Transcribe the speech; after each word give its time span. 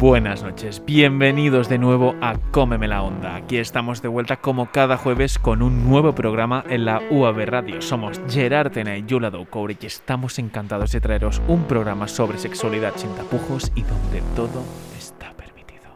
Buenas 0.00 0.42
noches, 0.42 0.82
bienvenidos 0.86 1.68
de 1.68 1.76
nuevo 1.76 2.14
a 2.22 2.38
Cómeme 2.52 2.88
la 2.88 3.02
Onda. 3.02 3.34
Aquí 3.36 3.58
estamos 3.58 4.00
de 4.00 4.08
vuelta 4.08 4.36
como 4.36 4.72
cada 4.72 4.96
jueves 4.96 5.38
con 5.38 5.60
un 5.60 5.86
nuevo 5.90 6.14
programa 6.14 6.64
en 6.70 6.86
la 6.86 7.02
UAB 7.10 7.44
Radio. 7.44 7.82
Somos 7.82 8.18
Gerard 8.26 8.72
Tena 8.72 8.96
y 8.96 9.04
Yula 9.04 9.28
Doucoure 9.28 9.76
y 9.78 9.84
estamos 9.84 10.38
encantados 10.38 10.92
de 10.92 11.02
traeros 11.02 11.42
un 11.48 11.64
programa 11.64 12.08
sobre 12.08 12.38
sexualidad 12.38 12.94
sin 12.96 13.14
tapujos 13.14 13.70
y 13.74 13.82
donde 13.82 14.22
todo 14.34 14.64
está 14.98 15.34
permitido. 15.34 15.90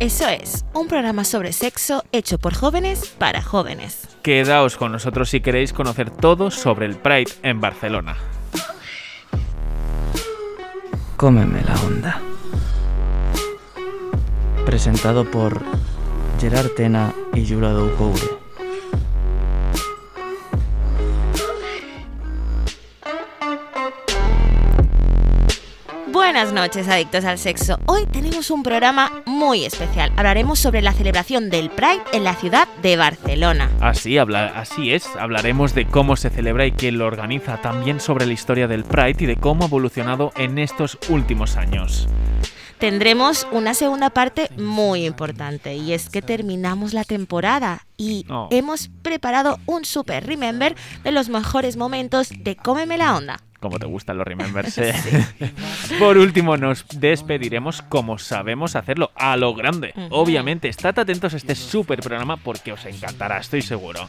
Eso 0.00 0.28
es, 0.28 0.66
un 0.74 0.86
programa 0.86 1.24
sobre 1.24 1.54
sexo 1.54 2.04
hecho 2.12 2.38
por 2.38 2.52
jóvenes 2.52 3.16
para 3.16 3.40
jóvenes. 3.40 4.06
Quedaos 4.22 4.76
con 4.76 4.92
nosotros 4.92 5.30
si 5.30 5.40
queréis 5.40 5.72
conocer 5.72 6.10
todo 6.10 6.50
sobre 6.50 6.84
el 6.84 6.96
Pride 6.96 7.32
en 7.42 7.62
Barcelona. 7.62 8.18
Cómeme 11.20 11.62
la 11.62 11.74
onda. 11.82 12.22
Presentado 14.64 15.30
por 15.30 15.60
Gerard 16.40 16.70
Tena 16.70 17.12
y 17.34 17.44
Yura 17.44 17.72
Doucoure. 17.72 18.39
Buenas 26.40 26.54
noches, 26.54 26.88
adictos 26.88 27.26
al 27.26 27.36
sexo. 27.36 27.78
Hoy 27.84 28.06
tenemos 28.06 28.50
un 28.50 28.62
programa 28.62 29.22
muy 29.26 29.66
especial. 29.66 30.10
Hablaremos 30.16 30.58
sobre 30.58 30.80
la 30.80 30.94
celebración 30.94 31.50
del 31.50 31.68
Pride 31.68 32.00
en 32.14 32.24
la 32.24 32.34
ciudad 32.34 32.66
de 32.80 32.96
Barcelona. 32.96 33.68
Así, 33.78 34.16
habla, 34.16 34.46
así 34.46 34.90
es, 34.94 35.06
hablaremos 35.16 35.74
de 35.74 35.84
cómo 35.84 36.16
se 36.16 36.30
celebra 36.30 36.64
y 36.64 36.72
quién 36.72 36.96
lo 36.96 37.04
organiza, 37.04 37.58
también 37.60 38.00
sobre 38.00 38.24
la 38.24 38.32
historia 38.32 38.68
del 38.68 38.84
Pride 38.84 39.16
y 39.18 39.26
de 39.26 39.36
cómo 39.36 39.64
ha 39.64 39.66
evolucionado 39.66 40.32
en 40.34 40.58
estos 40.58 40.96
últimos 41.10 41.58
años. 41.58 42.08
Tendremos 42.80 43.46
una 43.52 43.74
segunda 43.74 44.08
parte 44.08 44.48
muy 44.56 45.04
importante 45.04 45.74
y 45.74 45.92
es 45.92 46.08
que 46.08 46.22
terminamos 46.22 46.94
la 46.94 47.04
temporada 47.04 47.86
y 47.98 48.24
Oh. 48.30 48.48
hemos 48.50 48.88
preparado 49.02 49.58
un 49.66 49.84
super 49.84 50.26
remember 50.26 50.74
de 51.04 51.12
los 51.12 51.28
mejores 51.28 51.76
momentos 51.76 52.30
de 52.30 52.56
Cómeme 52.56 52.96
la 52.96 53.16
Onda. 53.16 53.38
Como 53.60 53.78
te 53.78 53.84
gustan 53.84 54.16
los 54.16 54.26
remembers. 54.26 54.78
eh. 54.78 54.94
Por 55.98 56.16
último, 56.16 56.56
nos 56.56 56.86
despediremos 56.88 57.82
como 57.82 58.18
sabemos 58.18 58.74
hacerlo, 58.74 59.10
a 59.14 59.36
lo 59.36 59.54
grande. 59.54 59.92
Obviamente, 60.08 60.68
estad 60.68 60.98
atentos 60.98 61.34
a 61.34 61.36
este 61.36 61.54
super 61.54 62.00
programa 62.00 62.38
porque 62.38 62.72
os 62.72 62.86
encantará, 62.86 63.36
estoy 63.38 63.60
seguro. 63.60 64.08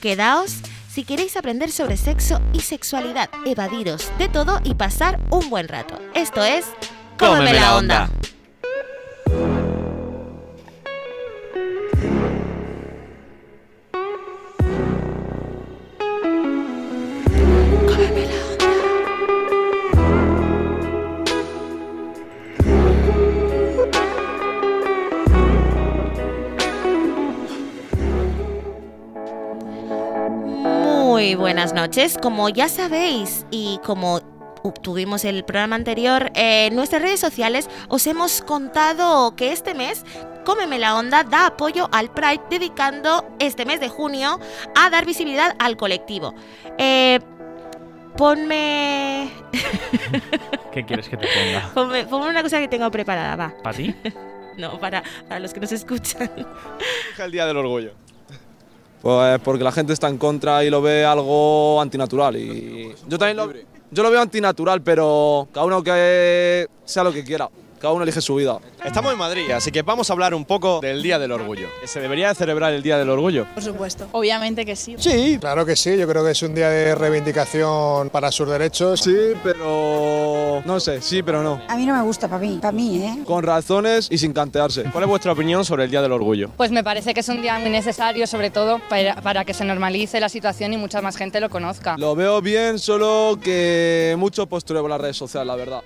Quedaos 0.00 0.58
si 0.88 1.04
queréis 1.04 1.36
aprender 1.36 1.70
sobre 1.70 1.96
sexo 1.96 2.40
y 2.52 2.60
sexualidad, 2.60 3.30
evadiros 3.46 4.10
de 4.18 4.28
todo 4.28 4.60
y 4.64 4.74
pasar 4.74 5.20
un 5.30 5.50
buen 5.50 5.68
rato. 5.68 6.00
Esto 6.14 6.44
es 6.44 6.66
Cómeme 7.18 7.52
la 7.54 7.76
Onda. 7.76 8.08
Muy 30.62 31.36
buenas 31.36 31.72
noches. 31.72 32.16
Como 32.20 32.48
ya 32.48 32.68
sabéis 32.68 33.46
y 33.50 33.78
como 33.84 34.20
tuvimos 34.72 35.24
el 35.24 35.44
programa 35.44 35.76
anterior, 35.76 36.30
eh, 36.34 36.66
en 36.66 36.76
nuestras 36.76 37.02
redes 37.02 37.20
sociales 37.20 37.68
os 37.88 38.06
hemos 38.06 38.40
contado 38.40 39.36
que 39.36 39.52
este 39.52 39.74
mes 39.74 40.04
Cómeme 40.44 40.78
la 40.78 40.96
Onda 40.96 41.24
da 41.24 41.46
apoyo 41.46 41.88
al 41.90 42.10
Pride 42.10 42.42
dedicando 42.50 43.24
este 43.38 43.64
mes 43.64 43.80
de 43.80 43.88
junio 43.88 44.38
a 44.74 44.90
dar 44.90 45.06
visibilidad 45.06 45.56
al 45.58 45.78
colectivo. 45.78 46.34
Eh, 46.76 47.18
ponme, 48.14 49.30
¿Qué 50.72 50.84
quieres 50.84 51.08
que 51.08 51.16
te 51.16 51.26
ponga? 51.26 51.70
ponme, 51.74 52.04
ponme 52.04 52.28
una 52.28 52.42
cosa 52.42 52.58
que 52.58 52.68
tengo 52.68 52.90
preparada, 52.90 53.36
va. 53.36 53.54
¿Para 53.62 53.76
ti? 53.76 53.94
No, 54.56 54.78
para, 54.78 55.02
para 55.28 55.40
los 55.40 55.52
que 55.52 55.58
nos 55.58 55.72
escuchan. 55.72 56.30
el 57.18 57.32
Día 57.32 57.44
del 57.44 57.56
Orgullo? 57.56 57.90
Pues 59.02 59.40
porque 59.40 59.64
la 59.64 59.72
gente 59.72 59.92
está 59.92 60.08
en 60.08 60.16
contra 60.16 60.62
y 60.62 60.70
lo 60.70 60.80
ve 60.80 61.04
algo 61.04 61.80
antinatural. 61.80 62.36
Y 62.36 62.94
yo 63.08 63.18
también 63.18 63.36
lo, 63.36 63.52
yo 63.94 64.02
lo 64.02 64.10
veo 64.10 64.20
antinatural, 64.20 64.82
pero 64.82 65.48
cada 65.52 65.66
uno 65.66 65.82
que 65.82 66.66
sea 66.84 67.04
lo 67.04 67.12
que 67.12 67.22
quiera. 67.22 67.48
Cada 67.80 67.92
uno 67.92 68.02
elige 68.02 68.20
su 68.20 68.34
vida. 68.36 68.58
Estamos 68.84 69.12
en 69.12 69.18
Madrid, 69.18 69.50
así 69.50 69.70
que 69.70 69.82
vamos 69.82 70.08
a 70.08 70.12
hablar 70.12 70.34
un 70.34 70.44
poco 70.44 70.80
del 70.80 71.02
Día 71.02 71.18
del 71.18 71.32
Orgullo. 71.32 71.68
¿Se 71.84 72.00
debería 72.00 72.28
de 72.28 72.34
celebrar 72.34 72.72
el 72.72 72.82
Día 72.82 72.98
del 72.98 73.10
Orgullo? 73.10 73.46
Por 73.54 73.62
supuesto. 73.62 74.06
Obviamente 74.12 74.64
que 74.64 74.76
sí. 74.76 74.96
Sí, 74.98 75.38
claro 75.40 75.66
que 75.66 75.76
sí. 75.76 75.96
Yo 75.96 76.08
creo 76.08 76.24
que 76.24 76.30
es 76.30 76.42
un 76.42 76.54
día 76.54 76.68
de 76.70 76.94
reivindicación 76.94 78.10
para 78.10 78.30
sus 78.32 78.48
derechos. 78.48 79.00
Sí, 79.00 79.32
pero... 79.42 80.62
No 80.64 80.80
sé, 80.80 81.02
sí, 81.02 81.22
pero 81.22 81.42
no. 81.42 81.60
A 81.68 81.76
mí 81.76 81.84
no 81.84 81.94
me 81.94 82.02
gusta, 82.02 82.28
para 82.28 82.40
mí, 82.40 82.58
para 82.60 82.72
mí, 82.72 83.02
¿eh? 83.02 83.18
Con 83.24 83.42
razones 83.42 84.08
y 84.10 84.18
sin 84.18 84.32
cantearse. 84.32 84.84
¿Cuál 84.84 85.04
es 85.04 85.10
vuestra 85.10 85.32
opinión 85.32 85.64
sobre 85.64 85.84
el 85.84 85.90
Día 85.90 86.00
del 86.02 86.12
Orgullo? 86.12 86.50
Pues 86.56 86.70
me 86.70 86.84
parece 86.84 87.12
que 87.14 87.20
es 87.20 87.28
un 87.28 87.42
día 87.42 87.58
muy 87.58 87.70
necesario, 87.70 88.26
sobre 88.26 88.50
todo 88.50 88.80
para, 88.88 89.16
para 89.16 89.44
que 89.44 89.52
se 89.54 89.64
normalice 89.64 90.20
la 90.20 90.28
situación 90.28 90.72
y 90.72 90.76
mucha 90.76 91.00
más 91.02 91.16
gente 91.16 91.40
lo 91.40 91.50
conozca. 91.50 91.96
Lo 91.98 92.14
veo 92.14 92.40
bien, 92.40 92.78
solo 92.78 93.38
que 93.42 94.14
mucho 94.18 94.46
postureo 94.46 94.82
por 94.82 94.90
las 94.90 95.00
redes 95.00 95.16
sociales, 95.16 95.46
la 95.46 95.56
verdad. 95.56 95.82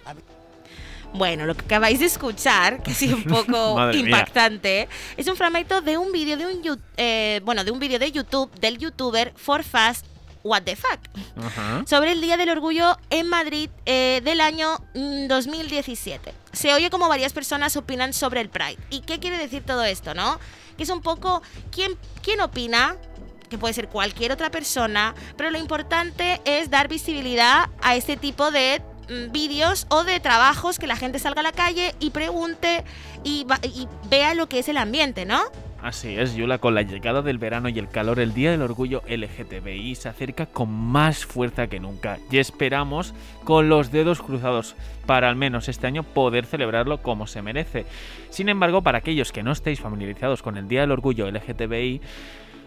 Bueno, 1.14 1.46
lo 1.46 1.54
que 1.56 1.64
acabáis 1.64 2.00
de 2.00 2.06
escuchar, 2.06 2.82
que 2.82 2.90
ha 2.90 2.94
sido 2.94 3.16
un 3.16 3.24
poco 3.24 3.76
mía. 3.92 3.92
impactante, 3.94 4.88
es 5.16 5.26
un 5.26 5.36
fragmento 5.36 5.80
de 5.80 5.96
un 5.98 6.12
vídeo 6.12 6.36
de 6.36 6.46
un 6.46 6.80
eh, 6.96 7.40
bueno, 7.44 7.64
de 7.64 7.70
un 7.70 7.78
vídeo 7.78 7.98
de 7.98 8.12
YouTube 8.12 8.50
del 8.60 8.78
youtuber 8.78 9.32
For 9.36 9.62
Fast 9.62 10.06
What 10.44 10.62
the 10.62 10.76
Fuck 10.76 11.00
sobre 11.86 12.12
el 12.12 12.20
Día 12.20 12.36
del 12.36 12.50
Orgullo 12.50 12.96
en 13.10 13.28
Madrid 13.28 13.70
eh, 13.86 14.20
del 14.24 14.40
año 14.40 14.78
mm, 14.94 15.26
2017. 15.26 16.32
Se 16.52 16.72
oye 16.74 16.90
como 16.90 17.08
varias 17.08 17.32
personas 17.32 17.76
opinan 17.76 18.12
sobre 18.12 18.40
el 18.40 18.48
Pride. 18.48 18.78
¿Y 18.90 19.00
qué 19.00 19.18
quiere 19.18 19.38
decir 19.38 19.62
todo 19.64 19.84
esto, 19.84 20.14
no? 20.14 20.38
Que 20.76 20.84
es 20.84 20.90
un 20.90 21.02
poco 21.02 21.42
quién 21.70 21.96
quién 22.22 22.40
opina 22.40 22.96
que 23.48 23.58
puede 23.58 23.74
ser 23.74 23.88
cualquier 23.88 24.30
otra 24.32 24.50
persona, 24.50 25.14
pero 25.36 25.50
lo 25.50 25.58
importante 25.58 26.40
es 26.44 26.70
dar 26.70 26.86
visibilidad 26.88 27.70
a 27.80 27.96
este 27.96 28.16
tipo 28.16 28.50
de 28.50 28.80
mm, 28.80 28.97
vídeos 29.30 29.86
o 29.90 30.04
de 30.04 30.20
trabajos 30.20 30.78
que 30.78 30.86
la 30.86 30.96
gente 30.96 31.18
salga 31.18 31.40
a 31.40 31.44
la 31.44 31.52
calle 31.52 31.94
y 32.00 32.10
pregunte 32.10 32.84
y, 33.24 33.46
y 33.62 33.88
vea 34.08 34.34
lo 34.34 34.48
que 34.48 34.58
es 34.58 34.68
el 34.68 34.76
ambiente, 34.76 35.24
¿no? 35.24 35.40
Así 35.82 36.18
es, 36.18 36.34
Yula, 36.34 36.58
con 36.58 36.74
la 36.74 36.82
llegada 36.82 37.22
del 37.22 37.38
verano 37.38 37.68
y 37.68 37.78
el 37.78 37.88
calor, 37.88 38.18
el 38.18 38.34
Día 38.34 38.50
del 38.50 38.62
Orgullo 38.62 39.02
LGTBI 39.08 39.94
se 39.94 40.08
acerca 40.08 40.46
con 40.46 40.70
más 40.70 41.24
fuerza 41.24 41.68
que 41.68 41.78
nunca 41.78 42.18
y 42.32 42.38
esperamos 42.38 43.14
con 43.44 43.68
los 43.68 43.92
dedos 43.92 44.20
cruzados 44.20 44.74
para 45.06 45.28
al 45.28 45.36
menos 45.36 45.68
este 45.68 45.86
año 45.86 46.02
poder 46.02 46.46
celebrarlo 46.46 47.00
como 47.00 47.28
se 47.28 47.42
merece. 47.42 47.86
Sin 48.28 48.48
embargo, 48.48 48.82
para 48.82 48.98
aquellos 48.98 49.30
que 49.30 49.44
no 49.44 49.52
estéis 49.52 49.78
familiarizados 49.78 50.42
con 50.42 50.56
el 50.56 50.66
Día 50.66 50.80
del 50.80 50.90
Orgullo 50.90 51.30
LGTBI, 51.30 52.00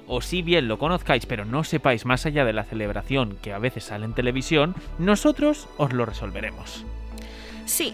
o 0.08 0.22
si 0.22 0.42
bien 0.42 0.68
lo 0.68 0.78
conozcáis 0.78 1.26
pero 1.26 1.46
no 1.46 1.64
sepáis 1.64 2.06
más 2.06 2.26
allá 2.26 2.46
de 2.46 2.54
la 2.54 2.64
celebración 2.64 3.38
que 3.42 3.54
a 3.54 3.60
veces 3.60 3.86
sale 3.86 4.06
en 4.06 4.14
televisión, 4.14 4.76
nosotros 4.98 5.68
os 5.78 5.94
lo 5.94 6.06
resolveremos. 6.06 6.86
Sí. 7.66 7.94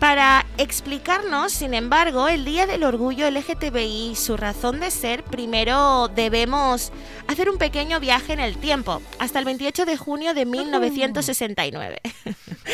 Para 0.00 0.44
explicarnos, 0.58 1.52
sin 1.52 1.72
embargo, 1.72 2.28
el 2.28 2.44
Día 2.44 2.66
del 2.66 2.82
Orgullo 2.82 3.30
LGTBI 3.30 4.10
y 4.10 4.16
su 4.16 4.36
razón 4.36 4.80
de 4.80 4.90
ser, 4.90 5.22
primero 5.22 6.08
debemos 6.08 6.92
hacer 7.28 7.48
un 7.48 7.58
pequeño 7.58 8.00
viaje 8.00 8.32
en 8.32 8.40
el 8.40 8.58
tiempo, 8.58 9.00
hasta 9.18 9.38
el 9.38 9.44
28 9.44 9.86
de 9.86 9.96
junio 9.96 10.34
de 10.34 10.46
1969, 10.46 12.00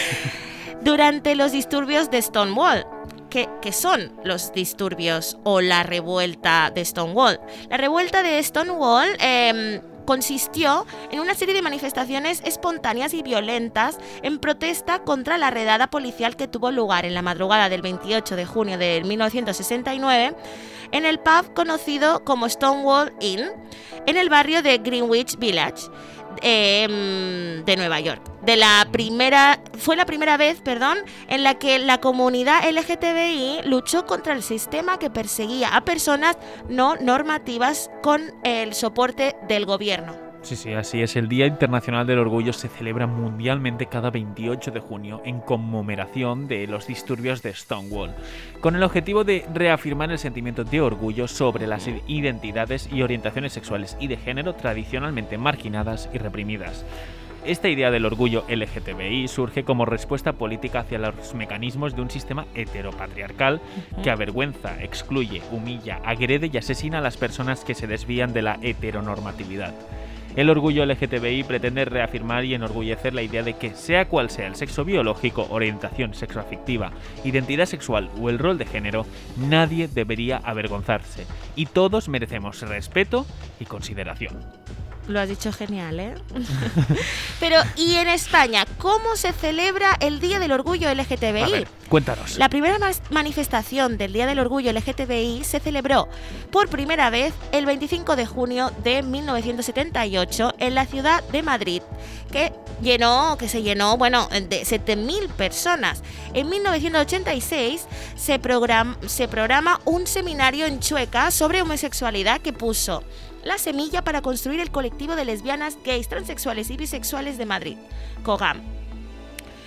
durante 0.83 1.35
los 1.35 1.53
disturbios 1.53 2.11
de 2.11 2.23
Stonewall. 2.23 2.85
¿Qué, 3.31 3.49
qué 3.63 3.73
son 3.73 4.13
los 4.25 4.53
disturbios 4.53 5.39
o 5.45 5.61
la 5.61 5.85
revuelta 5.85 6.73
de 6.75 6.85
Stonewall? 6.85 7.41
La 7.69 7.77
revuelta 7.77 8.25
de 8.25 8.43
Stonewall 8.43 9.09
em, 9.21 9.81
consistió 10.05 10.85
en 11.13 11.21
una 11.21 11.37
serie 11.37 11.55
de 11.55 11.63
manifestaciones 11.63 12.43
espontáneas 12.45 13.15
y 13.15 13.23
violentas 13.23 13.99
en 14.23 14.41
protesta 14.41 15.05
contra 15.05 15.39
la 15.39 15.51
redada 15.51 15.89
policial 15.91 16.35
que 16.35 16.49
tuvo 16.49 16.73
lugar 16.73 17.05
en 17.05 17.15
la 17.15 17.23
madrugada 17.23 17.69
del 17.69 17.83
28 17.83 18.35
de 18.35 18.47
junio 18.47 18.79
de 18.79 19.03
1969 19.05 20.35
en 20.91 21.07
el 21.07 21.21
pub 21.21 21.55
conocido 21.55 22.25
como 22.25 22.49
Stonewall 22.49 23.13
Inn 23.21 23.49
en 24.07 24.17
el 24.17 24.29
barrio 24.29 24.63
de 24.63 24.79
Greenwich 24.79 25.39
Village 25.39 25.85
em, 26.43 27.65
de 27.65 27.77
Nueva 27.77 28.01
York. 28.01 28.23
De 28.43 28.57
la 28.57 28.89
primera, 28.91 29.61
fue 29.79 29.97
la 29.97 30.07
primera 30.07 30.37
vez, 30.37 30.61
perdón, 30.61 30.99
en 31.29 31.43
la 31.43 31.59
que 31.59 31.79
la 31.79 32.01
comunidad 32.01 32.69
LGTBI 32.71 33.63
luchó 33.65 34.07
contra 34.07 34.33
el 34.35 34.43
sistema 34.43 34.99
que 34.99 35.11
perseguía 35.11 35.77
a 35.77 35.85
personas 35.85 36.37
no 36.69 36.97
normativas 36.97 37.91
con 38.03 38.33
el 38.45 38.75
soporte 38.75 39.37
del 39.49 39.67
gobierno. 39.67 40.20
Sí, 40.43 40.57
sí, 40.57 40.73
así 40.73 41.03
es. 41.03 41.17
El 41.17 41.29
Día 41.29 41.47
Internacional 41.47 42.07
del 42.07 42.19
Orgullo 42.19 42.55
se 42.55 42.69
celebra 42.69 43.07
mundialmente 43.07 43.87
cada 43.87 44.11
28 44.11 44.71
de 44.71 44.81
junio 44.81 45.21
en 45.25 45.41
conmemoración 45.41 46.49
de 46.49 46.67
los 46.67 46.87
disturbios 46.87 47.43
de 47.43 47.55
Stonewall, 47.55 48.15
con 48.61 48.75
el 48.75 48.83
objetivo 48.83 49.23
de 49.23 49.45
reafirmar 49.53 50.11
el 50.11 50.19
sentimiento 50.19 50.65
de 50.65 50.81
orgullo 50.81 51.29
sobre 51.29 51.67
las 51.67 51.87
identidades 52.07 52.89
y 52.91 53.03
orientaciones 53.03 53.53
sexuales 53.53 53.99
y 54.01 54.09
de 54.09 54.17
género 54.17 54.55
tradicionalmente 54.55 55.37
marginadas 55.37 56.09
y 56.13 56.19
reprimidas. 56.19 56.87
Esta 57.45 57.69
idea 57.69 57.91
del 57.91 58.05
orgullo 58.07 58.45
LGTBI 58.49 59.29
surge 59.29 59.65
como 59.65 59.87
respuesta 59.87 60.35
política 60.35 60.81
hacia 60.81 60.99
los 60.99 61.35
mecanismos 61.35 61.97
de 61.97 62.03
un 62.03 62.11
sistema 62.11 62.47
heteropatriarcal 62.55 63.61
que 64.03 64.11
avergüenza, 64.11 64.83
excluye, 64.83 65.43
humilla, 65.51 66.01
agrede 66.05 66.51
y 66.53 66.57
asesina 66.59 66.99
a 66.99 67.03
las 67.03 67.17
personas 67.17 67.65
que 67.65 67.75
se 67.75 67.87
desvían 67.87 68.33
de 68.33 68.43
la 68.43 68.59
heteronormatividad. 68.61 69.75
El 70.37 70.49
orgullo 70.49 70.87
LGTBI 70.87 71.45
pretende 71.45 71.85
reafirmar 71.85 72.45
y 72.45 72.55
enorgullecer 72.55 73.15
la 73.15 73.23
idea 73.23 73.43
de 73.43 73.55
que, 73.55 73.75
sea 73.75 74.09
cual 74.09 74.31
sea 74.31 74.47
el 74.47 74.55
sexo 74.55 74.85
biológico, 74.85 75.47
orientación 75.51 76.15
sexoafectiva, 76.15 76.93
identidad 77.25 77.67
sexual 77.67 78.11
o 78.21 78.31
el 78.31 78.39
rol 78.39 78.57
de 78.59 78.67
género, 78.67 79.07
nadie 79.37 79.89
debería 79.89 80.39
avergonzarse 80.39 81.27
y 81.57 81.67
todos 81.67 82.09
merecemos 82.09 82.63
respeto 82.63 83.27
y 83.59 83.65
consideración. 83.65 84.39
Lo 85.09 85.19
has 85.19 85.29
dicho 85.29 85.53
genial, 85.53 85.99
¿eh? 85.99 86.15
Pero, 87.41 87.57
¿y 87.77 87.95
en 87.97 88.07
España 88.09 88.65
cómo 88.79 89.17
se 89.17 89.33
celebra 89.33 89.97
el 90.01 90.21
Día 90.21 90.39
del 90.39 90.53
Orgullo 90.53 90.93
LGTBI? 90.95 91.43
A 91.43 91.49
ver, 91.49 91.69
cuéntanos. 91.89 92.39
La 92.39 92.49
primera 92.49 92.77
manifestación 93.11 93.99
del 93.99 94.13
Día 94.13 94.27
del 94.27 94.39
Orgullo 94.39 94.73
LGTBI 94.73 95.43
se 95.43 95.59
celebró 95.59 96.09
por 96.53 96.69
primera 96.69 97.11
vez 97.11 97.35
el 97.51 97.67
25 97.67 98.15
de 98.15 98.27
junio 98.27 98.71
de 98.85 99.03
1978 99.03 100.55
en 100.59 100.75
la 100.77 100.87
ciudad 100.87 101.25
de 101.33 101.43
Madrid, 101.43 101.83
que 102.31 102.53
llenó, 102.81 103.37
que 103.37 103.49
se 103.49 103.63
llenó, 103.63 103.97
bueno, 103.97 104.29
de 104.31 104.63
7.000 104.63 105.29
personas. 105.31 106.03
En 106.35 106.49
1986 106.49 107.87
se, 108.17 108.41
program- 108.41 108.97
se 109.09 109.27
programa 109.29 109.81
un 109.85 110.07
seminario 110.07 110.67
en 110.67 110.79
Chueca 110.79 111.31
sobre 111.33 111.63
homosexualidad 111.63 112.41
que 112.41 112.53
puso 112.53 113.03
la 113.45 113.59
semilla 113.59 114.03
para 114.03 114.23
construir 114.23 114.61
el 114.61 114.71
colectivo 114.71 115.17
de 115.17 115.25
lesbianas, 115.25 115.79
gays, 115.85 116.09
transexuales 116.09 116.71
y 116.71 116.77
bisexuales 116.77 117.39
de 117.39 117.47
Madrid, 117.47 117.77
COGAM. 118.23 118.61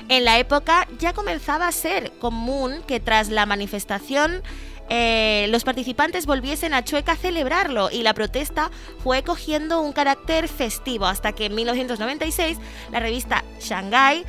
En 0.10 0.26
la 0.26 0.38
época 0.38 0.88
ya 1.00 1.14
comenzaba 1.14 1.68
a 1.68 1.72
ser 1.72 2.12
común 2.20 2.84
que 2.86 3.00
tras 3.00 3.30
la 3.30 3.46
manifestación 3.46 4.44
eh, 4.90 5.48
los 5.50 5.64
participantes 5.64 6.26
volviesen 6.26 6.74
a 6.74 6.84
Chueca 6.84 7.14
a 7.14 7.16
celebrarlo 7.16 7.90
y 7.90 8.04
la 8.04 8.14
protesta 8.14 8.70
fue 9.02 9.24
cogiendo 9.24 9.82
un 9.82 9.94
carácter 9.94 10.50
festivo 10.50 11.06
hasta 11.06 11.32
que 11.32 11.46
en 11.46 11.56
1996 11.56 12.58
la 12.92 13.00
revista 13.00 13.44
Shanghai 13.62 14.26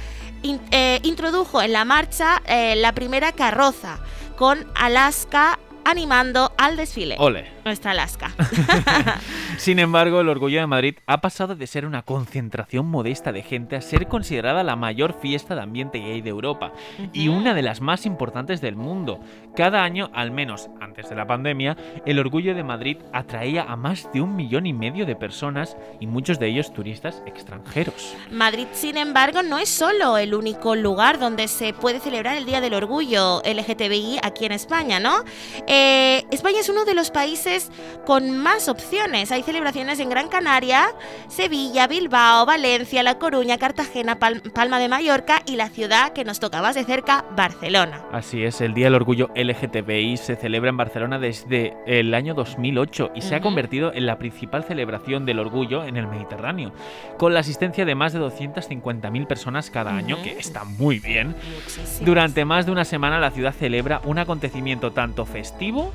eh, 0.71 1.01
introdujo 1.03 1.61
en 1.61 1.73
la 1.73 1.85
marcha 1.85 2.41
eh, 2.47 2.77
la 2.77 2.93
primera 2.93 3.33
carroza 3.33 3.99
con 4.37 4.65
Alaska 4.75 5.59
animando 5.85 6.53
al 6.59 6.77
desfile. 6.77 7.17
Ole. 7.19 7.51
Nuestra 7.65 7.93
Alaska. 7.93 8.33
Sin 9.59 9.79
embargo, 9.79 10.21
el 10.21 10.29
Orgullo 10.29 10.61
de 10.61 10.67
Madrid 10.67 10.97
ha 11.07 11.21
pasado 11.21 11.55
de 11.55 11.67
ser 11.67 11.87
una 11.87 12.03
concentración 12.03 12.87
modesta 12.87 13.33
de 13.33 13.43
gente 13.43 13.77
a 13.77 13.81
ser 13.81 14.09
considerada 14.09 14.63
la 14.63 14.77
mayor 14.77 15.15
fiesta 15.21 15.55
de 15.55 15.63
ambiente 15.63 15.99
gay 15.99 16.21
de 16.21 16.31
Europa 16.31 16.73
y 17.13 17.29
una 17.29 17.55
de 17.55 17.63
las 17.63 17.81
más 17.81 18.07
importantes 18.07 18.61
del 18.61 18.77
mundo. 18.77 19.21
Cada 19.57 19.83
año, 19.83 20.11
al 20.15 20.31
menos 20.31 20.69
antes 20.81 21.09
de 21.09 21.17
la 21.17 21.27
pandemia, 21.27 21.77
el 22.05 22.19
Orgullo 22.19 22.55
de 22.55 22.65
Madrid 22.65 22.99
atraía 23.13 23.63
a 23.63 23.77
más 23.77 24.09
de 24.13 24.21
un 24.21 24.37
millón 24.37 24.67
y 24.67 24.73
medio 24.73 25.07
de 25.07 25.17
personas 25.17 25.77
y 26.01 26.07
muchos 26.07 26.39
de 26.39 26.49
ellos 26.49 26.73
turistas 26.73 27.23
extranjeros. 27.27 28.15
Madrid, 28.31 28.67
sin 28.73 28.97
embargo, 28.97 29.43
no 29.43 29.59
es 29.59 29.69
solo 29.69 30.19
el 30.19 30.35
único 30.35 30.75
lugar 30.75 31.19
donde 31.19 31.49
se 31.49 31.73
puede 31.73 32.01
celebrar 32.01 32.37
el 32.37 32.47
Día 32.47 32.61
del 32.61 32.75
Orgullo 32.75 33.43
LGTBI 33.45 34.19
aquí 34.23 34.47
en 34.47 34.53
España, 34.53 35.01
¿no? 35.01 35.25
Eh, 35.77 36.25
España 36.31 36.61
es 36.61 36.69
uno 36.69 36.85
de 36.85 36.95
los 36.95 37.11
países 37.11 37.73
con 38.07 38.39
más 38.39 38.69
opciones. 38.69 39.33
Hay 39.33 39.43
celebraciones 39.43 39.99
en 39.99 40.09
Gran 40.09 40.29
Canaria, 40.29 40.87
Sevilla, 41.27 41.89
Bilbao, 41.89 42.47
Valencia, 42.47 43.03
La 43.03 43.19
Coruña, 43.19 43.59
Cartagena, 43.59 44.21
Pal- 44.21 44.41
Palma 44.53 44.79
de 44.79 44.89
Mallorca 44.89 45.43
y 45.47 45.57
la 45.57 45.71
ciudad 45.71 46.13
que 46.13 46.25
nos 46.25 46.39
toca 46.39 46.63
más 46.63 46.77
de 46.77 46.85
cerca, 46.85 47.25
Barcelona. 47.37 48.05
Así 48.13 48.45
es, 48.45 48.61
el 48.61 48.73
Día 48.73 48.87
del 48.87 48.95
Orgullo 48.95 49.31
LGTBI 49.35 50.17
se 50.17 50.37
celebra 50.37 50.71
en 50.71 50.77
Barcelona 50.77 51.19
desde 51.19 51.77
el 51.89 52.15
año 52.15 52.35
2008 52.35 53.11
y 53.17 53.23
se 53.23 53.35
ha 53.35 53.41
convertido 53.41 53.93
en 53.93 54.07
la 54.07 54.17
principal 54.17 54.63
celebración 54.63 55.27
del 55.27 55.41
orgullo 55.41 55.83
en 55.83 55.97
el 55.97 56.07
Mediterráneo, 56.07 56.73
con 57.19 57.35
la 57.35 57.41
asistencia 57.41 57.85
de 57.85 57.97
más 57.97 58.13
de 58.13 58.21
250.000 58.21 59.27
personas 59.27 59.71
cada 59.71 59.97
año, 59.97 60.23
que 60.23 60.39
está 60.39 60.63
muy 60.63 61.01
bien. 61.01 61.35
Durante 62.03 62.45
más 62.45 62.65
de 62.67 62.71
una 62.71 62.85
semana 62.85 63.19
la 63.19 63.33
ciudad 63.33 63.53
celebra 63.53 64.01
un 64.05 64.19
acontecimiento 64.21 64.93
tanto 64.93 65.27
festivo 65.27 65.64
negativo 65.65 65.93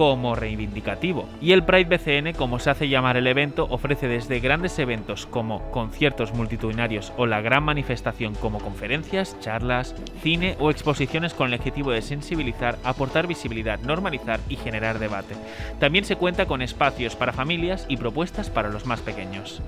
como 0.00 0.34
reivindicativo. 0.34 1.28
Y 1.42 1.52
el 1.52 1.62
Pride 1.62 1.84
BCN, 1.98 2.32
como 2.32 2.58
se 2.58 2.70
hace 2.70 2.88
llamar 2.88 3.18
el 3.18 3.26
evento, 3.26 3.66
ofrece 3.68 4.08
desde 4.08 4.40
grandes 4.40 4.78
eventos 4.78 5.26
como 5.26 5.70
conciertos 5.72 6.32
multitudinarios 6.32 7.12
o 7.18 7.26
la 7.26 7.42
gran 7.42 7.64
manifestación 7.64 8.34
como 8.34 8.60
conferencias, 8.60 9.38
charlas, 9.40 9.94
cine 10.22 10.56
o 10.58 10.70
exposiciones 10.70 11.34
con 11.34 11.48
el 11.48 11.58
objetivo 11.58 11.90
de 11.90 12.00
sensibilizar, 12.00 12.78
aportar 12.82 13.26
visibilidad, 13.26 13.78
normalizar 13.80 14.40
y 14.48 14.56
generar 14.56 15.00
debate. 15.00 15.34
También 15.80 16.06
se 16.06 16.16
cuenta 16.16 16.46
con 16.46 16.62
espacios 16.62 17.14
para 17.14 17.34
familias 17.34 17.84
y 17.86 17.98
propuestas 17.98 18.48
para 18.48 18.70
los 18.70 18.86
más 18.86 19.00
pequeños. 19.00 19.60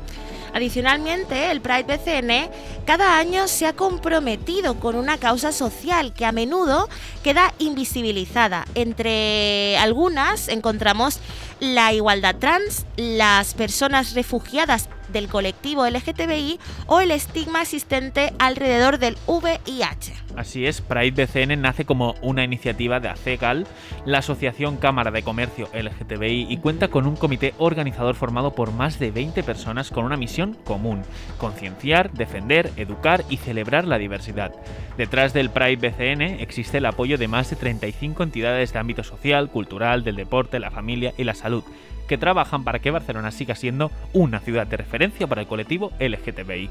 Adicionalmente, 0.55 1.51
el 1.51 1.61
Pride 1.61 1.85
BCN 1.85 2.51
cada 2.87 3.19
año 3.19 3.49
se 3.49 3.67
ha 3.67 3.73
comprometido 3.75 4.81
con 4.81 4.97
una 4.97 5.19
causa 5.19 5.53
social 5.53 6.13
que 6.13 6.27
a 6.27 6.33
menudo 6.33 6.89
queda 7.23 7.55
invisibilizada. 7.59 8.67
Entre 8.75 9.79
algunas 9.79 10.22
encontramos 10.49 11.19
la 11.61 11.93
igualdad 11.93 12.37
trans, 12.37 12.85
las 12.97 13.55
personas 13.55 14.15
refugiadas 14.15 14.89
del 15.13 15.29
colectivo 15.29 15.87
LGTBI 15.87 16.59
o 16.87 17.01
el 17.01 17.11
estigma 17.11 17.63
existente 17.63 18.33
alrededor 18.39 18.99
del 18.99 19.17
VIH. 19.27 20.15
Así 20.37 20.67
es, 20.67 20.81
Pride 20.81 21.27
BCN 21.27 21.61
nace 21.61 21.85
como 21.85 22.15
una 22.23 22.43
iniciativa 22.43 23.01
de 23.01 23.09
ACEGAL, 23.09 23.67
la 24.07 24.19
Asociación 24.19 24.79
Cámara 24.79 25.11
de 25.11 25.23
Comercio 25.23 25.69
LGTBI, 25.75 26.47
y 26.49 26.57
cuenta 26.57 26.89
con 26.89 27.07
un 27.07 27.17
comité 27.17 27.55
organizador 27.59 28.15
formado 28.15 28.55
por 28.55 28.73
más 28.73 28.99
de 28.99 29.11
20 29.11 29.43
personas 29.43 29.91
con 29.91 30.05
una 30.05 30.17
misión 30.17 30.55
común, 30.65 31.03
concienciar, 31.39 32.13
defender, 32.13 32.71
educar 32.77 33.25
y 33.29 33.37
celebrar 33.37 33.87
la 33.87 33.99
diversidad. 33.99 34.55
Detrás 34.97 35.33
del 35.35 35.51
Pride 35.51 35.89
BCN 35.89 36.41
existe 36.41 36.79
el 36.79 36.87
apoyo 36.87 37.19
de 37.19 37.29
más 37.29 37.51
de 37.51 37.57
35 37.57 38.23
entidades 38.23 38.73
de 38.73 38.79
ámbito 38.79 39.05
social, 39.05 39.51
cultural, 39.51 40.03
del 40.05 40.17
deporte, 40.17 40.59
la 40.61 40.71
familia 40.71 41.13
y 41.19 41.25
la 41.25 41.35
salud, 41.35 41.65
que 42.09 42.19
trabajan 42.19 42.65
para 42.65 42.79
que 42.79 42.91
Barcelona 42.91 43.31
siga 43.31 43.55
siendo 43.55 43.91
una 44.13 44.41
ciudad 44.41 44.67
de 44.67 44.77
referencia 44.77 45.27
para 45.27 45.43
el 45.43 45.47
colectivo 45.47 45.93
LGTBI. 45.99 46.71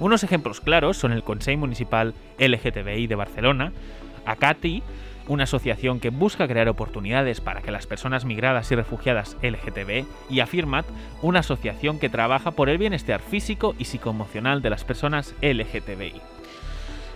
Unos 0.00 0.24
ejemplos 0.24 0.60
claros 0.60 0.96
son 0.96 1.12
el 1.12 1.22
Consell 1.22 1.56
Municipal 1.56 2.14
LGTBI 2.38 3.06
de 3.06 3.14
Barcelona, 3.14 3.72
ACATI, 4.26 4.82
una 5.28 5.44
asociación 5.44 6.00
que 6.00 6.10
busca 6.10 6.46
crear 6.46 6.68
oportunidades 6.68 7.40
para 7.40 7.62
que 7.62 7.70
las 7.70 7.86
personas 7.86 8.24
migradas 8.24 8.70
y 8.70 8.74
refugiadas 8.74 9.36
LGTB, 9.42 10.04
y 10.28 10.40
Afirmat, 10.40 10.84
una 11.22 11.40
asociación 11.40 11.98
que 11.98 12.10
trabaja 12.10 12.50
por 12.50 12.68
el 12.68 12.78
bienestar 12.78 13.20
físico 13.20 13.74
y 13.78 13.86
psicoemocional 13.86 14.60
de 14.60 14.70
las 14.70 14.84
personas 14.84 15.34
LGTBI. 15.40 16.33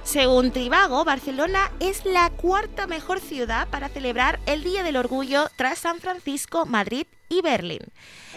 Según 0.08 0.52
Trivago, 0.52 1.04
Barcelona 1.04 1.70
es 1.80 2.06
la 2.06 2.30
cuarta 2.30 2.86
mejor 2.86 3.20
ciudad 3.20 3.68
para 3.68 3.90
celebrar 3.90 4.40
el 4.46 4.64
Día 4.64 4.82
del 4.82 4.96
Orgullo 4.96 5.50
tras 5.54 5.80
San 5.80 6.00
Francisco, 6.00 6.64
Madrid 6.64 7.06
y 7.28 7.42
Berlín. 7.42 7.82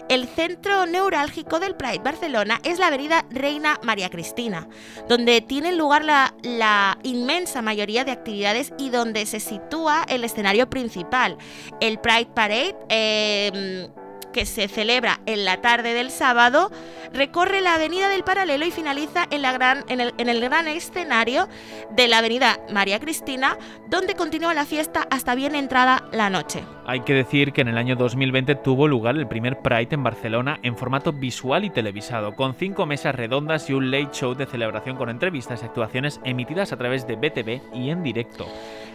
El 0.09 0.27
centro 0.27 0.85
neurálgico 0.85 1.61
del 1.61 1.77
Pride 1.77 1.99
Barcelona 2.03 2.59
es 2.65 2.77
la 2.77 2.87
avenida 2.87 3.25
Reina 3.29 3.79
María 3.83 4.09
Cristina, 4.09 4.67
donde 5.07 5.39
tiene 5.39 5.71
lugar 5.71 6.03
la, 6.03 6.97
inmensa 7.03 7.61
mayoría 7.61 8.03
de 8.03 8.11
actividades 8.11 8.73
y 8.77 8.89
donde 8.89 9.25
se 9.25 9.39
sitúa 9.39 10.03
el 10.09 10.25
escenario 10.25 10.69
principal. 10.69 11.37
El 11.79 11.99
Pride 11.99 12.31
Parade, 12.35 12.75
eh, 12.89 13.89
que 14.31 14.45
se 14.45 14.67
celebra 14.67 15.19
en 15.25 15.45
la 15.45 15.61
tarde 15.61 15.93
del 15.93 16.11
sábado, 16.11 16.71
recorre 17.13 17.61
la 17.61 17.75
Avenida 17.75 18.09
del 18.09 18.23
Paralelo 18.23 18.65
y 18.65 18.71
finaliza 18.71 19.27
en, 19.29 19.41
la 19.41 19.51
gran, 19.51 19.83
en, 19.87 20.01
el, 20.01 20.13
en 20.17 20.29
el 20.29 20.41
gran 20.41 20.67
escenario 20.67 21.47
de 21.91 22.07
la 22.07 22.19
Avenida 22.19 22.59
María 22.71 22.99
Cristina, 22.99 23.57
donde 23.89 24.15
continúa 24.15 24.53
la 24.53 24.65
fiesta 24.65 25.07
hasta 25.09 25.35
bien 25.35 25.55
entrada 25.55 26.03
la 26.11 26.29
noche. 26.29 26.63
Hay 26.85 27.01
que 27.01 27.13
decir 27.13 27.53
que 27.53 27.61
en 27.61 27.67
el 27.67 27.77
año 27.77 27.95
2020 27.95 28.55
tuvo 28.55 28.87
lugar 28.87 29.15
el 29.15 29.27
primer 29.27 29.59
Pride 29.59 29.89
en 29.91 30.03
Barcelona 30.03 30.59
en 30.63 30.77
formato 30.77 31.11
visual 31.11 31.65
y 31.65 31.69
televisado, 31.69 32.35
con 32.35 32.55
cinco 32.55 32.85
mesas 32.85 33.15
redondas 33.15 33.69
y 33.69 33.73
un 33.73 33.91
late 33.91 34.09
show 34.13 34.33
de 34.33 34.45
celebración 34.45 34.95
con 34.95 35.09
entrevistas 35.09 35.61
y 35.61 35.65
actuaciones 35.65 36.19
emitidas 36.23 36.71
a 36.71 36.77
través 36.77 37.05
de 37.07 37.15
BTV 37.15 37.75
y 37.75 37.89
en 37.89 38.03
directo. 38.03 38.47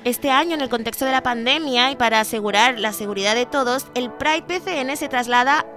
Este 0.05 0.31
año, 0.31 0.55
en 0.55 0.61
el 0.61 0.69
contexto 0.69 1.05
de 1.05 1.13
la 1.13 1.23
pandemia 1.23 1.91
y 1.91 1.97
para 1.97 2.21
asegurar 2.21 2.79
la 2.79 2.93
seguridad 2.93 3.35
de 3.35 3.45
todos, 3.45 3.87
el 3.95 4.11
Pride 4.11 4.43
PCN 4.43 4.97
se 4.97 5.09
traslada 5.09 5.26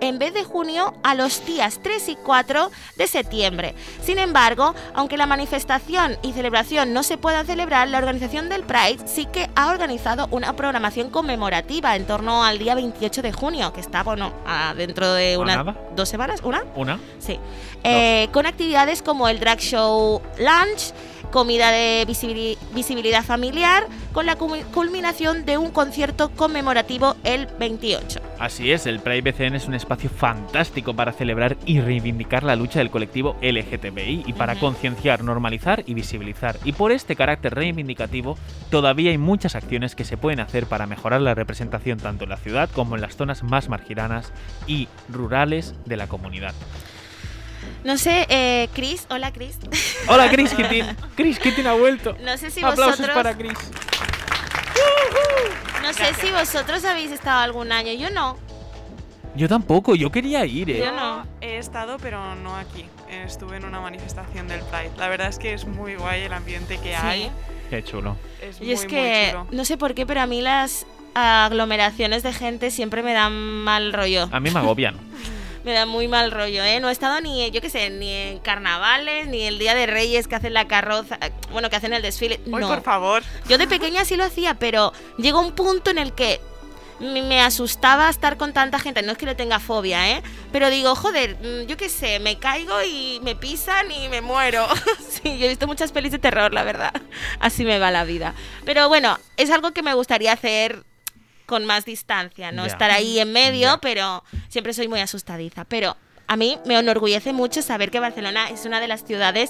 en 0.01 0.19
vez 0.19 0.33
de 0.33 0.43
junio 0.43 0.93
a 1.01 1.15
los 1.15 1.43
días 1.45 1.79
3 1.81 2.09
y 2.09 2.15
4 2.15 2.69
de 2.97 3.07
septiembre. 3.07 3.73
Sin 4.03 4.19
embargo, 4.19 4.75
aunque 4.93 5.17
la 5.17 5.25
manifestación 5.25 6.17
y 6.21 6.33
celebración 6.33 6.93
no 6.93 7.01
se 7.01 7.17
puedan 7.17 7.47
celebrar, 7.47 7.87
la 7.87 7.97
organización 7.97 8.47
del 8.47 8.63
Pride 8.63 9.07
sí 9.07 9.25
que 9.25 9.49
ha 9.55 9.69
organizado 9.69 10.27
una 10.29 10.55
programación 10.55 11.09
conmemorativa 11.09 11.95
en 11.95 12.05
torno 12.05 12.43
al 12.43 12.59
día 12.59 12.75
28 12.75 13.23
de 13.23 13.31
junio, 13.31 13.73
que 13.73 13.81
está, 13.81 14.03
bueno, 14.03 14.31
dentro 14.77 15.11
de 15.13 15.37
¿O 15.37 15.41
unas 15.41 15.75
dos 15.95 16.07
semanas, 16.07 16.41
¿una? 16.43 16.63
¿Una? 16.75 16.99
Sí. 17.17 17.39
Eh, 17.83 18.29
con 18.31 18.45
actividades 18.45 19.01
como 19.01 19.27
el 19.29 19.39
drag 19.39 19.59
show 19.59 20.21
lunch, 20.37 20.93
comida 21.31 21.71
de 21.71 22.05
visibili- 22.07 22.57
visibilidad 22.74 23.24
familiar, 23.24 23.83
con 24.13 24.25
la 24.25 24.38
cul- 24.38 24.63
culminación 24.74 25.45
de 25.45 25.57
un 25.57 25.71
concierto 25.71 26.29
conmemorativo 26.31 27.15
el 27.24 27.48
28. 27.59 28.19
Así 28.39 28.71
es, 28.71 28.86
el 28.86 29.00
Pride 29.00 29.21
BCN 29.21 29.55
es 29.55 29.67
un 29.67 29.74
espacio 29.74 30.09
fantástico 30.09 30.93
para 30.95 31.12
celebrar 31.12 31.57
y 31.65 31.81
reivindicar 31.81 32.43
la 32.43 32.55
lucha 32.55 32.79
del 32.79 32.89
colectivo 32.89 33.36
LGTBI 33.41 34.24
y 34.25 34.33
para 34.33 34.55
concienciar, 34.55 35.24
normalizar 35.24 35.83
y 35.86 35.93
visibilizar. 35.93 36.57
Y 36.63 36.71
por 36.71 36.91
este 36.91 37.15
carácter 37.15 37.53
reivindicativo, 37.53 38.38
todavía 38.71 39.12
hay 39.12 39.17
muchas 39.17 39.55
acciones 39.55 39.95
que 39.95 40.05
se 40.05 40.17
pueden 40.17 40.39
hacer 40.39 40.65
para 40.67 40.88
mejorar 40.88 41.21
la 41.21 41.36
representación 41.36 42.00
tanto 42.00 42.24
en 42.24 42.29
la 42.29 42.38
ciudad 42.38 42.69
como 42.71 42.95
en 42.95 43.01
las 43.01 43.15
zonas 43.17 43.43
más 43.43 43.69
marginadas 43.69 44.31
y 44.67 44.88
rurales 45.09 45.75
de 45.86 45.98
la 45.98 46.07
comunidad. 46.07 46.53
No 47.83 47.97
sé, 47.97 48.25
eh, 48.29 48.67
Chris, 48.73 49.05
hola 49.09 49.31
Chris. 49.31 49.57
Hola, 50.07 50.29
Chris 50.29 50.53
Kittin. 50.53 50.85
Chris 51.15 51.39
Kittin 51.39 51.67
ha 51.67 51.73
vuelto. 51.73 52.15
No 52.21 52.37
sé 52.37 52.51
si 52.51 52.59
Aplausos 52.63 52.97
vosotros, 52.99 53.15
para 53.15 53.37
Chris. 53.37 53.57
no 55.83 55.93
sé 55.93 56.13
si 56.15 56.31
vosotros 56.31 56.83
habéis 56.85 57.11
estado 57.11 57.39
algún 57.39 57.71
año. 57.71 57.93
Yo 57.93 58.09
no. 58.09 58.37
Yo 59.35 59.47
tampoco, 59.47 59.95
yo 59.95 60.11
quería 60.11 60.45
ir, 60.45 60.69
eh. 60.71 60.79
Yo 60.79 60.91
no. 60.91 61.25
He 61.39 61.57
estado, 61.57 61.97
pero 62.01 62.35
no 62.35 62.55
aquí. 62.55 62.85
Estuve 63.09 63.57
en 63.57 63.65
una 63.65 63.79
manifestación 63.79 64.47
del 64.47 64.59
Pride. 64.61 64.91
La 64.97 65.07
verdad 65.07 65.27
es 65.29 65.37
que 65.39 65.53
es 65.53 65.65
muy 65.65 65.95
guay 65.95 66.23
el 66.23 66.33
ambiente 66.33 66.77
que 66.79 66.95
hay. 66.95 67.31
Qué 67.69 67.83
chulo. 67.83 68.17
Es 68.41 68.59
Y 68.59 68.65
muy, 68.65 68.73
es 68.73 68.79
muy 68.81 68.87
que 68.89 69.27
chulo. 69.31 69.47
no 69.51 69.65
sé 69.65 69.77
por 69.77 69.93
qué, 69.93 70.05
pero 70.05 70.21
a 70.21 70.25
mí 70.25 70.41
las 70.41 70.85
aglomeraciones 71.13 72.23
de 72.23 72.33
gente 72.33 72.71
siempre 72.71 73.03
me 73.03 73.13
dan 73.13 73.33
mal 73.33 73.93
rollo. 73.93 74.27
A 74.31 74.39
mí 74.39 74.49
me 74.51 74.59
agobian. 74.59 74.95
Me 75.63 75.73
da 75.73 75.85
muy 75.85 76.07
mal 76.07 76.31
rollo, 76.31 76.63
¿eh? 76.63 76.79
No 76.79 76.89
he 76.89 76.91
estado 76.91 77.19
ni, 77.21 77.49
yo 77.51 77.61
qué 77.61 77.69
sé, 77.69 77.89
ni 77.89 78.11
en 78.11 78.39
carnavales, 78.39 79.27
ni 79.27 79.43
el 79.43 79.59
Día 79.59 79.75
de 79.75 79.85
Reyes 79.85 80.27
que 80.27 80.35
hacen 80.35 80.53
la 80.53 80.67
carroza, 80.67 81.19
bueno, 81.51 81.69
que 81.69 81.75
hacen 81.75 81.93
el 81.93 82.01
desfile. 82.01 82.39
Hoy, 82.45 82.61
no. 82.61 82.67
por 82.67 82.81
favor. 82.81 83.23
Yo 83.47 83.57
de 83.57 83.67
pequeña 83.67 84.05
sí 84.05 84.15
lo 84.15 84.23
hacía, 84.23 84.53
pero 84.53 84.93
llegó 85.17 85.41
un 85.41 85.51
punto 85.51 85.91
en 85.91 85.97
el 85.97 86.13
que 86.13 86.39
me 86.99 87.21
me 87.21 87.41
asustaba 87.41 88.09
estar 88.09 88.37
con 88.37 88.53
tanta 88.53 88.79
gente. 88.79 89.01
No 89.01 89.11
es 89.11 89.17
que 89.17 89.25
le 89.25 89.35
tenga 89.35 89.59
fobia, 89.59 90.09
¿eh? 90.11 90.23
Pero 90.51 90.69
digo, 90.69 90.95
joder, 90.95 91.37
mm, 91.37 91.67
yo 91.67 91.77
qué 91.77 91.89
sé, 91.89 92.19
me 92.19 92.37
caigo 92.37 92.81
y 92.83 93.19
me 93.23 93.35
pisan 93.35 93.91
y 93.91 94.09
me 94.09 94.21
muero. 94.21 94.67
sí, 95.09 95.37
yo 95.37 95.45
he 95.45 95.49
visto 95.49 95.67
muchas 95.67 95.91
pelis 95.91 96.11
de 96.11 96.19
terror, 96.19 96.53
la 96.53 96.63
verdad. 96.63 96.93
Así 97.39 97.63
me 97.65 97.79
va 97.79 97.91
la 97.91 98.03
vida. 98.03 98.33
Pero 98.65 98.87
bueno, 98.89 99.17
es 99.37 99.49
algo 99.49 99.71
que 99.71 99.83
me 99.83 99.93
gustaría 99.93 100.33
hacer 100.33 100.83
con 101.49 101.65
más 101.65 101.83
distancia, 101.83 102.51
no 102.51 102.63
estar 102.63 102.91
ahí 102.91 103.17
en 103.17 103.31
medio, 103.33 103.79
pero 103.81 104.23
siempre 104.49 104.71
soy 104.71 104.87
muy 104.87 104.99
asustadiza. 104.99 105.65
Pero 105.65 105.97
a 106.27 106.35
mí 106.35 106.59
me 106.65 106.77
enorgullece 106.77 107.33
mucho 107.33 107.63
saber 107.63 107.89
que 107.89 107.99
Barcelona 107.99 108.49
es 108.49 108.65
una 108.65 108.79
de 108.79 108.87
las 108.87 109.03
ciudades 109.03 109.49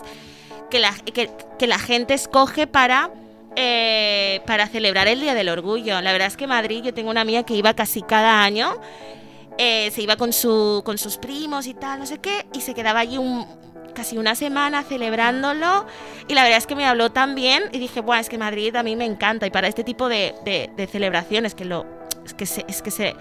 que 0.72 0.80
la, 0.80 0.94
que, 0.94 1.30
que 1.60 1.68
la 1.68 1.78
gente 1.78 2.14
escoge 2.14 2.68
para, 2.68 3.12
eh, 3.58 4.42
para 4.46 4.68
celebrar 4.68 5.10
el 5.10 5.20
Día 5.20 5.34
del 5.34 5.50
Orgullo. 5.50 6.00
La 6.00 6.14
verdad 6.14 6.30
es 6.30 6.38
que 6.38 6.48
Madrid, 6.48 6.84
yo 6.86 6.94
tengo 6.94 7.12
una 7.12 7.20
amiga 7.20 7.44
que 7.44 7.54
iba 7.54 7.74
casi 7.74 8.02
cada 8.02 8.44
año, 8.44 8.80
eh, 9.58 9.92
se 9.92 10.02
iba 10.02 10.16
con, 10.16 10.32
su, 10.32 10.82
con 10.86 10.98
sus 10.98 11.18
primos 11.18 11.68
y 11.68 11.74
tal, 11.74 12.00
no 12.00 12.06
sé 12.06 12.20
qué, 12.20 12.46
y 12.54 12.62
se 12.62 12.74
quedaba 12.74 13.02
allí 13.02 13.18
un, 13.18 13.46
casi 13.94 14.18
una 14.18 14.36
semana 14.36 14.84
celebrándolo. 14.84 15.86
Y 16.28 16.34
la 16.34 16.44
verdad 16.44 16.58
es 16.58 16.68
que 16.68 16.76
me 16.76 16.86
habló 16.86 17.12
tan 17.12 17.36
bien 17.36 17.64
y 17.72 17.80
dije, 17.80 18.02
Buah, 18.02 18.20
es 18.20 18.30
que 18.30 18.38
Madrid 18.38 18.76
a 18.76 18.84
mí 18.84 18.96
me 18.96 19.06
encanta. 19.06 19.46
Y 19.48 19.52
para 19.52 19.68
este 19.68 19.84
tipo 19.84 20.10
de, 20.10 20.36
de- 20.46 20.70
de 20.76 20.88
celebraciones, 20.88 21.56
que 21.56 21.66
lo. 21.66 21.86
Es 22.26 22.34
que 22.34 22.46
se, 22.46 22.66
es 22.68 22.82
que 22.82 22.92
se. 22.92 23.16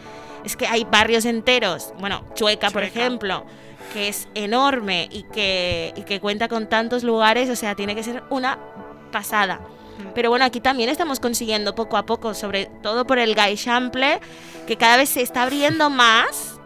Es 0.45 0.57
que 0.57 0.67
hay 0.67 0.85
barrios 0.85 1.25
enteros, 1.25 1.93
bueno, 1.99 2.25
Chueca, 2.35 2.71
por 2.71 2.85
ejemplo, 2.85 3.45
que 3.93 4.09
es 4.09 4.29
enorme 4.35 5.09
y 5.11 5.25
que, 5.25 5.93
y 5.97 6.03
que 6.03 6.21
cuenta 6.21 6.47
con 6.47 6.69
tantos 6.69 7.03
lugares, 7.03 7.51
o 7.51 7.57
sea, 7.57 7.75
tiene 7.75 7.95
que 7.97 8.05
ser 8.05 8.23
una 8.31 8.57
pasada. 9.11 9.61
Pero 10.15 10.31
bueno, 10.31 10.45
aquí 10.45 10.61
también 10.61 10.91
estamos 10.91 11.19
consiguiendo 11.19 11.75
poco 11.75 11.97
a 11.97 12.07
poco, 12.07 12.35
sobre 12.35 12.67
todo 12.83 13.05
por 13.05 13.19
el 13.19 13.35
Guy 13.35 13.57
Chample, 13.57 14.21
que 14.67 14.77
cada 14.77 14.97
vez 14.97 15.09
se 15.09 15.23
está 15.23 15.43
abriendo 15.43 15.91
más, 15.91 16.58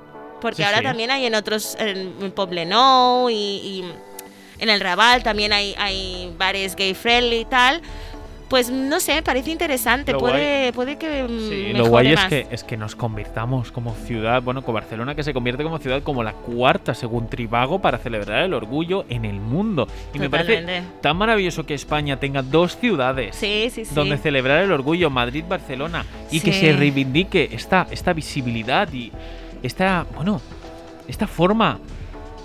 porque 0.43 0.57
Sí, 0.59 0.63
ahora 0.65 0.79
sí. 0.79 0.85
también 0.85 1.11
hay 1.11 1.25
en 1.25 1.35
otros, 1.35 1.77
en 1.79 2.31
Poblenou 2.33 3.31
y, 3.31 3.35
y 3.35 3.85
en 4.59 4.69
el 4.69 4.81
Raval 4.81 5.23
también 5.23 5.53
hay, 5.55 5.75
hay 5.79 6.35
bares 6.37 6.77
gay 6.77 6.93
friendly 6.93 7.37
y 7.39 7.45
tal. 7.47 7.81
Pues 8.49 8.69
no 8.69 9.01
sé, 9.01 9.23
parece 9.23 9.51
interesante, 9.51 10.13
Lo 10.13 10.19
puede, 10.19 10.75
puede 10.75 10.99
que 10.99 11.23
mm, 11.23 11.49
Sí, 11.49 11.73
lo 11.73 11.87
guay 11.87 12.09
es 12.09 12.17
más. 12.17 12.29
que, 12.29 12.47
es 12.51 12.63
que 12.63 12.77
nos 12.77 12.95
convirtamos 12.95 13.73
como 13.73 13.95
ciudad, 13.95 14.43
bueno, 14.43 14.63
con 14.63 14.75
Barcelona 14.75 15.15
que 15.15 15.23
se 15.23 15.33
convierte 15.33 15.63
como 15.63 15.79
ciudad 15.79 16.03
como 16.03 16.23
la 16.23 16.35
cuarta, 16.35 16.93
según 16.93 17.31
Tribago, 17.31 17.79
para 17.81 17.97
celebrar 17.97 18.43
el 18.43 18.53
orgullo 18.53 19.07
en 19.09 19.25
el 19.25 19.41
mundo. 19.41 19.89
Y 20.13 20.19
me 20.19 20.29
parece 20.29 20.57
Totalmente. 20.57 20.89
tan 21.01 21.17
maravilloso 21.17 21.65
que 21.65 21.73
España 21.73 22.21
tenga 22.21 22.43
dos 22.43 22.77
ciudades 22.77 23.35
Sí, 23.37 23.71
sí, 23.71 23.85
donde 23.95 24.19
celebrar 24.19 24.63
el 24.63 24.71
orgullo, 24.73 25.09
Madrid, 25.09 25.45
Barcelona, 25.49 26.05
y 26.31 26.41
que 26.41 26.53
se 26.53 26.75
reivindique 26.75 27.49
esta, 27.53 27.87
esta 27.91 28.13
visibilidad 28.13 28.87
y 28.93 29.13
esta, 29.63 30.07
bueno, 30.15 30.41
esta 31.09 31.27
forma 31.27 31.79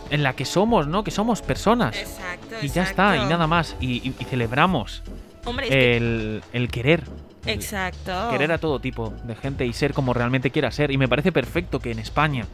en 0.09 0.23
la 0.23 0.33
que 0.33 0.45
somos, 0.45 0.87
¿no? 0.87 1.03
Que 1.03 1.11
somos 1.11 1.41
personas. 1.41 1.97
Exacto, 1.97 2.55
Y 2.61 2.69
ya 2.69 2.83
está, 2.83 3.17
y 3.17 3.25
nada 3.25 3.45
más. 3.47 3.75
Y, 3.79 4.07
y- 4.09 4.15
y 4.19 4.23
celebramos 4.25 5.03
Hombre, 5.45 5.65
es 5.67 5.71
que- 5.73 5.97
el, 5.97 6.43
el 6.53 6.69
querer. 6.69 7.03
el 7.45 7.53
Exacto. 7.53 8.29
Querer 8.31 8.51
a 8.51 8.57
todo 8.57 8.79
tipo 8.79 9.13
de 9.23 9.35
gente 9.35 9.65
y 9.65 9.73
ser 9.73 9.93
como 9.93 10.13
realmente 10.13 10.49
quiera 10.51 10.71
ser. 10.71 10.91
Y 10.91 10.97
me 10.97 11.07
parece 11.07 11.31
perfecto 11.31 11.79
que 11.79 11.91
en 11.91 11.99
España 11.99 12.45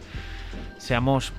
seamos 0.77 1.31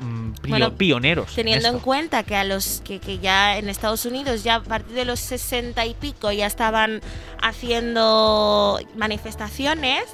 mm, 0.00 0.30
pio- 0.42 0.48
Bueno, 0.50 0.74
pioneros. 0.74 1.34
Teniendo 1.34 1.68
en 1.68 1.74
esto. 1.76 1.84
cuenta 1.84 2.22
que 2.22 2.36
a 2.36 2.44
los 2.44 2.82
que, 2.84 2.98
que 3.00 3.18
ya 3.18 3.58
en 3.58 3.68
Estados 3.68 4.04
Unidos 4.04 4.42
ya 4.44 4.56
a 4.56 4.62
partir 4.62 4.94
de 4.94 5.04
los 5.04 5.20
60 5.20 5.84
y 5.86 5.94
pico 5.94 6.30
ya 6.32 6.46
estaban 6.46 7.00
haciendo 7.42 8.78
manifestaciones 8.96 10.04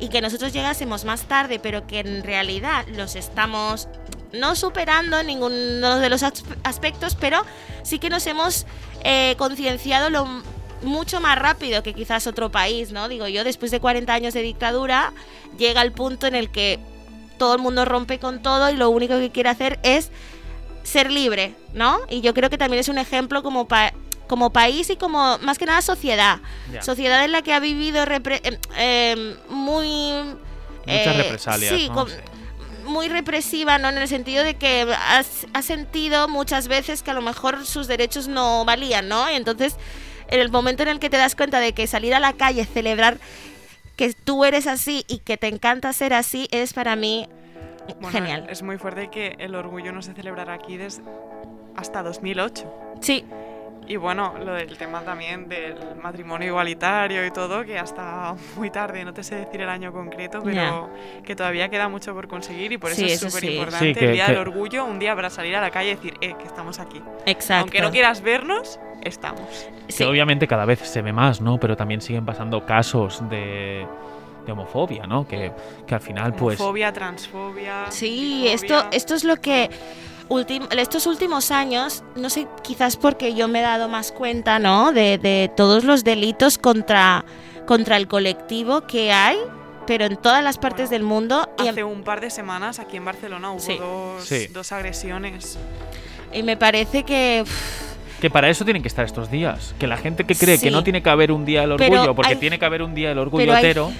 y 0.00 0.08
que 0.08 0.20
nosotros 0.20 0.52
llegásemos 0.52 1.04
más 1.04 1.22
tarde, 1.22 1.58
pero 1.58 1.86
que 1.86 2.00
en 2.00 2.22
realidad 2.22 2.86
los 2.96 3.16
estamos 3.16 3.88
no 4.32 4.54
superando 4.54 5.18
en 5.18 5.26
ninguno 5.26 5.98
de 5.98 6.10
los 6.10 6.22
as- 6.22 6.44
aspectos, 6.62 7.14
pero 7.14 7.42
sí 7.82 7.98
que 7.98 8.10
nos 8.10 8.26
hemos 8.26 8.66
eh, 9.02 9.34
concienciado 9.38 10.10
lo 10.10 10.26
mucho 10.82 11.20
más 11.20 11.36
rápido 11.38 11.82
que 11.82 11.94
quizás 11.94 12.26
otro 12.28 12.50
país, 12.52 12.92
¿no? 12.92 13.08
Digo 13.08 13.26
yo, 13.26 13.42
después 13.42 13.70
de 13.72 13.80
40 13.80 14.12
años 14.14 14.34
de 14.34 14.42
dictadura, 14.42 15.12
llega 15.58 15.82
el 15.82 15.90
punto 15.92 16.26
en 16.28 16.36
el 16.36 16.50
que 16.50 16.78
todo 17.38 17.54
el 17.54 17.60
mundo 17.62 17.84
rompe 17.84 18.18
con 18.18 18.42
todo 18.42 18.68
y 18.70 18.76
lo 18.76 18.90
único 18.90 19.18
que 19.18 19.30
quiere 19.30 19.48
hacer 19.48 19.78
es 19.82 20.10
ser 20.82 21.10
libre, 21.10 21.54
¿no? 21.72 21.98
Y 22.10 22.20
yo 22.20 22.34
creo 22.34 22.50
que 22.50 22.58
también 22.58 22.80
es 22.80 22.88
un 22.88 22.98
ejemplo 22.98 23.42
como, 23.42 23.68
pa- 23.68 23.92
como 24.26 24.50
país 24.50 24.90
y 24.90 24.96
como, 24.96 25.38
más 25.38 25.58
que 25.58 25.66
nada, 25.66 25.80
sociedad. 25.82 26.40
Sociedad 26.82 27.24
en 27.24 27.32
la 27.32 27.42
que 27.42 27.52
ha 27.54 27.60
vivido 27.60 28.04
repre- 28.04 28.40
eh, 28.44 28.58
eh, 28.76 29.36
muy... 29.48 30.36
Muchas 30.86 31.14
eh, 31.16 31.22
represalias. 31.22 31.74
Sí, 31.74 31.88
¿no? 31.88 31.94
con- 31.94 32.08
Sí. 32.08 32.14
muy 32.84 33.08
represiva, 33.08 33.76
¿no? 33.78 33.90
En 33.90 33.98
el 33.98 34.08
sentido 34.08 34.42
de 34.44 34.54
que 34.54 34.86
has, 35.08 35.46
has 35.52 35.64
sentido 35.66 36.26
muchas 36.28 36.68
veces 36.68 37.02
que 37.02 37.10
a 37.10 37.14
lo 37.14 37.20
mejor 37.20 37.66
sus 37.66 37.86
derechos 37.86 38.28
no 38.28 38.64
valían, 38.64 39.08
¿no? 39.08 39.30
Y 39.30 39.34
entonces, 39.34 39.76
en 40.28 40.40
el 40.40 40.50
momento 40.50 40.84
en 40.84 40.88
el 40.88 40.98
que 40.98 41.10
te 41.10 41.18
das 41.18 41.34
cuenta 41.34 41.60
de 41.60 41.74
que 41.74 41.86
salir 41.86 42.14
a 42.14 42.20
la 42.20 42.32
calle, 42.32 42.64
celebrar 42.64 43.18
que 43.98 44.14
tú 44.14 44.44
eres 44.44 44.68
así 44.68 45.04
y 45.08 45.18
que 45.18 45.36
te 45.36 45.48
encanta 45.48 45.92
ser 45.92 46.14
así, 46.14 46.46
es 46.52 46.72
para 46.72 46.94
mí 46.94 47.28
Bueno, 48.00 48.10
genial. 48.10 48.46
Es 48.48 48.62
muy 48.62 48.78
fuerte 48.78 49.10
que 49.10 49.34
el 49.40 49.56
orgullo 49.56 49.92
no 49.92 50.02
se 50.02 50.14
celebrara 50.14 50.54
aquí 50.54 50.76
desde 50.76 51.02
hasta 51.74 52.04
2008. 52.04 52.72
Sí, 53.00 53.24
Y 53.88 53.96
bueno, 53.96 54.34
lo 54.44 54.52
del 54.52 54.76
tema 54.76 55.00
también 55.00 55.48
del 55.48 55.74
matrimonio 56.02 56.48
igualitario 56.48 57.24
y 57.24 57.30
todo, 57.30 57.64
que 57.64 57.78
hasta 57.78 58.34
muy 58.56 58.70
tarde, 58.70 59.02
no 59.02 59.14
te 59.14 59.22
sé 59.24 59.36
decir 59.36 59.62
el 59.62 59.68
año 59.70 59.92
concreto, 59.92 60.42
pero 60.44 60.90
que 61.24 61.34
todavía 61.34 61.70
queda 61.70 61.88
mucho 61.88 62.12
por 62.12 62.28
conseguir 62.28 62.70
y 62.70 62.76
por 62.76 62.90
eso 62.90 63.00
Sí, 63.00 63.06
es 63.12 63.18
súper 63.20 63.40
sí. 63.40 63.52
importante 63.54 63.86
Sí, 63.86 63.94
que- 63.98 64.04
el 64.06 64.12
Día 64.12 64.26
que- 64.26 64.32
del 64.32 64.40
Orgullo, 64.42 64.84
un 64.84 64.98
día 64.98 65.14
para 65.16 65.30
salir 65.30 65.56
a 65.56 65.62
la 65.62 65.70
calle 65.70 65.92
y 65.92 65.94
decir, 65.94 66.14
eh, 66.20 66.34
que 66.38 66.44
estamos 66.44 66.78
aquí. 66.80 67.00
Exacto. 67.24 67.62
Aunque 67.62 67.80
no 67.80 67.90
quieras 67.90 68.20
vernos, 68.20 68.78
estamos. 69.02 69.48
Sí. 69.88 69.96
Que 69.98 70.04
obviamente 70.04 70.46
cada 70.46 70.66
vez 70.66 70.80
se 70.80 71.00
ve 71.00 71.14
más, 71.14 71.40
¿no? 71.40 71.58
Pero 71.58 71.74
también 71.74 72.02
siguen 72.02 72.26
pasando 72.26 72.66
casos 72.66 73.22
de, 73.30 73.86
de 74.44 74.52
homofobia, 74.52 75.06
¿no? 75.06 75.26
Que, 75.26 75.50
que 75.86 75.94
al 75.94 76.00
final, 76.02 76.34
pues. 76.34 76.60
Homofobia, 76.60 76.92
transfobia. 76.92 77.86
Sí, 77.90 78.48
esto, 78.48 78.84
esto 78.92 79.14
es 79.14 79.24
lo 79.24 79.36
que 79.36 79.70
estos 80.30 81.06
últimos 81.06 81.50
años, 81.50 82.02
no 82.16 82.28
sé, 82.30 82.46
quizás 82.62 82.96
porque 82.96 83.34
yo 83.34 83.48
me 83.48 83.60
he 83.60 83.62
dado 83.62 83.88
más 83.88 84.12
cuenta, 84.12 84.58
¿no? 84.58 84.92
De, 84.92 85.18
de 85.18 85.50
todos 85.56 85.84
los 85.84 86.04
delitos 86.04 86.58
contra, 86.58 87.24
contra 87.66 87.96
el 87.96 88.08
colectivo 88.08 88.82
que 88.86 89.10
hay, 89.12 89.38
pero 89.86 90.04
en 90.04 90.16
todas 90.16 90.44
las 90.44 90.58
partes 90.58 90.90
Bueno, 90.90 90.90
del 90.90 91.02
mundo. 91.02 91.48
Y, 91.64 91.68
Hace 91.68 91.82
un 91.84 92.02
par 92.02 92.20
de 92.20 92.30
semanas 92.30 92.78
aquí 92.78 92.96
en 92.98 93.04
Barcelona 93.06 93.52
hubo 93.52 93.60
Sí. 93.60 93.76
dos, 93.78 94.24
Sí. 94.24 94.46
dos 94.48 94.72
agresiones. 94.72 95.58
y 96.32 96.42
me 96.42 96.58
parece 96.58 97.04
que... 97.04 97.40
uf, 97.42 98.20
Que 98.20 98.28
para 98.28 98.50
eso 98.50 98.64
tienen 98.64 98.82
que 98.82 98.88
estar 98.88 99.04
estos 99.06 99.30
días. 99.30 99.74
Que 99.78 99.86
la 99.86 99.96
gente 99.96 100.24
que 100.24 100.34
cree 100.34 100.56
que 100.58 100.66
Sí. 100.68 100.70
no 100.70 100.82
tiene 100.84 101.02
que 101.02 101.08
haber 101.08 101.32
un 101.32 101.46
día 101.46 101.62
del 101.62 101.76
Pero 101.76 101.92
orgullo, 101.94 102.14
porque 102.14 102.32
hay- 102.32 102.36
tiene 102.38 102.58
que 102.58 102.64
haber 102.66 102.82
un 102.82 102.94
día 102.94 103.08
del 103.10 103.18
orgullo 103.18 103.46
pero 103.62 103.92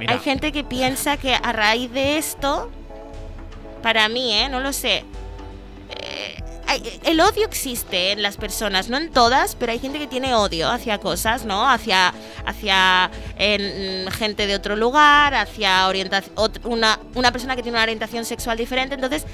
hay- 0.00 0.06
Hay 0.08 0.18
gente 0.18 0.50
que 0.50 0.64
piensa 0.64 1.16
que 1.16 1.34
a 1.34 1.52
raíz 1.52 1.92
de 1.92 2.18
esto, 2.18 2.70
para 3.82 4.08
mí, 4.08 4.32
¿eh? 4.34 4.48
No 4.48 4.58
lo 4.60 4.72
sé. 4.72 5.04
El 7.04 7.20
odio 7.20 7.46
existe 7.46 8.12
en 8.12 8.22
las 8.22 8.36
personas, 8.36 8.88
no 8.88 8.96
en 8.96 9.10
todas, 9.10 9.54
pero 9.54 9.72
hay 9.72 9.78
gente 9.78 9.98
que 9.98 10.06
tiene 10.06 10.34
odio 10.34 10.70
hacia 10.70 10.98
cosas, 10.98 11.44
¿no? 11.44 11.68
Hacia, 11.68 12.12
hacia 12.44 13.10
en, 13.38 14.10
gente 14.10 14.46
de 14.46 14.54
otro 14.54 14.76
lugar, 14.76 15.34
hacia 15.34 15.88
una, 16.64 16.98
una 17.14 17.32
persona 17.32 17.56
que 17.56 17.62
tiene 17.62 17.76
una 17.76 17.84
orientación 17.84 18.24
sexual 18.24 18.56
diferente. 18.58 18.94
Entonces, 18.94 19.24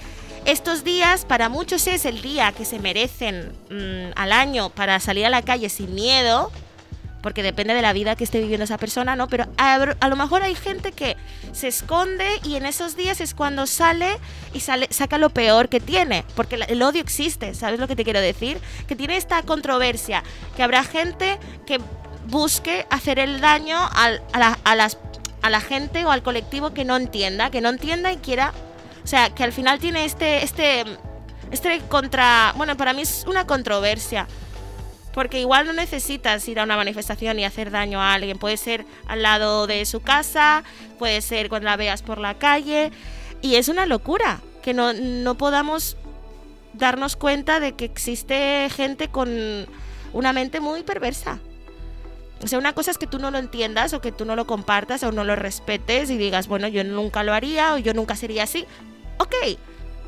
estos 0.45 0.83
días 0.83 1.25
para 1.25 1.49
muchos 1.49 1.87
es 1.87 2.05
el 2.05 2.21
día 2.21 2.53
que 2.53 2.65
se 2.65 2.81
merecen 2.81 3.53
mm, 3.71 4.13
al 4.17 4.33
año 4.33 4.71
para 4.71 4.99
salir 4.99 5.25
a 5.25 5.31
la 5.31 5.43
calle 5.43 5.69
sin 5.69 5.95
miedo, 5.95 6.51
porque 7.23 7.43
depende 7.43 7.75
de 7.75 7.83
la 7.83 7.93
vida 7.93 8.17
que 8.17 8.25
esté 8.25 8.41
viviendo 8.41 8.65
esa 8.65 8.79
persona, 8.79 9.17
¿no? 9.17 9.29
Pero 9.29 9.47
a, 9.57 9.75
a 9.75 10.09
lo 10.09 10.17
mejor 10.17 10.43
hay 10.43 10.55
gente 10.55 10.93
que 10.93 11.17
se 11.53 11.69
esconde 11.69 12.27
y 12.45 12.57
en 12.57 12.67
esos 12.67 12.97
días 12.97 13.21
es 13.21 13.35
cuando 13.35 13.67
sale 13.67 14.19
y 14.53 14.61
sale, 14.61 14.89
saca 14.91 15.19
lo 15.19 15.31
peor 15.31 15.69
que 15.69 15.81
tiene, 15.81 16.25
porque 16.35 16.57
el 16.57 16.83
odio 16.83 17.01
existe, 17.01 17.55
¿sabes 17.55 17.79
lo 17.81 17.89
que 17.89 17.97
te 17.97 18.05
quiero 18.05 18.21
decir? 18.21 18.61
Que 18.87 18.97
tiene 18.97 19.17
esta 19.17 19.43
controversia, 19.43 20.23
que 20.57 20.63
habrá 20.63 20.85
gente 20.85 21.39
que 21.67 21.81
busque 22.27 22.87
hacer 22.91 23.19
el 23.19 23.41
daño 23.41 23.79
a, 23.79 24.11
la, 24.39 24.59
a 24.65 24.75
las, 24.75 24.99
a 25.43 25.51
la 25.51 25.61
gente 25.61 26.05
o 26.05 26.11
al 26.11 26.23
colectivo 26.23 26.73
que 26.73 26.85
no 26.85 26.97
entienda, 26.97 27.51
que 27.51 27.61
no 27.61 27.69
entienda 27.69 28.13
y 28.13 28.17
quiera, 28.17 28.53
o 29.05 29.07
sea, 29.07 29.31
que 29.31 29.45
al 29.45 29.53
final 29.53 29.79
tiene 29.79 30.05
este, 30.05 30.45
este, 30.45 30.85
este 31.51 31.81
contra, 31.89 32.53
bueno, 32.57 32.77
para 32.77 32.93
mí 32.93 33.03
es 33.03 33.25
una 33.27 33.47
controversia. 33.47 34.27
Porque 35.13 35.41
igual 35.41 35.67
no 35.67 35.73
necesitas 35.73 36.47
ir 36.49 36.59
a 36.59 36.65
una 36.65 36.77
manifestación 36.77 37.39
y 37.39 37.45
hacer 37.45 37.71
daño 37.71 38.01
a 38.01 38.15
alguien. 38.15 38.39
Puede 38.39 38.57
ser 38.57 38.87
al 39.07 39.23
lado 39.23 39.67
de 39.67 39.85
su 39.85 40.01
casa, 40.01 40.65
puede 40.99 41.21
ser 41.21 41.49
cuando 41.49 41.67
la 41.67 41.77
veas 41.77 42.03
por 42.03 42.19
la 42.19 42.39
calle. 42.39 42.91
Y 43.43 43.57
es 43.57 43.69
una 43.69 43.87
locura 43.87 44.41
que 44.63 44.73
no, 44.73 44.93
no 44.93 45.37
podamos 45.37 45.97
darnos 46.73 47.17
cuenta 47.17 47.61
de 47.61 47.73
que 47.73 47.85
existe 47.85 48.69
gente 48.71 49.09
con 49.09 49.67
una 50.13 50.33
mente 50.33 50.61
muy 50.61 50.83
perversa. 50.83 51.41
O 52.43 52.49
sea, 52.49 52.59
una 52.59 52.73
cosa 52.73 52.91
es 52.91 52.99
que 52.99 53.07
tú 53.07 53.19
no 53.19 53.31
lo 53.31 53.39
entiendas 53.39 53.93
o 53.93 54.01
que 54.01 54.11
tú 54.11 54.25
no 54.25 54.35
lo 54.35 54.47
compartas 54.47 55.03
o 55.05 55.13
no 55.13 55.23
lo 55.23 55.37
respetes 55.37 56.11
y 56.11 56.17
digas, 56.17 56.49
bueno, 56.49 56.67
yo 56.67 56.83
nunca 56.83 57.23
lo 57.23 57.33
haría 57.33 57.75
o 57.75 57.79
yo 57.79 57.95
nunca 57.95 58.17
sería 58.17 58.43
así. 58.43 58.67
Ok, 59.19 59.35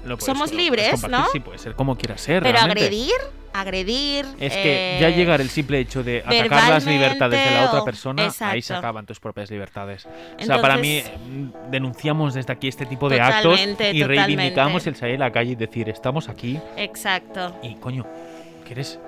lo 0.05 0.19
somos 0.21 0.51
puedes 0.51 0.65
libres, 0.65 1.09
¿no? 1.09 1.27
Sí, 1.33 1.41
puede 1.41 1.59
ser 1.59 1.75
como 1.75 1.97
quiera 1.97 2.17
ser. 2.19 2.43
pero 2.43 2.55
realmente. 2.59 2.85
agredir, 2.85 3.13
agredir... 3.53 4.27
Es 4.41 4.53
que 4.53 4.99
ya 5.01 5.09
eh, 5.09 5.15
llegar 5.15 5.41
el 5.41 5.49
simple 5.51 5.79
hecho 5.81 6.03
de 6.03 6.23
atacar 6.27 6.69
las 6.71 6.85
libertades 6.87 7.45
de 7.45 7.55
la 7.55 7.67
otra 7.67 7.81
o- 7.83 7.85
persona, 7.85 8.29
ahí 8.41 8.63
se 8.63 8.75
acaban 8.75 9.07
tus 9.07 9.21
propias 9.21 9.51
libertades. 9.51 10.07
o 10.07 10.45
sea, 10.45 10.61
para 10.61 10.77
mí 10.77 10.99
Entonces- 10.99 11.21
mm, 11.29 11.71
denunciamos 11.71 12.35
desde 12.35 12.53
aquí 12.53 12.69
este 12.69 12.87
tipo 12.87 13.09
de 13.09 13.21
actos 13.21 13.43
Totalmente, 13.53 13.93
y 13.93 14.03
reivindicamos 14.05 14.83
totalmente. 14.83 14.89
el 14.91 14.97
salir 14.97 15.15
a 15.17 15.27
la 15.27 15.33
calle 15.33 15.53
y 15.53 15.55
decir, 15.57 15.89
estamos 15.89 16.29
aquí 16.29 16.59
Exacto. 16.77 17.57
y 17.63 17.75
coño, 17.77 18.05
¿quieres? 18.67 18.99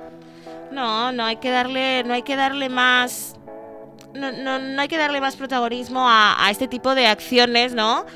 No, 0.73 1.13
no 1.13 1.25
hay 1.25 1.37
que 1.37 1.51
darle, 1.51 2.03
no 2.05 2.15
hay 2.15 2.23
que 2.23 2.37
darle 2.37 2.69
más. 2.69 3.35
No, 4.15 4.33
no, 4.33 4.59
no 4.59 4.81
hay 4.81 4.89
que 4.89 4.97
darle 4.97 5.21
más 5.21 5.37
protagonismo 5.37 6.09
a, 6.09 6.45
a 6.47 6.51
este 6.51 6.69
tipo 6.69 6.95
de 6.95 7.07
acciones, 7.07 7.75
¿no? 7.75 8.07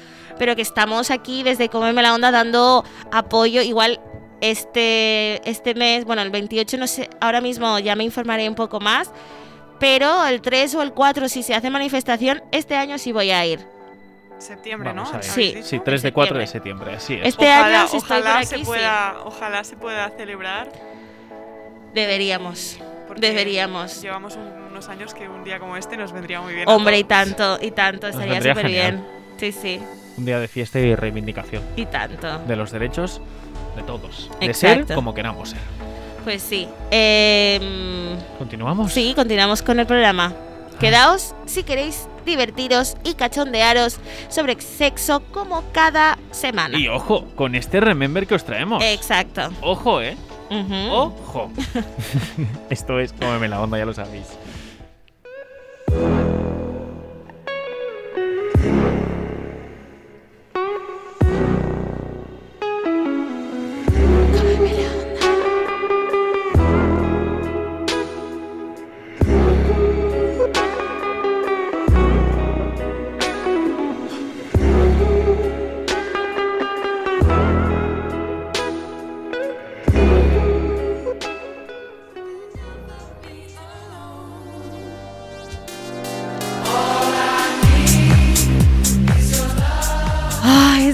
Pero 0.40 0.56
que 0.56 0.62
estamos 0.62 1.10
aquí 1.10 1.42
desde 1.42 1.68
Comeme 1.68 2.00
la 2.00 2.14
Onda 2.14 2.30
dando 2.30 2.82
apoyo. 3.12 3.60
Igual 3.60 4.00
este, 4.40 5.46
este 5.48 5.74
mes, 5.74 6.06
bueno, 6.06 6.22
el 6.22 6.30
28, 6.30 6.78
no 6.78 6.86
sé, 6.86 7.10
ahora 7.20 7.42
mismo 7.42 7.78
ya 7.78 7.94
me 7.94 8.04
informaré 8.04 8.48
un 8.48 8.54
poco 8.54 8.80
más. 8.80 9.12
Pero 9.78 10.26
el 10.26 10.40
3 10.40 10.76
o 10.76 10.82
el 10.82 10.92
4, 10.94 11.28
si 11.28 11.42
se 11.42 11.54
hace 11.54 11.68
manifestación, 11.68 12.42
este 12.52 12.74
año 12.74 12.96
sí 12.96 13.12
voy 13.12 13.30
a 13.32 13.44
ir. 13.44 13.60
Septiembre, 14.38 14.94
Vamos 14.94 15.12
¿no? 15.12 15.22
Sí. 15.22 15.28
¿Habéis 15.50 15.66
Sí, 15.66 15.72
dicho? 15.76 15.82
3 15.84 16.02
de 16.04 16.12
4 16.14 16.38
de 16.38 16.46
septiembre. 16.46 16.94
así 16.94 17.14
es. 17.16 17.26
Este 17.28 17.44
ojalá 17.44 17.80
año, 17.82 17.88
si 17.88 17.96
estoy 17.98 18.20
ojalá 18.20 18.42
se 18.44 18.54
aquí, 18.54 18.64
sí. 18.64 18.66
pueda, 18.70 19.16
ojalá 19.26 19.64
se 19.64 19.76
pueda 19.76 20.08
celebrar. 20.16 20.72
Deberíamos. 21.92 22.78
porque 23.06 23.20
Deberíamos. 23.26 24.00
Llevamos 24.00 24.36
un- 24.36 24.62
unos 24.70 24.88
años 24.88 25.12
que 25.12 25.28
un 25.28 25.44
día 25.44 25.58
como 25.58 25.76
este 25.76 25.98
nos 25.98 26.12
vendría 26.12 26.40
muy 26.40 26.54
bien. 26.54 26.66
Hombre, 26.66 26.98
y 26.98 27.04
tanto, 27.04 27.58
y 27.60 27.72
tanto, 27.72 28.06
Nos 28.06 28.16
estaría 28.16 28.40
súper 28.54 28.66
bien. 28.68 29.19
Sí, 29.40 29.52
sí, 29.52 29.80
Un 30.18 30.26
día 30.26 30.38
de 30.38 30.48
fiesta 30.48 30.78
y 30.78 30.94
reivindicación 30.94 31.62
y 31.74 31.86
tanto. 31.86 32.40
de 32.40 32.56
los 32.56 32.72
derechos 32.72 33.22
de 33.74 33.82
todos. 33.82 34.30
De 34.38 34.52
ser 34.52 34.84
como 34.94 35.14
queramos 35.14 35.48
ser. 35.48 35.60
Pues 36.24 36.42
sí. 36.42 36.68
Em, 36.90 38.18
¿Continuamos? 38.38 38.92
sí, 38.92 39.14
continuamos 39.16 39.62
con 39.62 39.80
el 39.80 39.86
programa. 39.86 40.34
Ah. 40.34 40.78
Quedaos 40.78 41.34
si 41.46 41.62
queréis 41.62 42.06
divertiros 42.26 42.98
y 43.02 43.14
cachondearos 43.14 43.98
sobre 44.28 44.60
sexo 44.60 45.22
como 45.32 45.64
cada 45.72 46.18
semana. 46.32 46.78
Y 46.78 46.88
ojo, 46.88 47.24
con 47.34 47.54
este 47.54 47.80
remember 47.80 48.26
que 48.26 48.34
os 48.34 48.44
traemos. 48.44 48.84
Exacto. 48.84 49.48
Ojo, 49.62 50.02
¿eh? 50.02 50.18
Ojo. 50.90 51.50
Esto 52.68 53.00
es 53.00 53.14
cómeme 53.14 53.48
la 53.48 53.62
onda, 53.62 53.78
ya 53.78 53.86
lo 53.86 53.94
sabéis. 53.94 54.26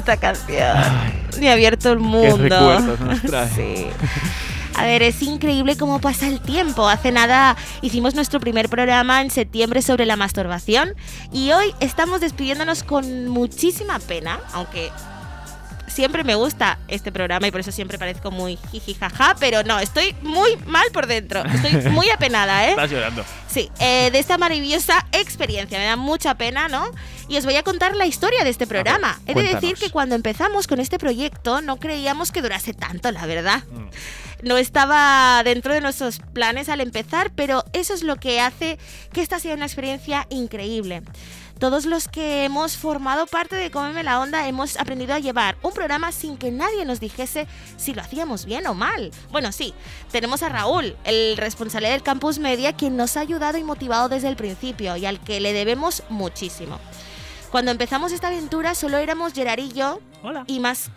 Esta 0.07 0.17
canción. 0.17 0.77
Me 1.41 1.51
ha 1.51 1.55
abierto 1.55 1.91
el 1.93 1.99
mundo. 1.99 2.37
recuerdos 2.39 3.01
nos 3.01 3.23
trae. 3.27 3.49
Sí. 3.49 3.87
A 4.77 4.85
ver, 4.85 5.03
es 5.03 5.21
increíble 5.23 5.77
cómo 5.77 6.01
pasa 6.01 6.29
el 6.29 6.41
tiempo. 6.41 6.89
Hace 6.89 7.11
nada 7.11 7.57
hicimos 7.83 8.15
nuestro 8.15 8.39
primer 8.39 8.69
programa 8.69 9.21
en 9.23 9.31
septiembre 9.31 9.83
sobre 9.83 10.07
la 10.07 10.17
masturbación 10.17 10.95
y 11.33 11.51
hoy 11.53 11.75
estamos 11.81 12.21
despidiéndonos 12.21 12.85
con 12.85 13.27
muchísima 13.29 13.99
pena, 13.99 14.39
aunque 14.53 14.93
siempre 15.97 16.25
me 16.25 16.35
gusta 16.35 16.79
este 16.89 17.11
programa 17.11 17.47
y 17.47 17.51
por 17.51 17.61
eso 17.61 17.73
siempre 17.73 17.99
parezco 17.99 18.31
muy 18.31 18.59
jijijaja, 18.71 19.35
pero 19.41 19.63
no, 19.63 19.79
estoy 19.79 20.15
muy 20.21 20.55
mal 20.67 20.85
por 20.93 21.07
dentro. 21.07 21.43
Estoy 21.43 21.91
muy 21.91 22.11
apenada, 22.11 22.67
¿eh? 22.67 22.71
Estás 22.71 22.91
llorando. 22.91 23.25
Sí, 23.49 23.71
eh, 23.81 24.11
de 24.13 24.19
esta 24.19 24.37
maravillosa 24.37 25.07
experiencia. 25.13 25.79
Me 25.79 25.87
da 25.87 25.97
mucha 25.97 26.35
pena, 26.35 26.69
¿no? 26.69 26.91
Y 27.29 27.39
os 27.39 27.47
voy 27.47 27.57
a 27.57 27.63
contar 27.63 27.97
la 27.97 28.05
historia 28.05 28.45
de 28.45 28.51
este 28.51 28.67
programa. 28.67 29.19
He 29.27 29.33
de 29.33 29.55
decir 29.55 29.77
que 29.77 29.89
cuando 29.89 30.15
empezamos 30.15 30.67
con 30.67 30.81
este 30.81 30.99
proyecto 30.99 31.63
no 31.63 31.79
creíamos 31.79 32.31
que 32.31 32.43
durase 32.43 32.75
tanto, 32.75 33.11
la 33.11 33.25
verdad. 33.25 33.63
Mm. 33.71 34.47
No 34.47 34.59
estaba 34.59 35.43
dentro 35.45 35.73
de 35.73 35.81
nuestros 35.81 36.19
planes 36.35 36.69
al 36.69 36.83
empezar, 36.83 37.33
pero 37.35 37.65
eso 37.73 37.95
es 37.95 38.03
lo 38.03 38.17
que 38.17 38.39
hace 38.39 38.79
que 39.15 39.23
esta 39.23 39.41
sea 39.41 39.55
una 39.55 39.65
experiencia 39.65 40.27
increíble. 40.29 41.03
Todos 41.59 41.87
los 41.87 42.09
que 42.09 42.45
hemos 42.45 42.77
formado 42.77 43.27
parte 43.27 43.57
de 43.57 43.71
Cómeme 43.71 44.03
la 44.03 44.21
Onda 44.21 44.47
hemos 44.47 44.77
aprendido 44.77 45.15
a 45.15 45.19
llevar 45.19 45.57
un 45.63 45.73
programa 45.73 46.13
sin 46.13 46.37
que 46.37 46.51
nadie 46.51 46.85
nos 46.85 47.01
dijese 47.01 47.47
si 47.77 47.95
lo 47.95 48.03
hacíamos 48.03 48.45
bien 48.45 48.67
o 48.67 48.75
mal. 48.75 49.11
Bueno, 49.31 49.53
sí, 49.53 49.73
tenemos 50.11 50.43
a 50.43 50.49
Raúl, 50.49 50.97
el 51.05 51.37
responsable 51.37 51.89
del 51.89 52.03
Campus 52.03 52.39
Media, 52.39 52.75
quien 52.75 52.97
nos 52.97 53.17
ha 53.17 53.21
ayudado 53.21 53.57
y 53.59 53.65
motivado 53.65 54.09
desde 54.09 54.29
el 54.29 54.37
principio 54.37 54.97
y 54.97 55.07
al 55.07 55.21
que 55.21 55.41
le 55.41 55.53
debemos 55.53 56.03
muchísimo. 56.11 56.79
Cuando 57.57 57.71
empezamos 57.71 58.13
esta 58.13 58.27
aventura 58.27 58.75
solo 58.75 58.99
éramos 58.99 59.33
Gerard 59.33 59.61
y 59.61 59.73
yo. 59.73 59.99
Hola. 60.23 60.45
Y 60.47 60.61
más, 60.61 60.91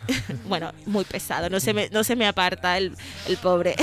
bueno, 0.46 0.74
muy 0.86 1.06
pesado, 1.06 1.50
no 1.50 1.62
se 1.62 1.74
me, 1.74 1.88
no 1.92 2.04
se 2.04 2.18
me 2.18 2.28
aparta 2.28 2.78
el, 2.78 2.98
el 3.30 3.38
pobre. 3.38 3.78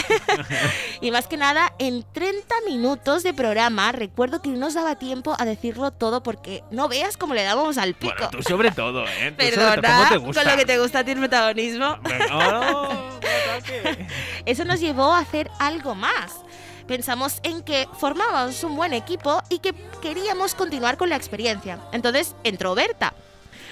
y 1.00 1.10
más 1.10 1.26
que 1.26 1.38
nada, 1.38 1.72
en 1.78 2.04
30 2.12 2.54
minutos 2.66 3.22
de 3.22 3.32
programa, 3.32 3.92
recuerdo 3.92 4.42
que 4.42 4.50
no 4.50 4.58
nos 4.58 4.74
daba 4.74 4.96
tiempo 4.96 5.34
a 5.38 5.46
decirlo 5.46 5.90
todo 5.90 6.22
porque 6.22 6.62
no 6.70 6.86
veas 6.86 7.16
cómo 7.16 7.32
le 7.32 7.44
dábamos 7.44 7.78
al 7.78 7.94
pico. 7.94 8.12
Bueno, 8.14 8.28
tú 8.30 8.42
sobre 8.42 8.70
todo, 8.72 9.06
¿eh? 9.06 9.30
Tú 9.30 9.36
Perdona, 9.38 9.80
¿cómo 9.80 10.08
te 10.10 10.16
gusta? 10.18 10.42
con 10.42 10.52
lo 10.52 10.58
que 10.58 10.66
te 10.66 10.78
gusta 10.78 10.98
a 10.98 11.04
ti 11.04 11.12
el 11.12 11.18
protagonismo. 11.18 11.96
Venga, 12.02 12.58
oh. 12.66 13.20
Eso 14.44 14.66
nos 14.66 14.80
llevó 14.80 15.14
a 15.14 15.20
hacer 15.20 15.50
algo 15.60 15.94
más. 15.94 16.42
Pensamos 16.86 17.40
en 17.42 17.62
que 17.62 17.88
formábamos 17.98 18.62
un 18.62 18.76
buen 18.76 18.92
equipo 18.92 19.42
y 19.48 19.58
que 19.58 19.74
queríamos 20.00 20.54
continuar 20.54 20.96
con 20.96 21.08
la 21.08 21.16
experiencia. 21.16 21.80
Entonces 21.92 22.34
entró 22.44 22.74
Berta, 22.74 23.12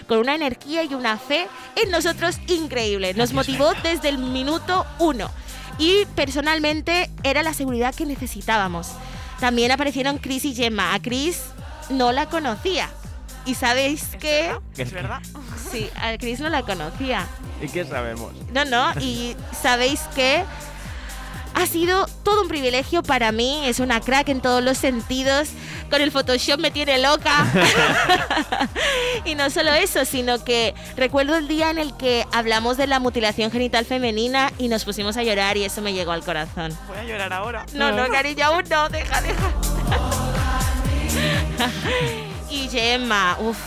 con 0.09 0.19
una 0.19 0.35
energía 0.35 0.83
y 0.83 0.95
una 0.95 1.17
fe 1.17 1.47
en 1.77 1.91
nosotros 1.91 2.39
increíble. 2.49 3.15
Nos 3.15 3.33
motivó 3.33 3.73
desde 3.83 4.09
el 4.09 4.19
minuto 4.19 4.85
uno 4.99 5.31
y 5.79 6.07
personalmente 6.17 7.11
era 7.23 7.43
la 7.43 7.55
seguridad 7.55 7.95
que 7.95 8.07
necesitábamos. 8.07 8.91
También 9.41 9.73
aparecieron 9.73 10.19
Chris 10.19 10.45
y 10.45 10.55
Gemma. 10.55 10.95
A 10.95 11.01
Chris 11.01 11.43
no 11.91 12.13
la 12.13 12.27
conocía. 12.29 12.89
¿Y 13.47 13.55
sabéis 13.55 14.09
qué? 14.19 14.57
Es 14.77 14.93
verdad. 14.93 15.21
Sí, 15.71 15.91
a 15.97 16.17
Chris 16.17 16.41
no 16.41 16.49
la 16.49 16.63
conocía. 16.63 17.27
¿Y 17.61 17.69
qué 17.69 17.85
sabemos? 17.85 18.33
No, 18.53 18.65
no, 18.65 18.93
y 19.01 19.37
sabéis 19.61 20.01
que 20.15 20.45
sido 21.75 22.07
todo 22.23 22.43
un 22.43 22.47
privilegio 22.47 23.03
para 23.03 23.33
mí, 23.33 23.63
es 23.65 23.81
una 23.81 24.01
crack 24.01 24.29
en 24.29 24.41
todos 24.41 24.63
los 24.63 24.79
sentidos, 24.79 25.49
con 25.91 26.01
el 26.01 26.13
Photoshop 26.13 26.61
me 26.61 26.71
tiene 26.71 26.99
loca. 26.99 27.45
y 29.25 29.35
no 29.35 29.51
solo 29.51 29.73
eso, 29.73 30.05
sino 30.05 30.45
que 30.45 30.73
recuerdo 30.97 31.35
el 31.35 31.49
día 31.49 31.71
en 31.71 31.79
el 31.79 31.97
que 31.97 32.29
hablamos 32.31 32.77
de 32.77 32.87
la 32.87 33.01
mutilación 33.01 33.51
genital 33.51 33.85
femenina 33.85 34.53
y 34.57 34.69
nos 34.69 34.85
pusimos 34.85 35.17
a 35.17 35.25
llorar 35.25 35.57
y 35.57 35.65
eso 35.65 35.83
me 35.83 35.93
llegó 35.93 36.13
al 36.13 36.23
corazón. 36.23 36.79
Voy 36.87 36.99
a 36.99 37.03
llorar 37.03 37.33
ahora. 37.33 37.67
No, 37.73 37.91
no, 37.91 38.07
cariño, 38.09 38.45
aún 38.45 38.63
no, 38.71 38.89
deja, 38.89 39.21
deja. 39.21 39.53
y 42.51 42.69
Gemma, 42.69 43.37
uff, 43.41 43.59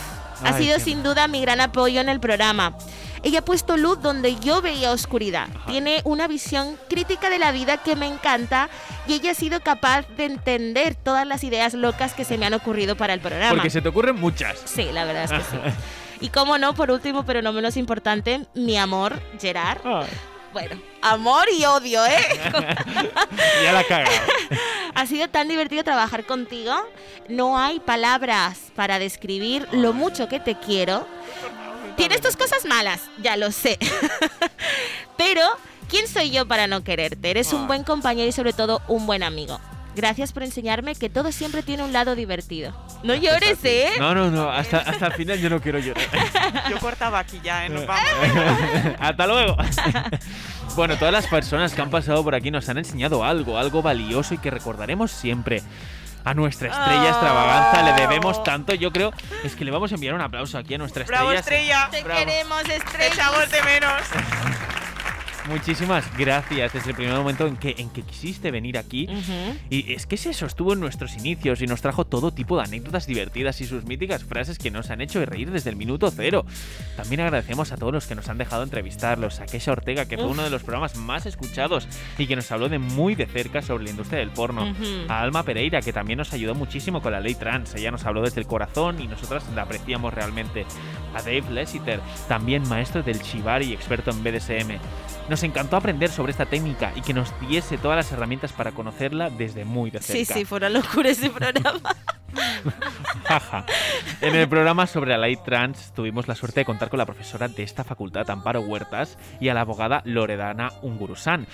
ha 0.44 0.56
sido 0.56 0.78
Gemma. 0.78 0.84
sin 0.84 1.02
duda 1.02 1.28
mi 1.28 1.42
gran 1.42 1.60
apoyo 1.60 2.00
en 2.00 2.08
el 2.08 2.20
programa. 2.20 2.72
Ella 3.22 3.40
ha 3.40 3.44
puesto 3.44 3.76
luz 3.76 4.00
donde 4.00 4.36
yo 4.36 4.62
veía 4.62 4.92
oscuridad. 4.92 5.48
Tiene 5.66 6.00
una 6.04 6.28
visión 6.28 6.76
crítica 6.88 7.30
de 7.30 7.38
la 7.38 7.52
vida 7.52 7.78
que 7.78 7.96
me 7.96 8.06
encanta 8.06 8.68
y 9.06 9.14
ella 9.14 9.32
ha 9.32 9.34
sido 9.34 9.60
capaz 9.60 10.06
de 10.16 10.24
entender 10.24 10.94
todas 10.94 11.26
las 11.26 11.42
ideas 11.44 11.74
locas 11.74 12.14
que 12.14 12.24
se 12.24 12.38
me 12.38 12.46
han 12.46 12.54
ocurrido 12.54 12.96
para 12.96 13.14
el 13.14 13.20
programa. 13.20 13.54
Porque 13.54 13.70
se 13.70 13.82
te 13.82 13.88
ocurren 13.88 14.16
muchas. 14.16 14.60
Sí, 14.64 14.88
la 14.92 15.04
verdad 15.04 15.24
es 15.24 15.32
que 15.32 15.40
sí. 15.50 15.56
Y 16.20 16.30
como 16.30 16.58
no, 16.58 16.74
por 16.74 16.90
último, 16.90 17.24
pero 17.24 17.42
no 17.42 17.52
menos 17.52 17.76
importante, 17.76 18.44
mi 18.54 18.76
amor, 18.76 19.20
Gerard. 19.40 19.78
Ay, 19.84 20.06
Bueno, 20.52 20.80
amor 21.00 21.46
y 21.56 21.64
odio, 21.64 22.04
¿eh? 22.04 22.18
ya 23.62 23.72
la 23.72 23.84
caga. 23.84 24.10
Ha 24.94 25.06
sido 25.06 25.28
tan 25.28 25.46
divertido 25.46 25.84
trabajar 25.84 26.24
contigo. 26.24 26.74
No 27.28 27.56
hay 27.56 27.78
palabras 27.78 28.58
para 28.74 28.98
describir 28.98 29.68
lo 29.70 29.92
mucho 29.92 30.28
que 30.28 30.40
te 30.40 30.56
quiero. 30.56 31.06
Tienes 31.98 32.20
tus 32.20 32.36
cosas 32.36 32.64
malas, 32.64 33.02
ya 33.20 33.36
lo 33.36 33.50
sé. 33.50 33.76
Pero, 35.18 35.42
¿quién 35.90 36.06
soy 36.06 36.30
yo 36.30 36.46
para 36.46 36.68
no 36.68 36.84
quererte? 36.84 37.28
Eres 37.28 37.52
un 37.52 37.66
buen 37.66 37.82
compañero 37.82 38.28
y 38.28 38.32
sobre 38.32 38.52
todo 38.52 38.80
un 38.86 39.04
buen 39.06 39.24
amigo. 39.24 39.60
Gracias 39.96 40.32
por 40.32 40.44
enseñarme 40.44 40.94
que 40.94 41.10
todo 41.10 41.32
siempre 41.32 41.64
tiene 41.64 41.82
un 41.82 41.92
lado 41.92 42.14
divertido. 42.14 42.72
No 43.02 43.16
llores, 43.16 43.58
¿eh? 43.64 43.90
No, 43.98 44.14
no, 44.14 44.30
no, 44.30 44.48
hasta, 44.48 44.78
hasta 44.78 45.08
el 45.08 45.12
final 45.14 45.40
yo 45.40 45.50
no 45.50 45.60
quiero 45.60 45.80
llorar. 45.80 46.04
Yo 46.70 46.78
cortaba 46.78 47.18
aquí 47.18 47.40
ya, 47.42 47.66
¿eh? 47.66 47.68
Nos 47.68 47.84
vamos. 47.84 48.04
Hasta 49.00 49.26
luego. 49.26 49.56
bueno, 50.76 50.96
todas 50.98 51.12
las 51.12 51.26
personas 51.26 51.74
que 51.74 51.82
han 51.82 51.90
pasado 51.90 52.22
por 52.22 52.36
aquí 52.36 52.52
nos 52.52 52.68
han 52.68 52.78
enseñado 52.78 53.24
algo, 53.24 53.58
algo 53.58 53.82
valioso 53.82 54.34
y 54.34 54.38
que 54.38 54.50
recordaremos 54.50 55.10
siempre. 55.10 55.62
A 56.28 56.34
nuestra 56.34 56.68
estrella 56.68 57.08
extravaganza 57.08 57.82
le 57.82 57.92
debemos 58.02 58.44
tanto. 58.44 58.74
Yo 58.74 58.92
creo 58.92 59.14
es 59.44 59.56
que 59.56 59.64
le 59.64 59.70
vamos 59.70 59.90
a 59.92 59.94
enviar 59.94 60.12
un 60.12 60.20
aplauso 60.20 60.58
aquí 60.58 60.74
a 60.74 60.78
nuestra 60.78 61.04
¡Bravo, 61.04 61.32
estrella. 61.32 61.84
estrella! 61.84 61.88
Te 61.90 62.04
Bravo. 62.04 62.20
queremos, 62.20 62.62
Te 62.64 62.76
estrella. 62.76 63.14
echamos 63.14 63.50
de 63.50 63.62
menos. 63.62 63.92
Muchísimas 65.48 66.04
gracias 66.16 66.74
desde 66.74 66.90
el 66.90 66.96
primer 66.96 67.14
momento 67.14 67.46
en 67.46 67.56
que, 67.56 67.74
en 67.78 67.88
que 67.90 68.02
quisiste 68.02 68.50
venir 68.50 68.76
aquí. 68.76 69.08
Y 69.70 69.92
es 69.92 70.06
que 70.06 70.16
es 70.16 70.26
eso, 70.26 70.46
estuvo 70.46 70.74
en 70.74 70.80
nuestros 70.80 71.16
inicios 71.16 71.62
y 71.62 71.66
nos 71.66 71.80
trajo 71.80 72.04
todo 72.04 72.32
tipo 72.32 72.56
de 72.56 72.64
anécdotas 72.64 73.06
divertidas 73.06 73.60
y 73.60 73.66
sus 73.66 73.84
míticas 73.84 74.24
frases 74.24 74.58
que 74.58 74.70
nos 74.70 74.90
han 74.90 75.00
hecho 75.00 75.24
reír 75.24 75.50
desde 75.50 75.70
el 75.70 75.76
minuto 75.76 76.10
cero. 76.10 76.44
También 76.96 77.22
agradecemos 77.22 77.72
a 77.72 77.76
todos 77.76 77.92
los 77.92 78.06
que 78.06 78.14
nos 78.14 78.28
han 78.28 78.38
dejado 78.38 78.62
entrevistarlos, 78.62 79.40
a 79.40 79.46
Kesha 79.46 79.72
Ortega, 79.72 80.06
que 80.06 80.16
fue 80.16 80.26
uno 80.26 80.42
de 80.42 80.50
los 80.50 80.62
programas 80.62 80.96
más 80.96 81.26
escuchados 81.26 81.88
y 82.18 82.26
que 82.26 82.36
nos 82.36 82.50
habló 82.52 82.68
de 82.68 82.78
muy 82.78 83.14
de 83.14 83.26
cerca 83.26 83.62
sobre 83.62 83.84
la 83.84 83.90
industria 83.90 84.18
del 84.20 84.30
porno. 84.30 84.74
A 85.08 85.20
Alma 85.20 85.44
Pereira, 85.44 85.80
que 85.80 85.92
también 85.92 86.18
nos 86.18 86.32
ayudó 86.32 86.54
muchísimo 86.54 87.00
con 87.00 87.12
la 87.12 87.20
ley 87.20 87.34
trans. 87.34 87.74
Ella 87.74 87.90
nos 87.90 88.04
habló 88.04 88.22
desde 88.22 88.40
el 88.40 88.46
corazón 88.46 89.00
y 89.00 89.06
nosotras 89.06 89.44
la 89.54 89.62
apreciamos 89.62 90.12
realmente. 90.12 90.66
A 91.14 91.22
Dave 91.22 91.44
Lessiter, 91.50 92.00
también 92.28 92.68
maestro 92.68 93.02
del 93.02 93.20
Shibari 93.20 93.66
y 93.66 93.72
experto 93.72 94.10
en 94.10 94.22
BDSM. 94.22 94.78
Nos 95.28 95.42
encantó 95.42 95.76
aprender 95.76 96.10
sobre 96.10 96.32
esta 96.32 96.46
técnica 96.46 96.92
y 96.96 97.02
que 97.02 97.12
nos 97.12 97.32
diese 97.40 97.76
todas 97.76 97.96
las 97.96 98.12
herramientas 98.12 98.52
para 98.52 98.72
conocerla 98.72 99.28
desde 99.30 99.64
muy 99.64 99.90
de 99.90 100.00
cerca. 100.00 100.32
Sí, 100.32 100.40
sí, 100.40 100.44
fue 100.44 100.58
una 100.58 100.70
locura 100.70 101.10
ese 101.10 101.28
programa. 101.30 101.80
Jaja. 103.24 103.64
En 104.20 104.34
el 104.34 104.48
programa 104.48 104.86
sobre 104.86 105.10
la 105.10 105.18
ley 105.18 105.36
trans 105.36 105.92
tuvimos 105.94 106.28
la 106.28 106.34
suerte 106.34 106.60
de 106.60 106.64
contar 106.64 106.88
con 106.88 106.98
la 106.98 107.06
profesora 107.06 107.48
de 107.48 107.62
esta 107.62 107.84
facultad, 107.84 108.28
Amparo 108.30 108.60
Huertas, 108.60 109.18
y 109.40 109.48
a 109.48 109.54
la 109.54 109.62
abogada 109.62 110.02
Loredana 110.04 110.72
Ungurusan. 110.82 111.46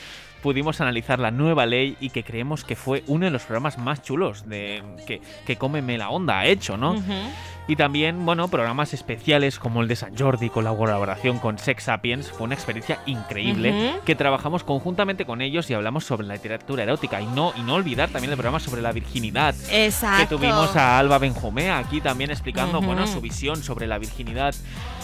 Pudimos 0.45 0.83
analizar 0.83 1.19
la 1.21 1.31
nueva 1.31 1.65
ley 1.65 1.97
y 2.01 2.11
que 2.11 2.23
creemos 2.23 2.65
que 2.65 2.77
fue 2.77 3.03
uno 3.07 3.25
de 3.25 3.31
los 3.31 3.45
programas 3.45 3.79
más 3.79 4.03
chulos 4.03 4.47
de 4.47 4.83
que, 5.07 5.23
que 5.47 5.57
Cómeme 5.57 5.97
la 5.97 6.11
Onda 6.11 6.41
ha 6.41 6.45
hecho, 6.45 6.77
¿no? 6.77 6.93
Ujú. 6.93 7.13
Y 7.67 7.77
también, 7.77 8.27
bueno, 8.27 8.49
programas 8.49 8.93
especiales 8.93 9.59
como 9.59 9.81
el 9.81 9.89
de 9.89 9.97
San 9.97 10.15
Jordi 10.19 10.51
con 10.51 10.65
la 10.65 10.77
colaboración 10.77 11.39
con 11.39 11.57
Sex 11.59 11.85
Sapiens. 11.85 12.31
Fue 12.31 12.43
una 12.45 12.55
experiencia 12.55 12.99
increíble 13.07 13.71
Ujú. 13.71 14.05
que 14.05 14.15
trabajamos 14.15 14.65
conjuntamente 14.65 15.25
con 15.25 15.41
ellos 15.41 15.71
y 15.71 15.73
hablamos 15.75 16.05
sobre 16.05 16.27
la 16.27 16.35
literatura 16.35 16.83
erótica. 16.83 17.23
Y 17.23 17.27
no, 17.27 17.55
y 17.57 17.63
no 17.63 17.77
olvidar 17.77 18.11
también 18.11 18.33
el 18.33 18.37
programa 18.37 18.61
sobre 18.61 18.83
la 18.83 18.93
virginidad. 18.93 19.55
Exacto. 19.71 20.29
Que 20.29 20.37
tuvimos 20.37 20.77
a 20.77 20.99
Alba 20.99 21.17
Benjomea 21.17 21.79
aquí 21.79 22.03
también 22.03 22.31
explicando 22.31 22.81
Ujú. 22.81 22.89
bueno, 22.89 23.07
su 23.07 23.23
visión 23.23 23.63
sobre 23.63 23.87
la 23.87 23.97
virginidad. 23.97 24.55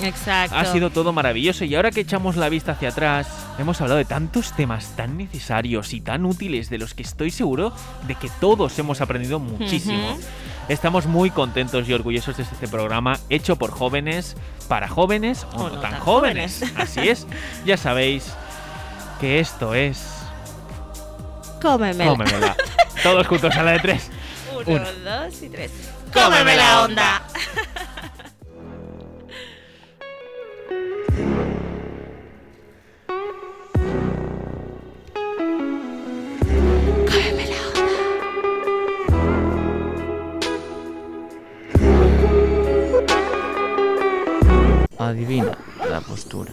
Exacto. 0.03 0.55
Ha 0.55 0.67
sido 0.67 0.91
todo 0.91 1.15
maravilloso 1.15 1.65
y 1.65 1.75
ahora 1.75 1.91
que 1.91 2.01
echamos 2.01 2.37
la 2.37 2.51
vista 2.51 2.73
hacia 2.73 2.91
atrás, 2.91 3.47
hemos 3.59 3.81
hablado 3.81 3.97
de 3.97 4.05
tantos 4.05 4.55
temas 4.55 4.95
tan 4.97 5.17
necesarios 5.17 5.30
y 5.33 6.01
tan 6.01 6.27
útiles 6.27 6.71
de 6.71 6.79
los 6.79 6.95
que 6.95 7.03
estoy 7.03 7.31
seguro 7.31 7.73
de 8.07 8.15
que 8.15 8.29
todos 8.41 8.79
hemos 8.79 9.01
aprendido 9.01 9.39
muchísimo. 9.39 10.19
Estamos 10.69 11.07
muy 11.07 11.31
contentos 11.31 11.89
y 11.89 11.93
orgullosos 11.93 12.37
de 12.37 12.45
este 12.45 12.69
programa 12.69 13.19
hecho 13.29 13.57
por 13.57 13.71
jóvenes, 13.71 14.37
para 14.69 14.89
jóvenes 14.89 15.47
o, 15.55 15.69
no 15.69 15.81
tan, 15.81 15.99
jóvenes. 15.99 16.63
Así 16.77 17.09
es, 17.09 17.27
ya 17.65 17.77
sabéis 17.77 18.33
que 19.21 19.41
esto 19.41 19.75
es... 19.75 20.17
Cómemela. 21.61 22.11
Cómemela. 22.11 22.57
Todos 23.03 23.27
juntos 23.27 23.55
a 23.57 23.63
la 23.63 23.73
de 23.73 23.81
tres. 23.81 24.11
Uno, 24.55 24.77
Uno. 24.77 24.87
dos 25.05 25.43
y 25.43 25.49
tres. 25.49 25.73
¡Cómeme 26.13 26.57
la 26.57 26.85
onda! 26.85 27.23
Adivina 45.01 45.57
la 45.89 46.03
postura. 46.03 46.53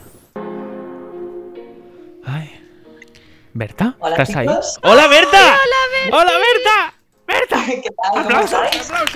Ay. 2.25 2.63
¿Berta? 3.53 3.97
Hola, 3.99 4.15
¿Estás 4.15 4.35
ahí? 4.37 4.47
¡Hola, 4.83 5.07
Berta! 5.07 5.57
¡Hola, 6.13 6.31
Berta! 6.39 6.93
¡Berta! 7.27 7.65
¿Qué 7.65 7.81
tal? 7.81 8.11
¿Cómo 8.11 8.21
¡Aplausos! 8.21 8.59
estáis? 8.73 9.11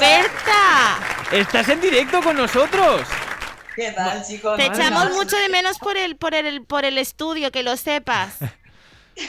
¡Berta! 0.00 0.98
¡Estás 1.30 1.68
en 1.68 1.80
directo 1.82 2.22
con 2.22 2.38
nosotros! 2.38 3.02
¿Qué 3.74 3.92
tal, 3.92 4.24
chicos? 4.24 4.56
Te 4.56 4.70
Madre 4.70 4.82
echamos 4.82 5.10
mucho 5.10 5.36
de 5.36 5.50
menos 5.50 5.78
por 5.78 5.98
el, 5.98 6.16
por 6.16 6.34
el, 6.34 6.64
por 6.64 6.86
el 6.86 6.96
estudio, 6.96 7.50
que 7.50 7.62
lo 7.62 7.76
sepas. 7.76 8.38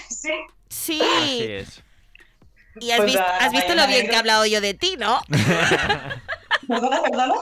Sí. 0.09 0.31
Sí. 0.69 1.01
Así 1.01 1.43
es. 1.43 1.83
Y 2.79 2.91
has, 2.91 2.97
Pues 2.97 3.11
vis- 3.13 3.19
a- 3.21 3.37
has 3.37 3.51
visto 3.51 3.75
lo 3.75 3.87
bien 3.87 4.07
que 4.07 4.13
he 4.13 4.17
hablado 4.17 4.45
yo 4.45 4.61
de 4.61 4.73
ti, 4.73 4.95
¿no? 4.97 5.21
Perdona, 6.67 7.01
perdona. 7.01 7.33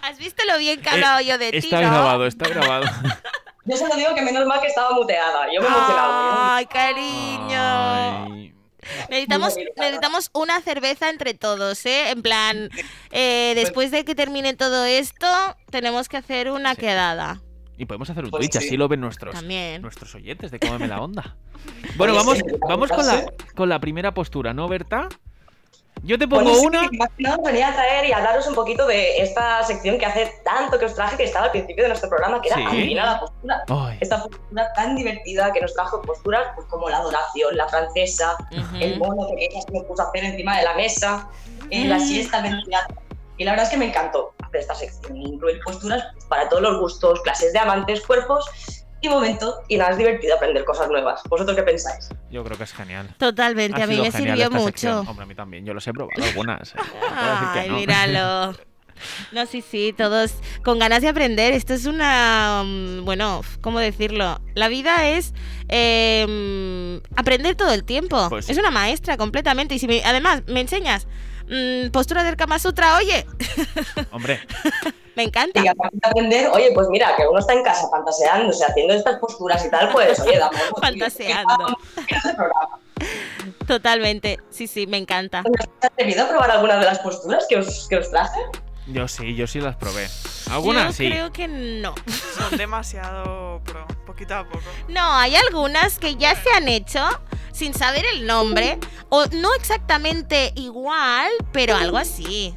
¿Has 0.00 0.18
visto 0.18 0.42
lo 0.46 0.58
bien 0.58 0.80
que 0.80 0.88
he 0.88 0.92
hablado 0.92 1.20
yo 1.20 1.36
de 1.38 1.50
ti, 1.52 1.58
Está 1.58 1.80
no? 1.82 1.90
grabado, 1.90 2.26
está 2.26 2.48
grabado. 2.48 2.84
Yo 3.64 3.76
solo 3.76 3.94
digo 3.94 4.12
que 4.12 4.22
menos 4.22 4.44
mal 4.44 4.60
que 4.60 4.66
estaba 4.66 4.90
muteada. 4.90 5.46
Yo 5.54 5.60
me 5.60 5.68
he 5.68 5.70
emocionado. 5.70 6.32
Ay, 6.50 6.66
cariño. 6.66 7.60
Ay, 8.26 8.54
Necesitamos, 9.08 9.54
necesitamos 9.76 10.30
una 10.32 10.60
cerveza 10.62 11.08
entre 11.10 11.34
todos, 11.34 11.86
¿eh? 11.86 12.10
En 12.10 12.22
plan, 12.22 12.68
eh, 13.12 13.52
Pues 13.54 13.64
después 13.64 13.90
de 13.92 14.04
que 14.04 14.16
termine 14.16 14.54
todo 14.54 14.84
esto, 14.84 15.28
tenemos 15.70 16.08
que 16.08 16.16
hacer 16.16 16.50
una 16.50 16.74
Sí. 16.74 16.80
quedada. 16.80 17.40
Y 17.82 17.84
podemos 17.84 18.08
hacer 18.08 18.22
un 18.24 18.30
Pues 18.30 18.42
Twitch, 18.42 18.52
sí. 18.52 18.58
así 18.68 18.76
lo 18.76 18.86
ven 18.86 19.00
nuestros, 19.00 19.34
También. 19.34 19.82
nuestros 19.82 20.14
oyentes 20.14 20.52
de 20.52 20.60
Cómeme 20.60 20.86
la 20.86 21.00
Onda. 21.00 21.34
Bueno, 21.96 22.14
vamos, 22.14 22.38
sí, 22.38 22.44
vamos 22.68 22.90
con, 22.90 23.04
la, 23.04 23.24
con 23.56 23.68
la 23.68 23.80
primera 23.80 24.14
postura, 24.14 24.54
¿no, 24.54 24.68
Berta? 24.68 25.08
Yo 26.04 26.16
te 26.18 26.26
pongo 26.28 26.54
sí, 26.54 26.64
una. 26.66 26.82
más 26.92 27.08
que 27.16 27.22
nada 27.24 27.38
venía 27.44 27.68
a 27.68 27.74
traer 27.74 28.08
y 28.08 28.12
hablaros 28.12 28.46
un 28.46 28.54
poquito 28.54 28.86
de 28.86 29.18
esta 29.18 29.62
sección 29.64 29.98
que 29.98 30.06
hace 30.06 30.32
tanto 30.44 30.78
que 30.78 30.84
os 30.86 30.94
traje 30.94 31.16
que 31.16 31.24
estaba 31.24 31.46
al 31.46 31.50
principio 31.50 31.82
de 31.84 31.88
nuestro 31.88 32.08
programa, 32.08 32.40
que 32.40 32.48
era 32.48 32.56
Sí. 32.58 32.64
Adivina 32.64 33.04
la 33.06 33.20
postura. 33.20 33.62
Ay, 33.68 33.98
Esta 34.00 34.22
postura 34.22 34.72
tan 34.74 34.94
divertida 34.96 35.52
que 35.52 35.60
nos 35.60 35.74
trajo 35.74 36.00
posturas 36.02 36.44
pues, 36.54 36.66
como 36.68 36.88
la 36.88 36.98
adoración, 36.98 37.56
la 37.56 37.68
francesa, 37.68 38.36
Ujú. 38.52 38.76
el 38.80 38.98
mono 39.00 39.26
que 39.36 39.48
me 39.72 39.82
puso 39.82 40.02
a 40.02 40.06
hacer 40.08 40.22
encima 40.24 40.56
de 40.56 40.62
la 40.64 40.74
mesa, 40.74 41.28
eh, 41.70 41.84
la 41.84 41.98
siesta 41.98 42.42
teatro. 42.42 42.96
Y 43.38 43.44
la 43.44 43.52
verdad 43.52 43.66
es 43.66 43.70
que 43.72 43.76
me 43.78 43.86
encantó 43.86 44.34
hacer 44.52 44.60
esta 44.60 44.74
sección, 44.74 45.16
incluir 45.16 45.60
posturas 45.64 46.04
para 46.28 46.48
todos 46.48 46.62
los 46.62 46.78
gustos, 46.80 47.20
clases 47.22 47.52
de 47.52 47.58
amantes, 47.58 48.00
cuerpos 48.06 48.44
y 49.00 49.08
momentos. 49.08 49.56
Y 49.68 49.76
nada, 49.76 49.92
es 49.92 49.98
divertido 49.98 50.34
aprender 50.36 50.64
cosas 50.64 50.88
nuevas. 50.88 51.22
¿Vosotros 51.28 51.56
qué 51.56 51.62
pensáis? 51.62 52.08
yo 52.30 52.42
creo 52.44 52.56
que 52.56 52.64
es 52.64 52.72
genial. 52.72 53.08
Totalmente, 53.18 53.80
Ha 53.80 53.84
a 53.84 53.86
mí 53.86 54.00
me 54.00 54.10
sirvió 54.10 54.50
mucho. 54.50 54.64
sección. 54.66 55.06
Hombre, 55.08 55.24
a 55.24 55.26
mí 55.26 55.34
también. 55.34 55.64
Yo 55.66 55.74
los 55.74 55.86
he 55.86 55.92
probado 55.92 56.22
algunas. 56.22 56.74
eh. 56.74 56.78
Ay, 57.16 57.68
no. 57.68 57.76
míralo. 57.76 58.54
No, 59.32 59.46
sí, 59.46 59.62
sí, 59.62 59.92
todos 59.96 60.32
con 60.62 60.78
ganas 60.78 61.02
de 61.02 61.08
aprender. 61.08 61.52
Esto 61.54 61.74
es 61.74 61.86
una. 61.86 62.62
mm, 62.64 63.04
Bueno, 63.04 63.40
¿cómo 63.60 63.80
decirlo? 63.80 64.40
La 64.54 64.68
vida 64.68 65.08
es 65.08 65.34
eh, 65.68 66.24
mm, 66.28 67.18
aprender 67.18 67.56
todo 67.56 67.72
el 67.72 67.82
tiempo. 67.82 68.28
Pues 68.28 68.46
sí. 68.46 68.52
Es 68.52 68.58
una 68.58 68.70
maestra 68.70 69.16
completamente. 69.16 69.74
Y 69.74 69.80
si 69.80 69.88
me- 69.88 70.04
además 70.04 70.42
me 70.46 70.60
enseñas 70.60 71.08
mm, 71.52 71.90
postura 71.90 72.24
del 72.24 72.36
Kama 72.36 72.58
Sutra, 72.58 72.96
oye, 72.96 73.26
Hombre, 74.10 74.40
me 75.14 75.24
encanta. 75.24 75.62
Y 75.62 75.68
aprender, 75.68 76.48
oye, 76.48 76.70
pues 76.74 76.88
mira, 76.88 77.14
que 77.16 77.26
uno 77.26 77.38
está 77.38 77.52
en 77.52 77.62
casa 77.62 77.88
fantaseando, 77.90 78.50
o 78.50 78.52
sea, 78.52 78.68
haciendo 78.68 78.94
estas 78.94 79.18
posturas 79.18 79.64
y 79.64 79.70
tal, 79.70 79.90
pues 79.92 80.18
oye, 80.20 80.38
damos. 80.38 80.60
Fantaseando. 80.80 81.78
Totalmente. 83.66 84.38
Sí, 84.50 84.66
sí, 84.66 84.86
me 84.86 84.98
encanta. 84.98 85.42
¿Has 85.80 85.90
atrevido 85.90 86.24
a 86.24 86.28
probar 86.28 86.50
algunas 86.50 86.78
de 86.80 86.86
las 86.86 86.98
posturas 87.00 87.46
que 87.48 87.56
os, 87.56 87.86
que 87.88 87.96
os 87.96 88.10
traje? 88.10 88.40
Yo 88.86 89.08
sí, 89.08 89.34
yo 89.34 89.46
sí 89.46 89.60
las 89.60 89.76
probé. 89.76 90.08
Algunas 90.50 90.86
Yo 90.86 90.92
sí. 90.92 91.10
creo 91.10 91.32
que 91.32 91.48
no. 91.48 91.94
Son 92.38 92.56
demasiado 92.56 93.60
pro, 93.64 93.86
poquito 94.06 94.34
a 94.34 94.44
poco. 94.44 94.64
No, 94.88 95.14
hay 95.14 95.36
algunas 95.36 95.98
que 95.98 96.16
ya 96.16 96.34
se 96.34 96.50
han 96.50 96.68
hecho 96.68 97.00
sin 97.52 97.74
saber 97.74 98.04
el 98.14 98.26
nombre, 98.26 98.78
o 99.10 99.26
no 99.26 99.54
exactamente 99.54 100.52
igual, 100.56 101.30
pero 101.52 101.76
algo 101.76 101.98
así. 101.98 102.56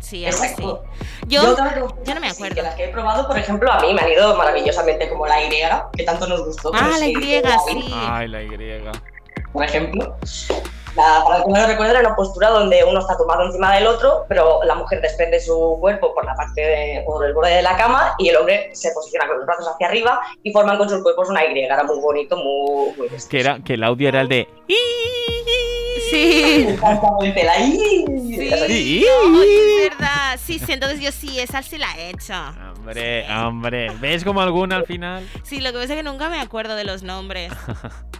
Sí, 0.00 0.24
algo 0.26 0.38
así. 0.38 0.46
Exacto. 0.46 0.84
Yo, 1.28 1.54
también 1.54 1.74
tengo 1.74 2.04
yo 2.04 2.14
no 2.14 2.20
me 2.20 2.28
sí, 2.30 2.34
acuerdo. 2.34 2.54
que 2.56 2.62
las 2.62 2.74
que 2.74 2.84
he 2.84 2.88
probado, 2.88 3.28
por 3.28 3.38
ejemplo, 3.38 3.70
a 3.70 3.80
mí 3.80 3.94
me 3.94 4.00
han 4.00 4.10
ido 4.10 4.36
maravillosamente, 4.36 5.08
como 5.08 5.26
la 5.26 5.44
Y, 5.44 5.50
que 5.96 6.04
tanto 6.04 6.26
nos 6.26 6.44
gustó. 6.44 6.72
Ah, 6.74 6.88
la 6.88 6.96
sí, 6.98 7.12
Y, 7.16 7.42
sí. 7.82 7.94
Ay, 7.94 8.28
la 8.28 8.42
Y. 8.42 8.50
Por 9.52 9.64
ejemplo. 9.64 10.16
La, 10.96 11.22
para 11.24 11.38
el 11.38 11.44
que 11.44 11.50
no 11.50 11.60
lo 11.60 11.66
recuerda, 11.66 11.92
era 11.92 12.00
una 12.00 12.16
postura 12.16 12.50
donde 12.50 12.84
uno 12.84 13.00
está 13.00 13.16
tumbado 13.16 13.44
encima 13.44 13.74
del 13.74 13.86
otro, 13.86 14.26
pero 14.28 14.62
la 14.64 14.74
mujer 14.74 15.00
desprende 15.00 15.40
su 15.40 15.78
cuerpo 15.80 16.14
por 16.14 16.24
la 16.24 16.34
parte 16.34 16.60
de, 16.60 17.02
por 17.06 17.24
el 17.24 17.32
borde 17.32 17.56
de 17.56 17.62
la 17.62 17.76
cama 17.76 18.14
y 18.18 18.28
el 18.28 18.36
hombre 18.36 18.70
se 18.74 18.90
posiciona 18.92 19.26
con 19.26 19.38
los 19.38 19.46
brazos 19.46 19.68
hacia 19.68 19.86
arriba 19.86 20.20
y 20.42 20.52
forman 20.52 20.76
con 20.76 20.88
sus 20.88 21.02
cuerpos 21.02 21.30
una 21.30 21.44
Y. 21.44 21.58
Era 21.58 21.82
muy 21.84 21.98
bonito, 21.98 22.36
muy. 22.36 22.94
muy 22.96 23.08
Que, 23.30 23.40
era, 23.40 23.58
que 23.64 23.74
el 23.74 23.84
audio 23.84 24.08
era 24.08 24.20
el 24.20 24.28
de. 24.28 24.48
Sí. 26.10 26.66
Exactamente, 26.68 27.44
la 27.44 27.58
I. 27.58 28.04
Sí, 28.06 28.50
oye, 28.52 29.84
es 29.84 29.90
verdad. 29.90 30.38
Sí, 30.38 30.58
sí, 30.58 30.72
entonces 30.72 31.00
yo 31.00 31.10
sí, 31.10 31.40
esa 31.40 31.62
sí 31.62 31.78
la 31.78 31.88
he 31.96 32.10
hecho. 32.10 32.34
Hombre, 32.76 33.26
hombre. 33.30 33.90
¿Ves 34.00 34.24
como 34.24 34.42
alguna 34.42 34.76
al 34.76 34.86
final? 34.86 35.26
Sí, 35.42 35.60
lo 35.60 35.72
que 35.72 35.78
pasa 35.78 35.94
es 35.94 35.96
que 35.96 36.02
nunca 36.02 36.28
me 36.28 36.40
acuerdo 36.40 36.74
de 36.76 36.84
los 36.84 37.02
nombres. 37.02 37.52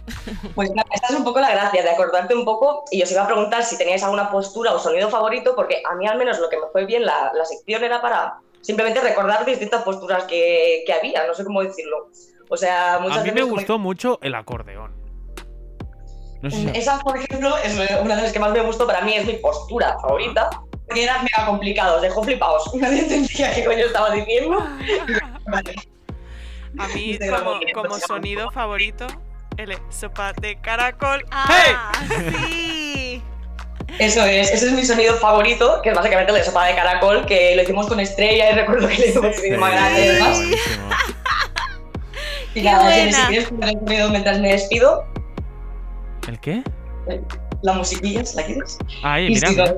Pues 0.55 0.69
nada, 0.71 0.87
esta 0.93 1.07
es 1.07 1.15
un 1.15 1.23
poco 1.23 1.39
la 1.39 1.51
gracia 1.51 1.81
de 1.81 1.89
acordarte 1.89 2.35
un 2.35 2.45
poco. 2.45 2.83
Y 2.91 3.01
os 3.01 3.11
iba 3.11 3.23
a 3.23 3.27
preguntar 3.27 3.63
si 3.63 3.77
teníais 3.77 4.03
alguna 4.03 4.29
postura 4.31 4.73
o 4.73 4.79
sonido 4.79 5.09
favorito, 5.09 5.55
porque 5.55 5.81
a 5.89 5.95
mí 5.95 6.07
al 6.07 6.17
menos 6.17 6.39
lo 6.39 6.49
que 6.49 6.57
me 6.57 6.67
fue 6.71 6.85
bien 6.85 7.05
la, 7.05 7.31
la 7.33 7.45
sección 7.45 7.83
era 7.83 8.01
para 8.01 8.35
simplemente 8.61 8.99
recordar 9.01 9.45
distintas 9.45 9.83
posturas 9.83 10.23
que, 10.25 10.83
que 10.85 10.93
había, 10.93 11.25
no 11.27 11.33
sé 11.33 11.43
cómo 11.43 11.61
decirlo. 11.63 12.09
O 12.49 12.57
sea, 12.57 12.99
muchas 13.01 13.19
A 13.19 13.23
mí 13.23 13.31
me 13.31 13.41
como- 13.41 13.53
gustó 13.53 13.79
mucho 13.79 14.19
el 14.21 14.35
acordeón. 14.35 14.93
No 16.41 16.49
sé 16.51 16.57
si- 16.57 16.77
Esa, 16.77 16.99
por 16.99 17.17
ejemplo, 17.17 17.55
es 17.57 17.73
una 18.01 18.15
de 18.17 18.21
las 18.23 18.33
que 18.33 18.39
más 18.39 18.51
me 18.51 18.61
gustó. 18.61 18.85
Para 18.85 19.01
mí 19.01 19.13
es 19.13 19.25
mi 19.25 19.33
postura 19.33 19.97
favorita. 20.01 20.49
Porque 20.85 21.05
eran 21.05 21.23
mega 21.23 21.45
complicados, 21.47 22.01
dejó 22.01 22.21
flipados. 22.23 22.69
Nadie 22.75 22.99
entendía 22.99 23.53
qué 23.53 23.63
coño 23.63 23.85
estaba 23.85 24.11
diciendo. 24.11 24.57
Vale. 25.47 25.75
A 26.79 26.87
mí, 26.89 27.17
como, 27.29 27.59
como 27.73 27.97
sonido 27.99 28.51
favorito, 28.51 29.05
el 29.57 29.77
sopa 29.89 30.33
de 30.33 30.55
caracol. 30.61 31.23
Ah, 31.31 31.91
sí. 32.47 33.21
Eso 33.99 34.25
es, 34.25 34.51
ese 34.51 34.67
es 34.67 34.71
mi 34.73 34.83
sonido 34.83 35.13
favorito, 35.15 35.79
que 35.83 35.89
es 35.89 35.95
básicamente 35.95 36.31
el 36.31 36.39
de 36.39 36.43
sopa 36.43 36.65
de 36.65 36.75
caracol, 36.75 37.25
que 37.27 37.55
lo 37.55 37.61
hicimos 37.61 37.87
con 37.87 37.99
estrella 37.99 38.51
y 38.51 38.55
recuerdo 38.55 38.87
que 38.87 38.97
le 38.97 39.07
hicimos 39.09 39.27
un 39.27 39.33
sonido 39.35 39.59
más 39.59 39.71
grande 39.71 40.05
y 40.05 40.07
demás. 40.09 40.39
Y 42.55 42.61
nada, 42.61 42.91
si- 42.91 43.01
buena. 43.01 43.11
si 43.17 43.27
quieres 43.27 43.49
poner 43.49 43.69
el 43.69 43.79
sonido 43.79 44.09
mientras 44.09 44.39
me 44.39 44.51
despido, 44.51 45.03
¿El 46.27 46.39
qué? 46.39 46.63
la 47.61 47.73
musiquilla, 47.73 48.23
¿la 48.35 48.43
quieres? 48.45 48.77
Y 48.81 49.29
mira. 49.29 49.47
si 49.49 49.55
mira. 49.55 49.75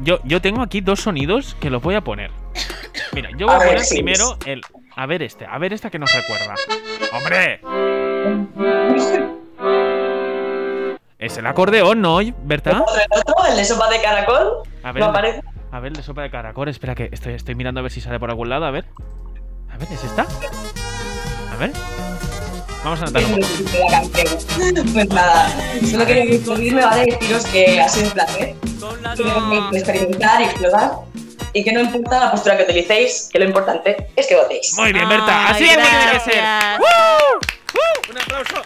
Yo, 0.00 0.18
yo 0.24 0.40
tengo 0.40 0.60
aquí 0.62 0.80
dos 0.80 1.00
sonidos 1.00 1.56
que 1.60 1.70
los 1.70 1.80
voy 1.82 1.94
a 1.94 2.00
poner. 2.02 2.30
Mira, 3.12 3.30
yo 3.36 3.46
voy 3.46 3.54
A 3.54 3.56
a, 3.56 3.60
ver, 3.60 3.68
poner 3.68 3.84
sí. 3.84 3.94
primero 3.96 4.36
el. 4.46 4.60
A 4.96 5.06
ver 5.06 5.22
este, 5.22 5.46
a 5.46 5.58
ver 5.58 5.72
esta 5.72 5.90
que 5.90 5.98
nos 5.98 6.12
recuerda. 6.12 6.54
¡Hombre! 7.12 7.60
Es 11.18 11.38
el 11.38 11.46
acordeón, 11.46 12.02
¿no, 12.02 12.18
Berta? 12.42 12.82
Otro, 12.82 12.94
el 12.96 13.18
otro, 13.18 13.34
el 13.50 13.56
de 13.56 13.64
sopa 13.64 13.88
de 13.88 14.02
caracol, 14.02 14.58
A 14.82 14.92
ver, 14.92 15.00
no 15.00 15.06
el- 15.06 15.10
aparece. 15.10 15.40
a 15.72 15.80
ver, 15.80 15.88
el 15.92 15.96
de 15.96 16.02
sopa 16.02 16.22
de 16.22 16.30
caracol. 16.30 16.68
Espera 16.68 16.94
que 16.94 17.08
estoy, 17.12 17.32
estoy 17.34 17.54
mirando 17.54 17.80
a 17.80 17.82
ver 17.82 17.92
si 17.92 18.00
sale 18.02 18.18
por 18.20 18.28
algún 18.30 18.50
lado. 18.50 18.66
A 18.66 18.70
ver. 18.70 18.84
A 19.72 19.76
ver, 19.78 19.88
¿es 19.90 20.04
esta? 20.04 20.22
A 21.52 21.56
ver. 21.56 21.72
Vamos 22.84 23.00
a 23.00 23.04
anotarlo. 23.04 23.28
Pues 24.92 25.08
nada, 25.08 25.48
solo 25.90 26.06
quería 26.06 26.24
despedirme, 26.26 26.84
¿vale? 26.84 27.04
Deciros 27.06 27.46
que 27.46 27.80
ha 27.80 27.88
sido 27.88 28.06
un 28.08 28.12
placer. 28.12 28.54
Que 29.72 29.78
experimentar 29.78 30.40
y 30.40 30.44
explorar. 30.44 30.90
Y 31.54 31.64
que 31.64 31.72
no 31.72 31.80
importa 31.80 32.20
la 32.20 32.30
postura 32.32 32.56
que 32.58 32.64
utilicéis, 32.64 33.28
que 33.32 33.38
lo 33.38 33.46
importante 33.46 34.08
es 34.14 34.26
que 34.26 34.36
votéis. 34.36 34.74
Muy 34.76 34.92
bien, 34.92 35.08
Berta. 35.08 35.48
Así 35.48 35.64
es 35.64 35.74
como 35.76 35.86
tiene 35.88 36.12
que 36.12 36.20
ser. 36.20 36.44
¡Woo! 36.78 37.40
¡Uh! 37.74 38.10
Un 38.12 38.18
aplauso. 38.18 38.62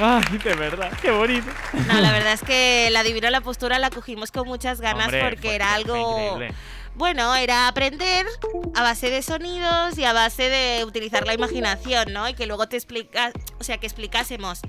Ay, 0.00 0.38
de 0.38 0.54
verdad, 0.54 0.90
qué 1.00 1.10
bonito. 1.10 1.46
No, 1.86 2.00
la 2.00 2.10
verdad 2.12 2.32
es 2.32 2.42
que 2.42 2.88
la 2.90 3.00
adivina 3.00 3.30
la 3.30 3.40
postura 3.40 3.78
la 3.78 3.90
cogimos 3.90 4.32
con 4.32 4.48
muchas 4.48 4.80
ganas 4.80 5.06
Hombre, 5.06 5.20
porque 5.22 5.40
fue- 5.48 5.54
era 5.54 5.74
algo. 5.74 5.96
increíble. 6.36 6.54
Bueno, 6.94 7.34
era 7.36 7.68
aprender 7.68 8.26
a 8.74 8.82
base 8.82 9.08
de 9.10 9.22
sonidos 9.22 9.96
y 9.96 10.04
a 10.04 10.12
base 10.12 10.48
de 10.50 10.84
utilizar 10.84 11.26
la 11.26 11.32
imaginación, 11.34 12.12
¿no? 12.12 12.28
Y 12.28 12.34
que 12.34 12.46
luego 12.46 12.68
te 12.68 12.76
explicas, 12.76 13.32
o 13.58 13.64
sea, 13.64 13.78
que 13.78 13.86
explicásemos 13.86 14.60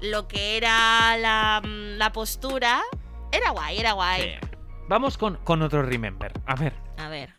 lo 0.00 0.26
que 0.26 0.56
era 0.56 1.16
la, 1.18 1.60
mm, 1.62 1.96
la 1.98 2.12
postura. 2.12 2.82
Era 3.30 3.50
guay, 3.50 3.78
era 3.78 3.92
guay. 3.92 4.22
Sí. 4.40 4.48
Vamos 4.88 5.18
con, 5.18 5.36
con 5.44 5.60
otro 5.62 5.82
Remember. 5.82 6.32
A 6.46 6.54
ver. 6.56 6.72
A 6.96 7.08
ver. 7.08 7.34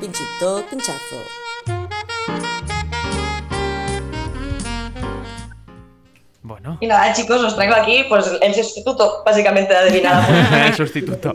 Pinchito, 0.00 0.64
pinchazo. 0.70 1.22
Bueno. 6.42 6.78
Y 6.80 6.86
nada, 6.86 7.12
chicos, 7.12 7.42
os 7.42 7.56
traigo 7.56 7.74
aquí 7.74 8.04
pues 8.08 8.30
el 8.40 8.54
sustituto, 8.54 9.22
básicamente, 9.24 9.72
de 9.72 9.78
adivinar 9.78 10.30
la 10.30 10.66
El 10.68 10.74
sustituto. 10.74 11.34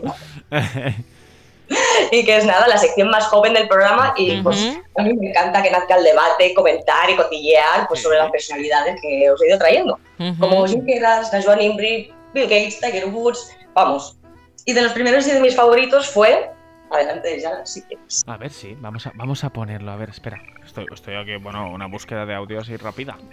y 2.10 2.24
que 2.24 2.36
es 2.36 2.44
nada, 2.46 2.66
la 2.66 2.78
sección 2.78 3.08
más 3.10 3.24
joven 3.26 3.54
del 3.54 3.68
programa 3.68 4.14
y 4.16 4.40
pues 4.42 4.76
a 4.96 5.02
mí 5.02 5.12
me 5.14 5.30
encanta 5.30 5.62
que 5.62 5.70
nazca 5.70 5.96
el 5.96 6.04
debate, 6.04 6.54
comentar 6.54 7.10
y 7.10 7.16
cotillear 7.16 7.88
pues, 7.88 8.02
sobre 8.02 8.18
las 8.18 8.30
personalidades 8.30 8.96
que 9.02 9.30
os 9.30 9.42
he 9.42 9.48
ido 9.48 9.58
trayendo. 9.58 9.98
Ujú. 10.18 10.38
Como 10.38 10.66
Jim 10.66 10.84
Keras, 10.86 11.30
Joan 11.44 11.60
Imbri, 11.60 12.12
Bill 12.32 12.44
Gates, 12.44 12.80
Tiger 12.80 13.06
Woods, 13.06 13.50
vamos. 13.74 14.16
Y 14.64 14.72
de 14.72 14.82
los 14.82 14.92
primeros 14.92 15.26
y 15.26 15.32
de 15.32 15.40
mis 15.40 15.54
favoritos 15.54 16.08
fue... 16.08 16.50
Adelante, 16.92 17.40
ya, 17.40 17.64
si 17.64 17.82
quieres. 17.82 18.22
A 18.26 18.36
ver, 18.36 18.50
sí, 18.50 18.76
vamos 18.78 19.06
a, 19.06 19.12
vamos 19.14 19.44
a 19.44 19.50
ponerlo. 19.50 19.90
A 19.92 19.96
ver, 19.96 20.10
espera. 20.10 20.42
Estoy, 20.64 20.86
estoy 20.92 21.14
aquí, 21.14 21.36
bueno, 21.36 21.70
una 21.70 21.86
búsqueda 21.86 22.26
de 22.26 22.34
audio 22.34 22.60
así 22.60 22.76
rápida. 22.76 23.16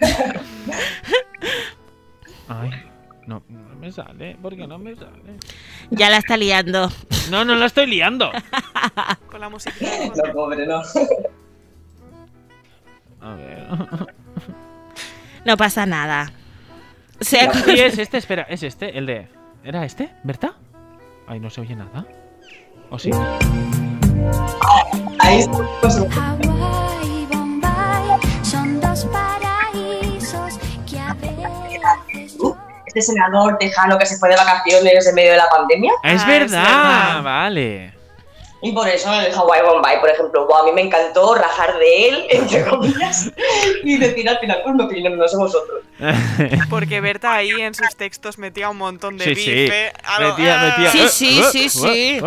Ay, 2.48 2.70
no, 3.26 3.42
no 3.48 3.76
me 3.76 3.92
sale. 3.92 4.36
¿Por 4.40 4.56
qué 4.56 4.66
no 4.66 4.78
me 4.78 4.96
sale? 4.96 5.36
Ya 5.90 6.08
la 6.08 6.16
está 6.16 6.36
liando. 6.36 6.90
No, 7.30 7.44
no 7.44 7.54
la 7.54 7.66
estoy 7.66 7.86
liando. 7.86 8.32
Con 9.30 9.40
la 9.40 9.48
música. 9.48 9.74
No, 10.16 10.32
pobre, 10.32 10.66
no. 10.66 10.82
A 13.20 13.34
ver. 13.34 13.68
No 15.44 15.56
pasa 15.56 15.84
nada. 15.84 16.32
Sí, 17.20 17.36
es 17.36 17.98
este, 17.98 18.16
espera, 18.16 18.42
es 18.48 18.62
este, 18.62 18.96
el 18.96 19.04
de. 19.04 19.28
¿Era 19.62 19.84
este? 19.84 20.10
¿Verdad? 20.24 20.52
Ay, 21.26 21.38
no 21.38 21.50
se 21.50 21.60
oye 21.60 21.76
nada. 21.76 22.06
¿O 22.90 22.98
sí? 22.98 23.10
Ahí 25.20 25.46
Hawái 26.10 27.22
y 27.22 27.26
Bombay 27.26 28.20
son 28.42 28.80
dos 28.80 29.04
paraísos 29.06 30.58
que 30.90 30.98
a 30.98 31.14
veces 31.14 32.36
este 32.86 33.02
senador 33.02 33.56
tejano 33.58 33.96
que 33.98 34.06
se 34.06 34.16
fue 34.18 34.30
de 34.30 34.36
vacaciones 34.36 35.06
en 35.06 35.14
medio 35.14 35.30
de 35.32 35.36
la 35.36 35.48
pandemia. 35.48 35.92
Es 36.02 36.10
Ah, 36.10 36.14
es 36.14 36.26
verdad, 36.26 36.64
verdad. 36.64 37.22
vale. 37.22 37.94
Y 38.62 38.72
por 38.72 38.86
eso 38.88 39.10
el 39.14 39.32
Hawaii 39.32 39.62
Bombay, 39.62 40.00
por 40.00 40.10
ejemplo, 40.10 40.46
buah, 40.46 40.60
a 40.60 40.64
mí 40.64 40.72
me 40.72 40.82
encantó 40.82 41.34
rajar 41.34 41.78
de 41.78 42.08
él, 42.08 42.26
entre 42.30 42.64
comillas, 42.66 43.30
y 43.84 43.96
decir 43.96 44.28
al 44.28 44.38
final, 44.38 44.60
pues 44.64 44.74
mi 44.74 44.82
opinión, 44.84 45.16
no 45.16 45.26
sé 45.28 45.36
vosotros. 45.36 45.82
Porque 46.68 47.00
Berta 47.00 47.32
ahí 47.34 47.52
en 47.52 47.72
sus 47.74 47.94
textos 47.96 48.36
metía 48.36 48.68
un 48.68 48.76
montón 48.76 49.16
de 49.16 49.24
Sí, 49.24 49.34
sí. 49.36 49.50
bife. 49.50 49.92
a 50.04 50.20
lo- 50.20 50.28
Metía, 50.30 50.60
¡Ah! 50.60 50.64
metía. 50.78 50.90
Sí, 50.90 51.00
eh, 51.00 51.08
sí, 51.08 51.40
eh, 51.40 51.44
sí, 51.50 51.64
eh, 51.66 51.70
sí. 51.70 52.20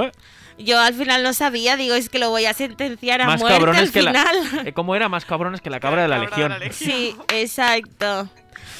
Yo 0.57 0.79
al 0.79 0.93
final 0.93 1.23
no 1.23 1.33
sabía, 1.33 1.75
digo, 1.77 1.95
es 1.95 2.09
que 2.09 2.19
lo 2.19 2.29
voy 2.29 2.45
a 2.45 2.53
sentenciar 2.53 3.21
a 3.21 3.25
Más 3.25 3.39
muerte 3.41 3.69
al 3.77 3.91
que 3.91 4.01
la. 4.01 4.11
final. 4.11 4.67
eh, 4.67 4.73
¿Cómo 4.73 4.95
era? 4.95 5.09
Más 5.09 5.25
cabrones 5.25 5.61
que 5.61 5.69
la 5.69 5.79
cabra 5.81 6.03
de 6.03 6.07
la 6.07 6.25
Cabra 6.29 6.43
de 6.43 6.49
la 6.49 6.59
legión. 6.59 6.73
Sí, 6.73 7.15
exacto. 7.29 8.29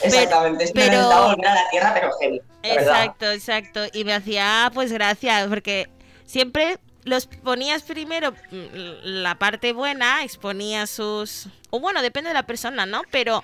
Exactamente, 0.02 0.70
pero- 0.74 1.08
volver 1.28 1.48
a 1.48 1.56
la 1.56 1.70
tierra, 1.72 1.94
pero 1.94 2.12
heavy, 2.20 2.42
verdad. 2.62 2.82
Exacto, 3.04 3.32
exacto. 3.32 3.80
Y 3.94 4.04
me 4.04 4.14
hacía 4.14 4.70
pues 4.74 4.92
gracia, 4.92 5.46
porque 5.50 5.90
siempre 6.26 6.78
los 7.06 7.26
ponías 7.28 7.84
primero 7.84 8.32
mm, 8.32 8.66
la 9.04 9.36
parte 9.36 9.74
buena, 9.74 10.24
exponías 10.24 10.90
sus... 10.90 11.48
O 11.70 11.80
bueno, 11.80 12.02
depende 12.02 12.30
de 12.30 12.34
la 12.34 12.44
persona, 12.46 12.86
¿no? 12.86 13.02
Pero 13.12 13.44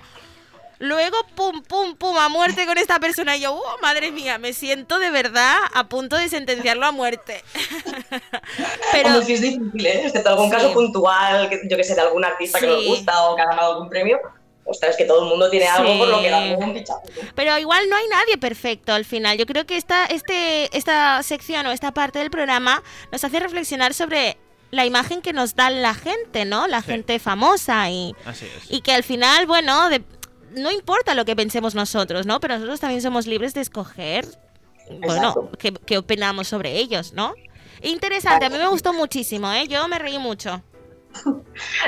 luego, 0.80 1.16
pum, 1.36 1.62
pum, 1.62 1.94
pum, 1.94 2.16
a 2.18 2.28
muerte 2.28 2.66
con 2.66 2.76
esta 2.76 2.98
persona. 2.98 3.36
Y 3.36 3.42
yo, 3.42 3.54
oh, 3.54 3.78
madre 3.80 4.10
mía, 4.10 4.38
me 4.38 4.52
siento 4.52 4.98
de 4.98 5.10
verdad 5.10 5.56
a 5.72 5.84
punto 5.88 6.16
de 6.16 6.28
sentenciarlo 6.28 6.84
a 6.86 6.90
muerte. 6.92 7.44
Pero 8.92 9.10
Como 9.10 9.22
si 9.22 9.34
es 9.34 9.40
difícil, 9.40 9.86
¿eh? 9.86 10.02
Excepto 10.06 10.30
algún 10.30 10.46
Sí. 10.50 10.56
caso 10.56 10.72
puntual, 10.72 11.48
que, 11.48 11.60
yo 11.68 11.76
que 11.76 11.84
sé, 11.84 11.94
de 11.94 12.00
algún 12.00 12.24
artista 12.24 12.58
que 12.60 12.66
nos 12.66 12.80
Sí. 12.80 12.86
gusta 12.88 13.22
o 13.24 13.36
que 13.36 13.42
ha 13.42 13.46
ganado 13.46 13.72
algún 13.74 13.88
premio. 13.88 14.18
Ostras, 14.64 14.92
es 14.92 14.96
que 14.98 15.04
todo 15.04 15.22
el 15.24 15.28
mundo 15.28 15.50
tiene 15.50 15.66
algo 15.66 15.98
por 15.98 16.08
lo 16.08 16.20
que 16.20 16.30
da 16.30 16.42
Sí. 16.44 16.54
un 16.56 16.72
pichazo. 16.74 17.00
Pero 17.34 17.58
igual 17.58 17.88
no 17.88 17.96
hay 17.96 18.06
nadie 18.08 18.38
perfecto 18.38 18.92
al 18.92 19.04
final. 19.04 19.36
Yo 19.36 19.46
creo 19.46 19.66
que 19.66 19.76
esta, 19.76 20.06
este, 20.06 20.76
esta 20.76 21.22
sección 21.22 21.66
o 21.66 21.72
esta 21.72 21.92
parte 21.92 22.18
del 22.20 22.30
programa 22.30 22.82
nos 23.10 23.24
hace 23.24 23.40
reflexionar 23.40 23.94
sobre 23.94 24.36
la 24.70 24.86
imagen 24.86 25.22
que 25.22 25.32
nos 25.32 25.56
da 25.56 25.70
la 25.70 25.94
gente, 25.94 26.44
¿no? 26.44 26.68
La 26.68 26.82
Sí. 26.82 26.86
gente 26.92 27.18
famosa 27.18 27.90
y, 27.90 28.14
Así 28.24 28.46
es. 28.46 28.70
y 28.70 28.82
que 28.82 28.92
al 28.92 29.02
final, 29.02 29.46
bueno, 29.46 29.88
de- 29.88 30.04
no 30.56 30.70
importa 30.70 31.14
lo 31.14 31.24
que 31.24 31.36
pensemos 31.36 31.74
nosotros, 31.74 32.26
¿no? 32.26 32.40
Pero 32.40 32.54
nosotros 32.54 32.80
también 32.80 33.02
somos 33.02 33.26
libres 33.26 33.54
de 33.54 33.60
escoger, 33.60 34.26
bueno, 35.00 35.34
qué 35.58 35.98
opinamos 35.98 36.48
sobre 36.48 36.78
ellos, 36.78 37.12
¿no? 37.12 37.34
Interesante, 37.82 38.44
a 38.44 38.50
mí 38.50 38.58
me 38.58 38.68
gustó 38.68 38.92
muchísimo, 38.92 39.50
¿eh? 39.52 39.66
Yo 39.68 39.86
me 39.88 39.98
reí 39.98 40.18
mucho. 40.18 40.62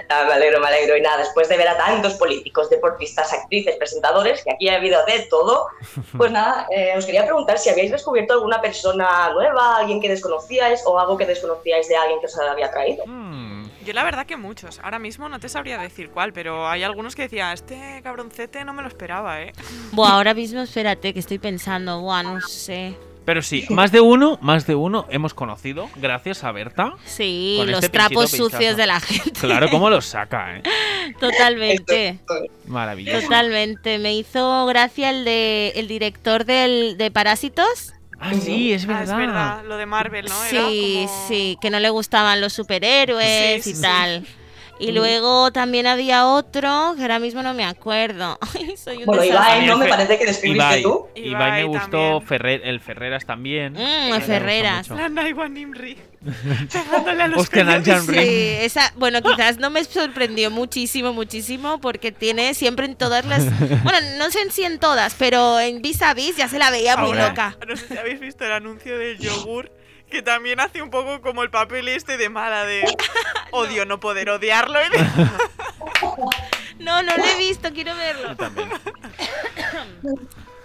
Ah, 0.08 0.24
me 0.26 0.34
alegro, 0.34 0.60
me 0.60 0.66
alegro. 0.66 0.96
Y 0.96 1.00
nada, 1.00 1.18
después 1.18 1.48
de 1.48 1.56
ver 1.56 1.68
a 1.68 1.76
tantos 1.76 2.14
políticos, 2.14 2.68
deportistas, 2.68 3.32
actrices, 3.32 3.76
presentadores, 3.76 4.42
que 4.44 4.52
aquí 4.52 4.68
ha 4.68 4.76
habido 4.76 5.04
de 5.06 5.26
todo, 5.30 5.66
pues 6.18 6.30
nada, 6.30 6.66
eh, 6.70 6.94
os 6.96 7.06
quería 7.06 7.24
preguntar 7.24 7.58
si 7.58 7.70
habéis 7.70 7.90
descubierto 7.90 8.34
alguna 8.34 8.60
persona 8.60 9.30
nueva, 9.32 9.76
alguien 9.76 10.00
que 10.00 10.08
desconocíais 10.08 10.82
o 10.86 10.98
algo 10.98 11.16
que 11.16 11.26
desconocíais 11.26 11.88
de 11.88 11.96
alguien 11.96 12.20
que 12.20 12.26
os 12.26 12.38
había 12.38 12.70
traído. 12.70 13.04
Mm, 13.06 13.70
Yo 13.84 13.92
la 13.92 14.04
verdad 14.04 14.26
que 14.26 14.36
muchos. 14.36 14.78
Ahora 14.80 14.98
mismo 14.98 15.28
no 15.28 15.40
te 15.40 15.48
sabría 15.48 15.78
decir 15.78 16.10
cuál, 16.10 16.32
pero 16.32 16.68
hay 16.68 16.82
algunos 16.82 17.14
que 17.16 17.22
decían, 17.22 17.52
este 17.52 18.00
cabroncete 18.02 18.64
no 18.64 18.72
me 18.74 18.82
lo 18.82 18.88
esperaba, 18.88 19.40
¿eh? 19.40 19.52
Buah, 19.92 20.12
ahora 20.12 20.34
mismo 20.34 20.60
espérate 20.60 21.14
que 21.14 21.20
estoy 21.20 21.38
pensando, 21.38 22.00
buah, 22.00 22.22
no 22.22 22.40
sé. 22.42 22.94
Pero 23.24 23.40
sí, 23.42 23.64
más 23.70 23.92
de 23.92 24.00
uno, 24.00 24.38
más 24.42 24.66
de 24.66 24.74
uno 24.74 25.06
hemos 25.10 25.34
conocido, 25.34 25.88
gracias 25.96 26.42
a 26.44 26.52
Berta. 26.52 26.94
Sí, 27.04 27.54
Con 27.58 27.70
los 27.70 27.84
este 27.84 27.88
trapos 27.90 28.30
pinchito 28.30 28.50
sucios 28.50 28.76
de 28.76 28.86
la 28.86 29.00
gente. 29.00 29.32
Claro, 29.40 29.68
cómo 29.70 29.88
los 29.90 30.06
saca, 30.06 30.56
¿eh? 30.56 30.62
Totalmente. 31.20 32.18
Maravilloso. 32.66 33.20
Totalmente. 33.22 33.98
Me 33.98 34.14
hizo 34.14 34.66
gracia 34.66 35.10
el 35.10 35.24
de 35.24 35.72
el 35.76 35.88
director 35.88 36.44
del, 36.44 36.96
de 36.98 37.10
Parásitos. 37.10 37.92
Ah, 38.18 38.34
sí, 38.34 38.72
es 38.72 38.84
Ah, 38.84 38.86
verdad. 38.88 39.02
es 39.02 39.16
verdad, 39.16 39.64
lo 39.66 39.76
de 39.76 39.86
Marvel, 39.86 40.26
¿no? 40.26 40.44
Era 40.44 40.68
Sí, 40.68 41.02
como- 41.06 41.28
sí, 41.28 41.56
que 41.60 41.70
no 41.70 41.80
le 41.80 41.90
gustaban 41.90 42.40
los 42.40 42.52
superhéroes 42.52 43.64
Sí, 43.64 43.70
y 43.70 43.74
sí, 43.74 43.80
sí. 43.80 43.82
Y 44.78 44.90
luego 44.92 45.52
también 45.52 45.86
había 45.86 46.26
otro 46.26 46.94
que 46.96 47.02
ahora 47.02 47.18
mismo 47.18 47.42
no 47.42 47.54
me 47.54 47.64
acuerdo. 47.64 48.38
Soy 48.76 48.98
un 48.98 49.06
Bueno. 49.06 49.24
Ibai, 49.24 49.66
¿no? 49.66 49.76
Me 49.78 49.86
parece 49.86 50.18
que 50.18 50.26
describiste 50.26 50.64
Ibai. 50.64 50.82
tú. 50.82 51.06
Ibai, 51.14 51.30
Ibai 51.30 51.52
me 51.52 51.64
gustó. 51.64 52.20
Ferrer, 52.20 52.62
el 52.64 52.80
Ferreras 52.80 53.24
también. 53.24 53.74
Mm, 53.74 53.76
Me 53.76 54.06
gusta 54.08 54.20
Ferreras. 54.22 54.88
La 54.88 55.08
Naiwa 55.08 55.48
Nimri. 55.48 55.96
Pegándole 56.72 57.22
a 57.22 57.28
los. 57.28 57.48
Sí, 57.48 58.16
esa, 58.60 58.92
bueno, 58.96 59.22
quizás 59.22 59.58
no 59.58 59.70
me 59.70 59.84
sorprendió 59.84 60.50
muchísimo, 60.50 61.12
muchísimo, 61.12 61.80
porque 61.80 62.12
tiene 62.12 62.54
siempre 62.54 62.86
en 62.86 62.96
todas 62.96 63.24
las. 63.24 63.42
Bueno, 63.82 63.98
no 64.18 64.30
sé 64.30 64.50
si 64.50 64.64
en 64.64 64.78
todas, 64.78 65.14
pero 65.18 65.58
en 65.60 65.82
vis 65.82 66.02
a 66.02 66.14
vis 66.14 66.36
ya 66.36 66.48
se 66.48 66.58
la 66.58 66.70
veía 66.70 66.96
muy 66.96 67.16
loca. 67.16 67.56
No 67.66 67.76
sé 67.76 67.88
si 67.88 67.96
habéis 67.98 68.20
visto 68.20 68.44
el 68.44 68.52
anuncio 68.52 68.96
del 68.98 69.18
yogur, 69.18 69.70
que 70.12 70.22
también 70.22 70.60
hace 70.60 70.80
un 70.82 70.90
poco 70.90 71.20
como 71.20 71.42
el 71.42 71.50
papel 71.50 71.88
este 71.88 72.16
de 72.16 72.28
mala 72.28 72.64
de 72.66 72.84
odio 73.50 73.84
no 73.86 73.98
poder 73.98 74.30
odiarlo. 74.30 74.78
y 74.84 74.88
de- 74.90 75.04
No, 76.78 77.02
no 77.02 77.16
lo 77.16 77.24
he 77.24 77.36
visto, 77.38 77.70
quiero 77.72 77.94
verlo. 77.96 78.36
También. 78.36 78.68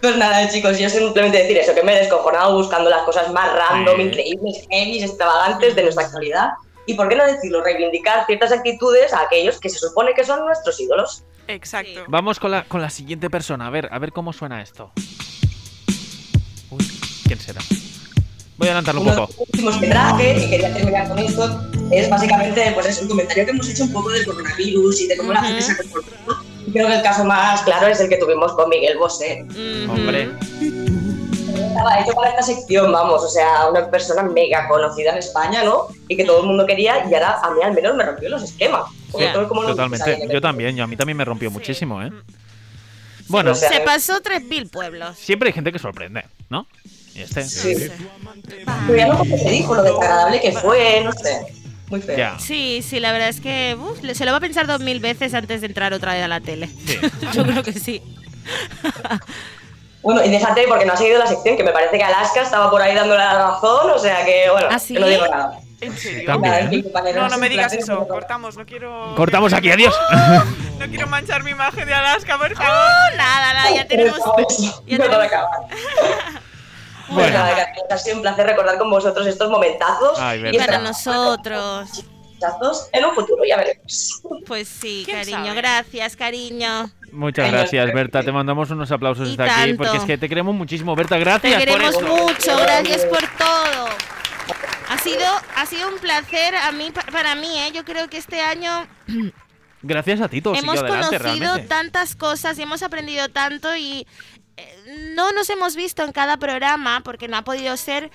Pues 0.01 0.17
nada, 0.17 0.49
chicos, 0.49 0.77
yo 0.79 0.89
simplemente 0.89 1.37
decir 1.39 1.57
eso, 1.57 1.73
que 1.73 1.83
me 1.83 1.93
he 1.95 1.99
descojonado 1.99 2.53
buscando 2.55 2.89
las 2.89 3.03
cosas 3.03 3.31
más 3.31 3.51
random, 3.53 3.95
Sí. 3.97 4.01
increíbles, 4.03 4.67
heavy, 4.69 5.03
extravagantes 5.03 5.75
de 5.75 5.83
nuestra 5.83 6.05
actualidad. 6.05 6.49
Y 6.85 6.93
por 6.95 7.09
qué 7.09 7.15
no 7.15 7.25
decirlo, 7.25 7.63
reivindicar 7.63 8.25
ciertas 8.25 8.51
actitudes 8.51 9.13
a 9.13 9.21
aquellos 9.21 9.59
que 9.59 9.69
se 9.69 9.77
supone 9.79 10.13
que 10.13 10.23
son 10.23 10.45
nuestros 10.45 10.79
ídolos. 10.79 11.23
Exacto. 11.47 12.03
Vamos 12.07 12.39
con 12.39 12.51
la, 12.51 12.63
con 12.63 12.81
la 12.81 12.89
siguiente 12.89 13.29
persona. 13.29 13.67
A 13.67 13.69
ver, 13.69 13.89
a 13.91 13.99
ver 13.99 14.11
cómo 14.11 14.33
suena 14.33 14.61
esto. 14.61 14.91
Uy, 16.69 16.85
¿quién 17.25 17.39
será? 17.39 17.61
Voy 18.57 18.67
a 18.67 18.71
adelantarlo 18.71 19.01
un 19.01 19.07
Uno 19.07 19.15
de 19.15 19.21
poco. 19.27 19.33
los 19.39 19.49
últimos 19.49 19.77
que 19.77 19.87
traje, 19.87 20.49
quería 20.49 20.73
terminar 20.73 21.07
con 21.07 21.19
esto, 21.19 21.61
es 21.91 22.09
básicamente 22.09 22.71
pues, 22.73 22.85
es 22.87 23.01
un 23.01 23.07
comentario 23.07 23.45
que 23.45 23.51
hemos 23.51 23.69
hecho 23.69 23.83
un 23.83 23.93
poco 23.93 24.09
del 24.09 24.25
coronavirus 24.25 25.01
y 25.01 25.07
de 25.07 25.17
cómo 25.17 25.33
la 25.33 25.43
gente 25.43 25.61
se 25.61 25.71
ha 25.73 25.77
comportado. 25.77 26.37
Creo 26.73 26.87
que 26.87 26.95
el 26.95 27.01
caso 27.03 27.23
más 27.23 27.61
claro 27.61 27.87
es 27.87 27.99
el 27.99 28.09
que 28.09 28.17
tuvimos 28.17 28.53
con 28.53 28.67
Miguel 28.69 28.97
Bosé. 28.97 29.45
Ujú. 29.49 29.91
Hombre, 29.91 30.29
Estaba 31.55 31.99
hecho 32.01 32.11
para 32.13 32.29
esta 32.31 32.41
sección, 32.41 32.91
vamos, 32.91 33.23
o 33.23 33.29
sea, 33.29 33.69
una 33.69 33.89
persona 33.89 34.23
mega 34.23 34.67
conocida 34.67 35.11
en 35.11 35.19
España, 35.19 35.63
¿no? 35.63 35.87
Y 36.07 36.17
que 36.17 36.25
todo 36.25 36.41
el 36.41 36.47
mundo 36.47 36.65
quería, 36.65 37.05
y 37.09 37.13
ahora 37.13 37.39
a 37.41 37.51
mí 37.51 37.61
al 37.63 37.73
menos 37.73 37.95
me 37.95 38.03
rompió 38.03 38.29
los 38.29 38.41
esquemas. 38.43 38.83
Ya. 39.17 39.31
todo 39.33 39.47
como 39.47 39.63
totalmente. 39.63 40.27
Yo 40.31 40.41
también, 40.41 40.75
yo 40.75 40.83
a 40.83 40.87
mí 40.87 40.97
también 40.97 41.15
me 41.17 41.23
rompió 41.25 41.49
muchísimo, 41.51 42.01
¿eh? 42.03 42.11
Bueno, 43.27 43.53
Se 43.55 43.79
pasó 43.81 44.21
3.000 44.21 44.69
pueblos. 44.71 45.17
siempre 45.17 45.49
hay 45.49 45.53
gente 45.53 45.71
que 45.71 45.79
sorprende, 45.79 46.25
¿no? 46.49 46.67
Y 47.17 47.21
este. 47.21 47.43
Sí. 47.43 47.89
Pero 48.85 48.97
ya 48.97 49.07
no 49.07 49.17
porque 49.17 49.35
te 49.37 49.49
dijo 49.49 49.75
lo 49.75 49.83
desagradable 49.83 50.39
que 50.39 50.51
fue, 50.51 51.01
no 51.03 51.11
sé. 51.13 51.47
Muy 51.89 52.01
feo. 52.01 52.37
Sí, 52.39 52.83
sí, 52.87 52.99
la 52.99 53.11
verdad 53.11 53.29
es 53.29 53.39
que 53.41 53.75
uf, 53.79 53.99
se 54.13 54.25
lo 54.25 54.31
va 54.31 54.37
a 54.37 54.41
pensar 54.41 54.67
dos 54.67 54.81
mil 54.81 54.99
veces 54.99 55.33
antes 55.33 55.61
de 55.61 55.67
entrar 55.67 55.93
otra 55.93 56.13
vez 56.13 56.23
a 56.23 56.27
la 56.27 56.41
tele. 56.41 56.67
Sí. 56.85 56.99
Yo 57.33 57.43
creo 57.43 57.63
que 57.63 57.73
sí. 57.73 58.01
Bueno, 60.03 60.23
y 60.23 60.29
déjate 60.29 60.63
porque 60.69 60.85
no 60.85 60.93
ha 60.93 60.95
seguido 60.95 61.19
la 61.19 61.27
sección, 61.27 61.57
que 61.57 61.65
me 61.65 61.71
parece 61.71 61.97
que 61.97 62.03
Alaska 62.03 62.41
estaba 62.43 62.71
por 62.71 62.81
ahí 62.81 62.95
dándole 62.95 63.19
la 63.19 63.33
razón, 63.33 63.91
o 63.91 63.99
sea 63.99 64.23
que, 64.23 64.45
bueno, 64.49 64.67
¿Ah, 64.71 64.79
sí? 64.79 64.93
que 64.93 65.01
no 65.01 65.07
digo 65.07 65.27
nada. 65.27 65.59
¿En 65.81 65.97
serio? 65.97 66.25
También. 66.25 66.83
Compañeros, 66.83 67.23
No, 67.23 67.29
no 67.29 67.37
me 67.37 67.49
digas 67.49 67.73
eso. 67.73 68.07
Cortamos, 68.07 68.55
no 68.55 68.65
quiero. 68.65 69.13
Cortamos 69.17 69.51
aquí, 69.51 69.69
adiós. 69.69 69.93
No 70.79 70.85
quiero 70.87 71.07
manchar 71.07 71.43
mi 71.43 71.51
imagen 71.51 71.87
de 71.87 71.93
Alaska, 71.93 72.37
por 72.37 72.55
favor. 72.55 72.71
Oh, 72.71 73.17
nada, 73.17 73.53
nada, 73.53 73.71
ya 73.75 73.87
tenemos. 73.87 74.17
ya 74.85 74.97
tenemos- 74.97 75.31
Pues 77.07 77.15
Bueno. 77.31 77.37
nada, 77.39 77.67
ha 77.89 77.97
sido 77.97 78.17
un 78.17 78.21
placer 78.21 78.45
recordar 78.45 78.77
con 78.77 78.89
vosotros 78.89 79.25
estos 79.27 79.49
momentazos. 79.49 80.19
Ay, 80.19 80.41
y. 80.51 80.57
Para 80.57 80.79
nosotros. 80.79 81.89
momentazos 82.39 82.89
en 82.91 83.05
un 83.05 83.15
futuro, 83.15 83.43
ya 83.47 83.57
veremos. 83.57 84.21
Pues 84.45 84.67
sí, 84.67 85.03
¿Quién 85.05 85.17
cariño, 85.17 85.37
sabe? 85.45 85.55
gracias, 85.55 86.15
cariño. 86.15 86.91
Muchas 87.11 87.51
gracias. 87.51 87.93
Berta. 87.93 88.21
Te 88.23 88.31
mandamos 88.31 88.69
unos 88.69 88.91
aplausos 88.91 89.29
Y 89.29 89.37
desde 89.37 89.49
aquí 89.51 89.73
porque 89.73 89.97
es 89.97 90.03
que 90.03 90.17
te 90.17 90.27
queremos 90.29 90.53
muchísimo, 90.53 90.95
Berta. 90.95 91.15
Te 91.15 91.21
Gracias 91.21 91.53
por 91.55 91.65
queremos 91.65 91.95
eso. 91.95 92.01
mucho, 92.01 92.57
gracias 92.57 93.05
por 93.05 93.19
todo. 93.37 93.87
Ha 94.89 94.97
sido, 94.99 95.25
ha 95.55 95.65
sido 95.65 95.87
un 95.89 95.99
placer 95.99 96.55
a 96.55 96.71
mí, 96.71 96.91
pa- 96.91 97.05
para 97.11 97.35
mí, 97.35 97.47
¿eh? 97.59 97.71
Yo 97.73 97.83
creo 97.83 98.07
que 98.09 98.17
este 98.17 98.41
año 98.41 98.87
Gracias 99.81 100.21
a 100.21 100.27
ti, 100.27 100.41
todo 100.41 100.55
hemos 100.55 100.79
adelante 100.79 101.17
conocido 101.17 101.39
realmente. 101.45 101.67
tantas 101.67 102.15
cosas 102.15 102.57
y 102.57 102.63
hemos 102.63 102.81
aprendido 102.83 103.29
tanto 103.29 103.75
y 103.77 104.07
no 105.15 105.31
nos 105.31 105.49
hemos 105.49 105.75
visto 105.75 106.03
en 106.03 106.11
cada 106.11 106.37
programa 106.37 107.01
porque 107.03 107.27
no 107.27 107.37
ha 107.37 107.43
podido 107.43 107.75
ser, 107.77 108.11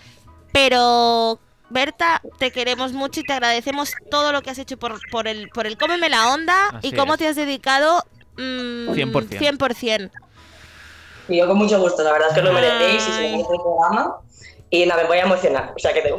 pero 0.52 1.40
Berta, 1.70 2.20
te 2.38 2.50
queremos 2.52 2.92
mucho 2.92 3.20
y 3.20 3.22
te 3.22 3.32
agradecemos 3.32 3.92
todo 4.10 4.32
lo 4.32 4.42
que 4.42 4.50
has 4.50 4.58
hecho 4.58 4.78
por, 4.78 5.00
por 5.10 5.26
el, 5.26 5.48
por 5.48 5.66
el 5.66 5.78
Cómeme 5.78 6.10
la 6.10 6.32
Onda 6.32 6.68
Así 6.68 6.88
y 6.88 6.92
cómo 6.92 7.14
es. 7.14 7.18
te 7.18 7.28
has 7.28 7.36
dedicado 7.36 8.04
mm, 8.36 8.90
100%. 8.90 9.28
100%. 9.38 10.10
Y 11.28 11.38
yo 11.38 11.46
con 11.46 11.56
mucho 11.56 11.80
gusto, 11.80 12.02
la 12.02 12.12
verdad 12.12 12.28
es 12.28 12.34
que 12.34 12.42
lo 12.42 12.52
merecéis 12.52 13.06
y 13.08 13.10
merece 13.10 13.38
el 13.38 13.60
programa. 13.62 14.16
Y 14.70 14.86
nada, 14.86 15.02
me 15.02 15.08
voy 15.08 15.18
a 15.18 15.22
emocionar. 15.22 15.72
O 15.76 15.78
sea 15.78 15.92
que 15.92 16.00
tengo. 16.00 16.18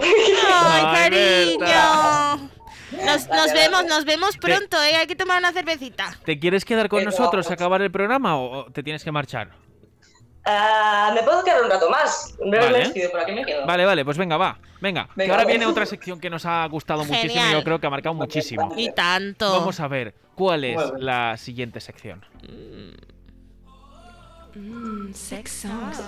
¡Ay, 0.54 1.10
cariño! 1.10 2.50
Nos, 2.92 3.28
nos 3.28 3.28
vale. 3.28 3.54
vemos, 3.54 3.86
nos 3.86 4.06
vemos 4.06 4.38
pronto, 4.38 4.82
¿eh? 4.82 4.96
Hay 4.96 5.08
que 5.08 5.16
tomar 5.16 5.40
una 5.40 5.52
cervecita. 5.52 6.16
¿Te 6.24 6.40
quieres 6.40 6.64
quedar 6.64 6.88
con 6.88 7.04
nosotros 7.04 7.50
a 7.50 7.54
acabar 7.56 7.82
el 7.82 7.92
programa 7.92 8.40
o 8.40 8.66
te 8.72 8.84
tienes 8.84 9.04
que 9.04 9.12
marchar? 9.12 9.52
Ah, 10.46 11.12
me 11.16 11.24
puedo 11.24 11.44
quedar 11.44 11.64
un 11.64 11.70
rato 11.70 11.90
más. 11.90 12.36
Me 12.44 12.58
Vale. 12.58 13.10
por 13.12 13.20
aquí 13.22 13.32
me 13.32 13.46
quedo. 13.46 13.66
Vale, 13.66 13.86
vale, 13.86 14.04
pues 14.04 14.18
venga, 14.18 14.36
va. 14.38 14.60
Venga, 14.82 15.08
que 15.16 15.22
ahora 15.24 15.38
vale. 15.38 15.48
viene 15.48 15.66
otra 15.66 15.86
sección 15.86 16.20
que 16.20 16.30
nos 16.30 16.46
ha 16.46 16.66
gustado 16.68 17.06
muchísimo 17.06 17.42
y 17.50 17.54
yo 17.54 17.64
creo 17.64 17.80
que 17.80 17.88
ha 17.88 17.90
marcado 17.90 18.14
muchísimo. 18.14 18.74
Y 18.76 18.92
tanto. 18.92 19.52
Vamos 19.54 19.80
a 19.80 19.88
ver, 19.88 20.14
¿cuál 20.36 20.66
es 20.66 20.76
Bueno. 20.76 20.98
la 20.98 21.38
siguiente 21.38 21.80
sección? 21.80 22.26
Mm, 24.56 25.14
sex 25.14 25.52
songs. 25.52 26.02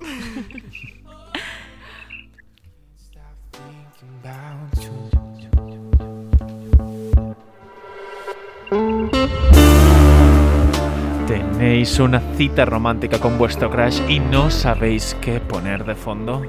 ¿Tenéis 11.28 11.98
una 11.98 12.22
cita 12.38 12.64
romántica 12.64 13.20
con 13.20 13.36
vuestro 13.36 13.70
crush 13.70 14.00
y 14.08 14.18
no 14.18 14.50
sabéis 14.50 15.14
qué 15.20 15.40
poner 15.40 15.84
de 15.84 15.94
fondo? 15.94 16.42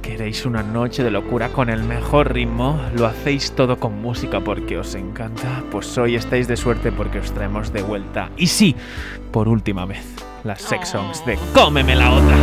¿Queréis 0.00 0.46
una 0.46 0.62
noche 0.62 1.04
de 1.04 1.10
locura 1.10 1.50
con 1.50 1.68
el 1.68 1.82
mejor 1.82 2.32
ritmo? 2.32 2.80
¿Lo 2.94 3.04
hacéis 3.04 3.52
todo 3.52 3.78
con 3.78 4.00
música 4.00 4.40
porque 4.40 4.78
os 4.78 4.94
encanta? 4.94 5.62
Pues 5.70 5.98
hoy 5.98 6.16
estáis 6.16 6.48
de 6.48 6.56
suerte 6.56 6.90
porque 6.90 7.18
os 7.18 7.32
traemos 7.32 7.70
de 7.70 7.82
vuelta. 7.82 8.30
Y 8.38 8.46
sí, 8.46 8.74
por 9.30 9.46
última 9.46 9.84
vez, 9.84 10.06
las 10.42 10.62
sex 10.62 10.88
songs 10.88 11.22
de 11.26 11.38
Cómeme 11.52 11.94
la 11.94 12.12
otra. 12.12 12.36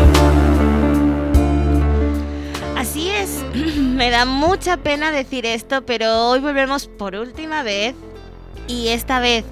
Así 2.78 3.10
es, 3.10 3.44
me 3.76 4.12
da 4.12 4.26
mucha 4.26 4.78
pena 4.78 5.12
decir 5.12 5.48
esto, 5.48 5.84
pero 5.84 6.28
hoy 6.28 6.42
volvemos 6.42 6.86
por 6.86 7.16
última 7.16 7.64
vez 7.64 7.96
y 8.68 8.90
esta 8.90 9.20
vez 9.20 9.46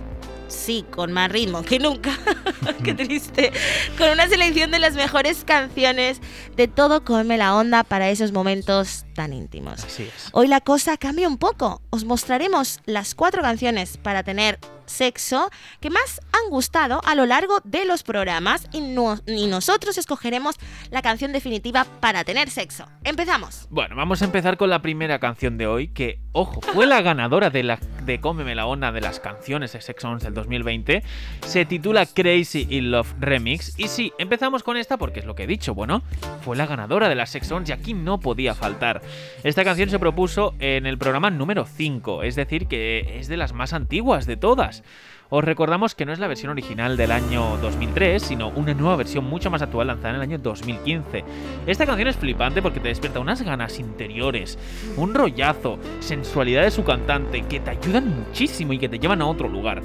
sí, 0.47 0.85
con 0.91 1.11
más 1.11 1.31
ritmo 1.31 1.63
que 1.63 1.79
nunca. 1.79 2.17
Qué 2.83 2.93
triste. 2.93 3.51
Con 3.97 4.09
una 4.09 4.27
selección 4.27 4.71
de 4.71 4.79
las 4.79 4.95
mejores 4.95 5.43
canciones 5.43 6.21
de 6.55 6.67
todo 6.67 7.03
Come 7.03 7.37
la 7.37 7.55
Onda 7.55 7.83
para 7.83 8.09
esos 8.09 8.31
momentos 8.31 9.06
tan 9.17 9.33
íntimos. 9.33 9.83
Así 9.83 10.03
es. 10.03 10.29
Hoy 10.31 10.47
la 10.47 10.61
cosa 10.61 10.95
cambia 10.97 11.27
un 11.27 11.37
poco. 11.39 11.81
Os 11.89 12.05
mostraremos 12.05 12.79
las 12.85 13.15
cuatro 13.15 13.41
canciones 13.41 13.97
para 13.97 14.21
tener 14.21 14.59
sexo 14.85 15.49
que 15.81 15.89
más 15.89 16.21
han 16.31 16.49
gustado 16.49 17.01
a 17.03 17.13
lo 17.15 17.25
largo 17.25 17.59
de 17.65 17.83
los 17.83 18.03
programas 18.03 18.67
y, 18.71 18.79
no- 18.79 19.17
y 19.25 19.47
nosotros 19.47 19.97
escogeremos 19.97 20.55
la 20.91 21.01
canción 21.01 21.33
definitiva 21.33 21.83
para 21.99 22.23
tener 22.23 22.49
sexo. 22.49 22.85
Empezamos. 23.03 23.67
Bueno, 23.69 23.95
vamos 23.97 24.21
a 24.21 24.25
empezar 24.25 24.55
con 24.55 24.69
la 24.69 24.81
primera 24.81 25.19
canción 25.19 25.57
de 25.57 25.67
hoy, 25.67 25.89
que, 25.89 26.21
ojo, 26.31 26.61
fue 26.61 26.85
la 26.85 27.01
ganadora 27.01 27.49
de, 27.49 27.63
la, 27.63 27.79
de 28.05 28.21
Cómeme 28.21 28.55
la 28.55 28.65
Onda 28.67 28.93
de 28.93 29.01
las 29.01 29.19
canciones 29.19 29.73
de 29.73 29.81
Sex 29.81 30.01
Songs 30.01 30.23
del 30.23 30.33
2020. 30.35 31.03
Se 31.45 31.65
titula 31.65 32.05
Crazy 32.05 32.67
in 32.69 32.91
Love 32.91 33.13
Remix. 33.19 33.77
Y 33.77 33.89
sí, 33.89 34.13
empezamos 34.19 34.63
con 34.63 34.77
esta 34.77 34.95
porque 34.97 35.19
es 35.19 35.25
lo 35.25 35.35
que 35.35 35.43
he 35.43 35.47
dicho, 35.47 35.73
bueno, 35.73 36.01
fue 36.45 36.55
la 36.55 36.65
ganadora 36.65 37.09
de 37.09 37.15
las 37.15 37.31
Sex 37.31 37.47
Songs 37.47 37.67
y 37.67 37.73
aquí 37.73 37.93
no 37.93 38.21
podía 38.21 38.55
faltar. 38.55 39.01
Esta 39.43 39.63
canción 39.63 39.89
se 39.89 39.99
propuso 39.99 40.53
en 40.59 40.85
el 40.85 40.97
programa 40.97 41.29
número 41.29 41.65
5, 41.65 42.23
es 42.23 42.35
decir, 42.35 42.67
que 42.67 43.19
es 43.19 43.27
de 43.27 43.37
las 43.37 43.53
más 43.53 43.73
antiguas 43.73 44.25
de 44.25 44.37
todas. 44.37 44.83
Os 45.29 45.43
recordamos 45.43 45.93
que 45.93 46.05
no 46.05 46.13
es 46.13 46.19
la 46.19 46.27
versión 46.27 46.51
original 46.51 46.95
del 46.95 47.11
año 47.11 47.57
2003, 47.57 48.23
sino 48.23 48.47
una 48.49 48.73
nueva 48.73 48.95
versión 48.95 49.25
mucho 49.25 49.51
más 49.51 49.61
actual 49.61 49.87
lanzada 49.87 50.11
en 50.11 50.15
el 50.15 50.21
año 50.21 50.37
2015. 50.37 51.23
Esta 51.65 51.85
canción 51.85 52.07
es 52.07 52.15
flipante 52.15 52.61
porque 52.61 52.79
te 52.79 52.87
despierta 52.87 53.19
unas 53.19 53.41
ganas 53.41 53.77
interiores, 53.77 54.57
un 54.95 55.13
rollazo, 55.13 55.79
sensualidad 55.99 56.63
de 56.63 56.71
su 56.71 56.85
cantante 56.85 57.41
que 57.41 57.59
te 57.59 57.71
ayudan 57.71 58.07
muchísimo 58.07 58.71
y 58.71 58.79
que 58.79 58.87
te 58.87 58.99
llevan 58.99 59.21
a 59.21 59.27
otro 59.27 59.49
lugar. 59.49 59.81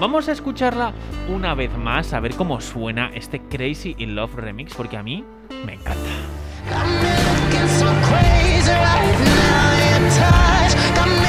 Vamos 0.00 0.28
a 0.28 0.32
escucharla 0.32 0.94
una 1.28 1.54
vez 1.54 1.76
más 1.76 2.14
a 2.14 2.20
ver 2.20 2.34
cómo 2.34 2.62
suena 2.62 3.10
este 3.14 3.40
Crazy 3.40 3.96
in 3.98 4.14
Love 4.14 4.34
remix 4.34 4.74
porque 4.74 4.96
a 4.96 5.02
mí 5.02 5.24
me 5.66 5.74
encanta. 5.74 7.15
crazy 8.08 8.72
right 8.72 9.18
now. 9.30 9.98
Your 9.98 10.10
touch 10.18 10.72
got 10.94 11.08
me. 11.08 11.25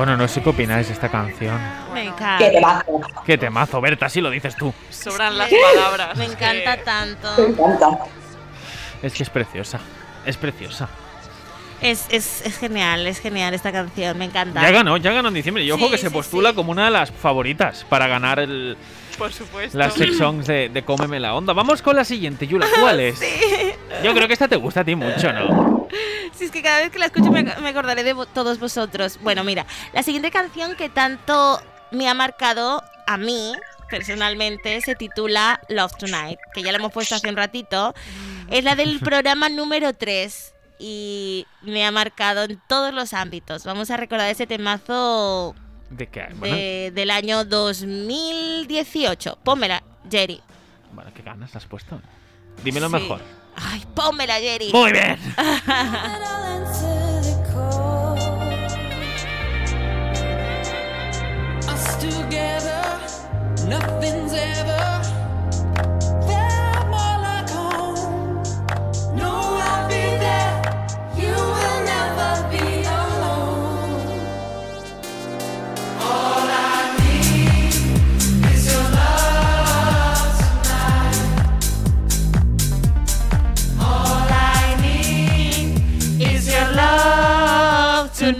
Bueno, 0.00 0.16
no 0.16 0.26
sé 0.28 0.40
qué 0.42 0.48
opináis 0.48 0.86
de 0.86 0.94
esta 0.94 1.10
canción. 1.10 1.60
Me 1.92 2.04
Qué 2.04 2.08
encanta. 2.08 2.50
temazo. 2.50 3.00
Qué 3.26 3.36
temazo, 3.36 3.80
Berta, 3.82 4.06
así 4.06 4.22
lo 4.22 4.30
dices 4.30 4.56
tú. 4.56 4.72
Sobran 4.88 5.36
las 5.36 5.50
palabras. 5.50 6.16
Me 6.16 6.24
encanta 6.24 6.78
que- 6.78 6.82
tanto. 6.84 7.28
Me 7.36 7.44
encanta. 7.48 7.98
Es 9.02 9.12
que 9.12 9.22
es 9.24 9.28
preciosa. 9.28 9.78
Es 10.24 10.38
preciosa. 10.38 10.88
Es, 11.82 12.06
es, 12.10 12.40
es 12.46 12.56
genial, 12.56 13.06
es 13.06 13.20
genial 13.20 13.52
esta 13.52 13.72
canción, 13.72 14.16
me 14.16 14.24
encanta. 14.24 14.62
Ya 14.62 14.70
ganó, 14.70 14.96
ya 14.96 15.12
ganó 15.12 15.28
en 15.28 15.34
diciembre. 15.34 15.64
Y 15.64 15.70
ojo 15.70 15.84
Sí, 15.84 15.90
que 15.90 15.98
se 15.98 16.08
sí, 16.08 16.12
postula 16.14 16.48
sí. 16.48 16.54
como 16.56 16.72
una 16.72 16.86
de 16.86 16.92
las 16.92 17.10
favoritas 17.10 17.84
para 17.86 18.06
ganar 18.06 18.38
el, 18.38 18.78
Por 19.18 19.32
supuesto. 19.32 19.76
las 19.76 19.94
sex 19.94 20.16
songs 20.16 20.46
de, 20.46 20.68
de 20.68 20.84
Cómeme 20.84 21.20
la 21.20 21.34
Onda. 21.34 21.52
Vamos 21.52 21.82
con 21.82 21.96
la 21.96 22.04
siguiente, 22.04 22.46
Yula. 22.46 22.66
¿Cuál 22.80 23.00
es? 23.00 23.20
Yo 24.02 24.14
creo 24.14 24.26
que 24.26 24.32
esta 24.32 24.48
te 24.48 24.56
gusta 24.56 24.80
a 24.80 24.84
ti 24.84 24.94
mucho, 24.94 25.32
¿no? 25.32 25.88
Si 26.34 26.44
es 26.44 26.50
que 26.50 26.62
cada 26.62 26.78
vez 26.78 26.90
que 26.90 26.98
la 26.98 27.06
escucho 27.06 27.30
me, 27.30 27.42
me 27.42 27.68
acordaré 27.68 28.02
de 28.04 28.14
vo- 28.14 28.26
todos 28.32 28.58
vosotros. 28.58 29.18
Bueno, 29.22 29.44
mira, 29.44 29.66
la 29.92 30.02
siguiente 30.02 30.30
canción 30.30 30.74
que 30.76 30.88
tanto 30.88 31.60
me 31.90 32.08
ha 32.08 32.14
marcado 32.14 32.82
a 33.06 33.16
mí 33.18 33.52
personalmente 33.90 34.80
se 34.80 34.94
titula 34.94 35.60
Love 35.68 35.92
Tonight, 35.98 36.38
que 36.54 36.62
ya 36.62 36.70
la 36.72 36.78
hemos 36.78 36.92
puesto 36.92 37.14
hace 37.16 37.28
un 37.28 37.36
ratito. 37.36 37.92
Es 38.48 38.64
la 38.64 38.74
del 38.76 39.00
programa 39.00 39.48
número 39.48 39.92
3 39.92 40.54
y 40.78 41.46
me 41.62 41.84
ha 41.84 41.90
marcado 41.90 42.44
en 42.44 42.60
todos 42.68 42.94
los 42.94 43.12
ámbitos. 43.12 43.64
Vamos 43.64 43.90
a 43.90 43.96
recordar 43.96 44.30
ese 44.30 44.46
temazo 44.46 45.54
¿De 45.90 46.06
qué? 46.06 46.28
Bueno, 46.36 46.54
de- 46.56 46.92
del 46.94 47.10
año 47.10 47.44
2018. 47.44 49.38
Pónmela, 49.42 49.82
Jerry. 50.10 50.40
bueno, 50.92 51.10
¿qué 51.14 51.22
ganas 51.22 51.54
has 51.56 51.66
puesto? 51.66 52.00
Dímelo 52.64 52.86
Sí. 52.88 52.92
mejor. 52.94 53.20
Ay, 53.56 53.82
pónmela, 53.94 54.34
Jerry. 54.40 54.70
Muy 54.72 54.92
bien. 54.92 55.18
Nothing's 63.68 64.32
ever 64.32 64.99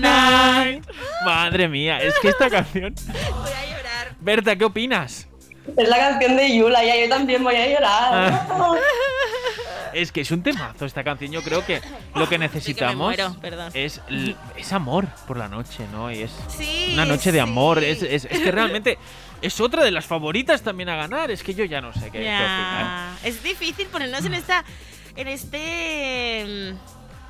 Tonight. 0.00 0.84
Madre 1.24 1.68
mía, 1.68 1.98
es 1.98 2.14
que 2.20 2.28
esta 2.28 2.48
canción. 2.50 2.94
Voy 3.06 3.50
a 3.52 3.76
llorar. 3.76 4.14
Berta, 4.20 4.56
¿qué 4.56 4.64
opinas? 4.64 5.26
Es 5.76 5.88
la 5.88 5.98
canción 5.98 6.36
de 6.36 6.56
Yula, 6.56 6.82
ya 6.84 6.96
yo 6.96 7.08
también 7.08 7.44
voy 7.44 7.54
a 7.56 7.66
llorar. 7.68 8.40
Es 9.92 10.12
que 10.12 10.20
es 10.20 10.30
un 10.30 10.42
temazo 10.42 10.86
esta 10.86 11.02
canción. 11.04 11.32
Yo 11.32 11.42
creo 11.42 11.64
que 11.66 11.80
lo 12.14 12.28
que 12.28 12.38
necesitamos 12.38 12.96
muero, 12.96 13.36
es, 13.74 14.00
es 14.56 14.72
amor 14.72 15.06
por 15.26 15.36
la 15.36 15.48
noche, 15.48 15.84
¿no? 15.92 16.10
Y 16.12 16.22
es 16.22 16.30
Sí, 16.48 16.90
una 16.94 17.04
noche 17.04 17.32
de 17.32 17.40
amor. 17.40 17.82
Es, 17.82 18.02
es- 18.02 18.24
es 18.24 18.38
que 18.40 18.50
realmente 18.52 18.98
es 19.42 19.60
otra 19.60 19.82
de 19.84 19.90
las 19.90 20.06
favoritas 20.06 20.62
también 20.62 20.88
a 20.90 20.96
ganar. 20.96 21.30
Es 21.30 21.42
que 21.42 21.54
yo 21.54 21.64
ya 21.64 21.80
no 21.80 21.92
sé 21.92 22.04
qué, 22.06 22.12
qué 22.12 22.18
opinar. 22.18 22.32
Ya. 22.32 23.16
Es 23.24 23.42
difícil 23.42 23.86
ponernos 23.88 24.24
en 24.24 24.34
esta. 24.34 24.64
En 25.16 25.26
este. 25.28 26.74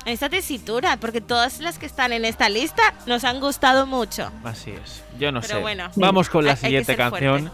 Esta 0.05 0.29
tesitura, 0.29 0.97
porque 0.97 1.21
todas 1.21 1.59
las 1.59 1.77
que 1.77 1.85
están 1.85 2.11
en 2.13 2.25
esta 2.25 2.49
lista 2.49 2.81
nos 3.05 3.23
han 3.23 3.39
gustado 3.39 3.85
mucho. 3.85 4.31
Así 4.43 4.71
es. 4.71 5.03
Yo 5.19 5.31
no 5.31 5.41
Pero 5.41 5.55
sé. 5.55 5.61
bueno, 5.61 5.89
Vamos 5.95 6.29
con 6.29 6.45
la 6.45 6.51
hay- 6.51 6.57
siguiente 6.57 6.95
canción. 6.95 7.51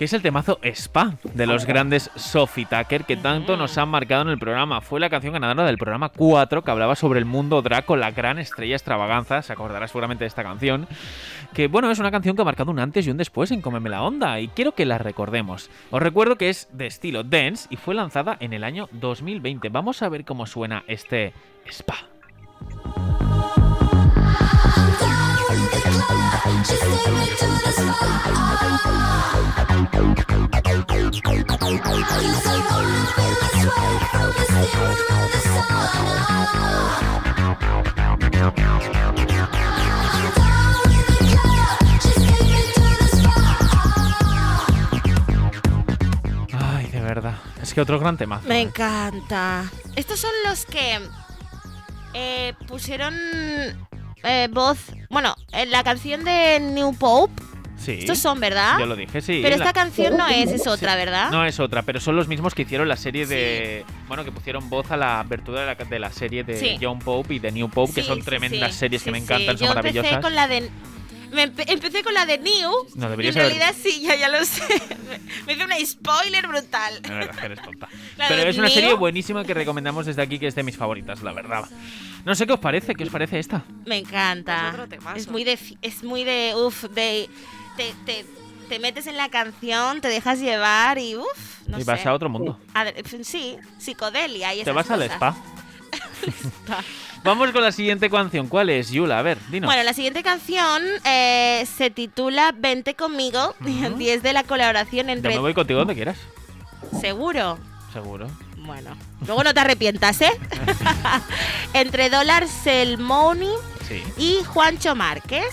Que 0.00 0.06
es 0.06 0.14
el 0.14 0.22
temazo 0.22 0.58
Spa 0.62 1.16
de 1.34 1.46
los 1.46 1.66
grandes 1.66 2.10
Sophie 2.16 2.64
Tucker 2.64 3.04
que 3.04 3.18
tanto 3.18 3.58
nos 3.58 3.76
han 3.76 3.90
marcado 3.90 4.22
en 4.22 4.28
el 4.28 4.38
programa. 4.38 4.80
Fue 4.80 4.98
la 4.98 5.10
canción 5.10 5.34
ganadora 5.34 5.66
del 5.66 5.76
programa 5.76 6.08
4 6.08 6.64
que 6.64 6.70
hablaba 6.70 6.96
sobre 6.96 7.18
el 7.18 7.26
mundo 7.26 7.60
Draco, 7.60 7.96
la 7.96 8.10
gran 8.10 8.38
estrella 8.38 8.76
extravaganza. 8.76 9.42
Se 9.42 9.52
acordará 9.52 9.86
seguramente 9.88 10.24
de 10.24 10.28
esta 10.28 10.42
canción. 10.42 10.88
Que 11.52 11.68
bueno, 11.68 11.90
es 11.90 11.98
una 11.98 12.10
canción 12.10 12.34
que 12.34 12.40
ha 12.40 12.46
marcado 12.46 12.70
un 12.70 12.78
antes 12.78 13.06
y 13.06 13.10
un 13.10 13.18
después 13.18 13.50
en 13.50 13.60
Cómeme 13.60 13.90
la 13.90 14.02
Onda 14.02 14.40
y 14.40 14.48
quiero 14.48 14.72
que 14.72 14.86
la 14.86 14.96
recordemos. 14.96 15.68
Os 15.90 16.00
recuerdo 16.00 16.36
que 16.36 16.48
es 16.48 16.70
de 16.72 16.86
estilo 16.86 17.22
dance 17.22 17.68
y 17.68 17.76
fue 17.76 17.94
lanzada 17.94 18.38
en 18.40 18.54
el 18.54 18.64
año 18.64 18.88
2020. 18.92 19.68
Vamos 19.68 20.00
a 20.00 20.08
ver 20.08 20.24
cómo 20.24 20.46
suena 20.46 20.82
este 20.86 21.34
Spa. 21.66 21.96
Ay, 46.52 46.86
de 46.86 47.00
verdad. 47.00 47.34
Es 47.62 47.74
que 47.74 47.80
otro 47.80 47.98
gran 47.98 48.16
tema. 48.16 48.40
Me 48.46 48.60
encanta. 48.60 49.64
Estos 49.96 50.20
son 50.20 50.30
los 50.46 50.64
que 50.66 51.00
eh, 52.14 52.54
pusieron 52.66 53.14
eh, 54.22 54.48
voz. 54.52 54.78
Bueno, 55.08 55.34
en 55.52 55.70
la 55.70 55.82
canción 55.84 56.24
de 56.24 56.60
New 56.60 56.94
Pope. 56.96 57.49
Sí. 57.80 57.92
Estos 58.00 58.18
son, 58.18 58.38
¿verdad? 58.40 58.78
Yo 58.78 58.84
lo 58.86 58.94
dije, 58.94 59.20
sí. 59.22 59.40
Pero 59.42 59.56
la- 59.56 59.64
esta 59.64 59.72
canción 59.72 60.16
no 60.16 60.28
es, 60.28 60.50
es 60.50 60.66
otra, 60.66 60.96
¿verdad? 60.96 61.30
No 61.30 61.44
es 61.46 61.58
otra, 61.58 61.82
pero 61.82 61.98
son 61.98 62.14
los 62.14 62.28
mismos 62.28 62.54
que 62.54 62.62
hicieron 62.62 62.86
la 62.88 62.96
serie 62.96 63.26
de. 63.26 63.84
Bueno, 64.06 64.22
que 64.24 64.32
pusieron 64.32 64.68
voz 64.68 64.90
a 64.90 64.96
la 64.98 65.20
abertura 65.20 65.60
de 65.60 65.66
la, 65.66 65.74
de 65.74 65.98
la 65.98 66.12
serie 66.12 66.44
de 66.44 66.58
Sí. 66.60 66.76
John 66.80 66.98
Pope 66.98 67.34
y 67.34 67.38
de 67.38 67.50
New 67.52 67.70
Pope, 67.70 67.94
que 67.94 68.02
son 68.02 68.18
sí, 68.18 68.24
tremendas 68.24 68.72
sí. 68.72 68.78
series 68.80 69.02
que 69.02 69.08
Sí, 69.08 69.12
me 69.12 69.18
encantan, 69.18 69.56
son 69.56 69.68
Yo 69.68 69.74
maravillosas. 69.74 70.10
Empecé 70.12 70.22
con 70.22 70.34
la 70.34 70.46
de. 70.48 70.70
me 71.32 71.44
empe- 71.48 71.64
empecé 71.68 72.02
con 72.02 72.12
la 72.12 72.26
de 72.26 72.38
New. 72.38 72.70
No, 72.96 73.02
y 73.02 73.06
en 73.06 73.12
haber- 73.12 73.34
realidad 73.34 73.74
sí, 73.80 74.02
ya, 74.02 74.14
ya 74.16 74.28
lo 74.28 74.44
sé. 74.44 74.62
Me 75.46 75.54
hizo 75.54 75.64
una 75.64 75.76
spoiler 75.84 76.46
brutal. 76.46 77.00
De 77.02 77.08
verdad 77.08 77.34
que 77.38 77.46
eres 77.46 77.62
tonta. 77.62 77.88
La 78.18 78.28
Pero 78.28 78.50
es 78.50 78.58
una 78.58 78.68
serie 78.68 78.92
buenísima 78.94 79.42
que 79.44 79.54
recomendamos 79.54 80.04
desde 80.06 80.20
aquí, 80.22 80.38
que 80.38 80.46
es 80.48 80.54
de 80.54 80.62
mis 80.64 80.76
favoritas, 80.76 81.22
la 81.22 81.32
verdad. 81.32 81.64
No 82.24 82.34
sé 82.34 82.46
qué 82.46 82.52
os 82.52 82.60
parece, 82.60 82.94
¿qué 82.94 83.04
os 83.04 83.10
parece 83.10 83.38
esta? 83.38 83.64
Me 83.86 83.96
encanta. 83.98 84.86
Es. 85.16 85.22
Es 85.22 85.28
muy 85.28 85.44
de. 85.44 85.58
Es 85.82 86.02
muy 86.04 86.24
de. 86.24 86.52
Uf, 86.56 86.84
de. 86.90 87.28
Te, 87.76 87.94
te, 88.04 88.24
te 88.68 88.78
metes 88.78 89.06
en 89.06 89.16
la 89.16 89.28
canción, 89.28 90.00
te 90.00 90.08
dejas 90.08 90.38
llevar 90.38 90.98
y 90.98 91.16
uf. 91.16 91.26
No 91.66 91.78
y 91.78 91.82
sé. 91.82 91.90
vas 91.90 92.04
a 92.06 92.12
otro 92.12 92.28
mundo. 92.28 92.58
A 92.74 92.84
ver, 92.84 93.02
Sí, 93.24 93.56
psicodelia 93.78 94.52
y 94.54 94.56
Te 94.58 94.62
esas 94.62 94.74
vas 94.74 94.90
al 94.90 95.02
spa. 95.02 95.36
Vamos 97.24 97.50
con 97.50 97.62
la 97.62 97.72
siguiente 97.72 98.08
canción. 98.08 98.46
¿Cuál 98.48 98.70
es, 98.70 98.90
Yula? 98.90 99.18
A 99.18 99.22
ver, 99.22 99.38
dinos. 99.50 99.68
Bueno, 99.68 99.82
la 99.82 99.92
siguiente 99.92 100.22
canción 100.22 100.82
eh, 101.04 101.66
se 101.76 101.90
titula 101.90 102.52
Vente 102.56 102.94
conmigo 102.94 103.54
y 103.98 104.08
es 104.08 104.22
de 104.22 104.32
la 104.32 104.42
colaboración 104.44 105.06
Yo 105.06 105.12
entre. 105.12 105.34
me 105.34 105.38
voy 105.40 105.54
contigo 105.54 105.80
donde 105.80 105.94
quieras. 105.94 106.16
Seguro. 107.00 107.58
Seguro. 107.92 108.28
Bueno, 108.58 108.96
luego 109.26 109.42
no 109.42 109.52
te 109.54 109.60
arrepientas, 109.60 110.20
¿eh? 110.20 110.30
entre 111.72 112.08
Dólar 112.10 112.46
Selmoni 112.46 113.50
Sí. 113.88 114.02
y 114.16 114.44
Juancho 114.44 114.94
Márquez. 114.94 115.46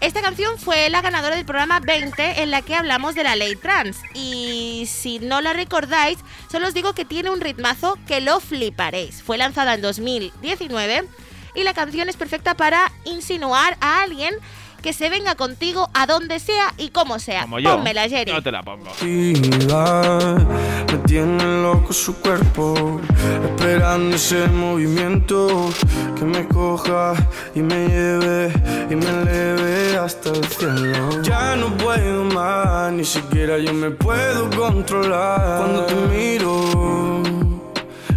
Esta 0.00 0.22
canción 0.22 0.58
fue 0.58 0.88
la 0.88 1.02
ganadora 1.02 1.36
del 1.36 1.44
programa 1.44 1.78
20 1.78 2.40
en 2.40 2.50
la 2.50 2.62
que 2.62 2.74
hablamos 2.74 3.14
de 3.14 3.22
la 3.22 3.36
ley 3.36 3.54
trans. 3.54 3.98
Y 4.14 4.88
si 4.90 5.18
no 5.18 5.42
la 5.42 5.52
recordáis, 5.52 6.18
solo 6.50 6.68
os 6.68 6.74
digo 6.74 6.94
que 6.94 7.04
tiene 7.04 7.28
un 7.28 7.42
ritmazo 7.42 7.98
que 8.06 8.22
lo 8.22 8.40
fliparéis. 8.40 9.22
Fue 9.22 9.36
lanzada 9.36 9.74
en 9.74 9.82
2019 9.82 11.06
y 11.54 11.64
la 11.64 11.74
canción 11.74 12.08
es 12.08 12.16
perfecta 12.16 12.54
para 12.54 12.90
insinuar 13.04 13.76
a 13.82 14.00
alguien 14.00 14.34
que 14.80 14.92
se 14.92 15.08
venga 15.10 15.34
contigo 15.34 15.90
a 15.94 16.06
donde 16.06 16.38
sea 16.40 16.74
y 16.76 16.90
como 16.90 17.18
sea. 17.18 17.42
Como 17.42 17.58
yo. 17.58 17.76
Pónmela, 17.76 18.08
Jerry. 18.08 18.32
No 18.32 18.42
te 18.42 18.52
la 18.52 18.62
pongo. 18.62 18.90
Me 19.02 20.98
tiene 21.06 21.62
loco 21.62 21.92
su 21.92 22.14
cuerpo, 22.16 23.00
esperando 23.44 24.16
ese 24.16 24.46
movimiento 24.48 25.70
que 26.16 26.24
me 26.24 26.46
coja 26.48 27.14
y 27.54 27.60
me 27.60 27.88
lleve 27.88 28.52
y 28.90 28.96
me 28.96 29.08
eleve 29.08 29.96
hasta 29.98 30.30
el 30.30 30.44
cielo. 30.46 31.22
Ya 31.22 31.56
no 31.56 31.76
puedo 31.76 32.24
más, 32.24 32.92
ni 32.92 33.04
siquiera 33.04 33.58
yo 33.58 33.72
me 33.72 33.90
puedo 33.90 34.50
controlar. 34.50 35.58
Cuando 35.58 35.86
te 35.86 35.94
miro, 35.94 37.22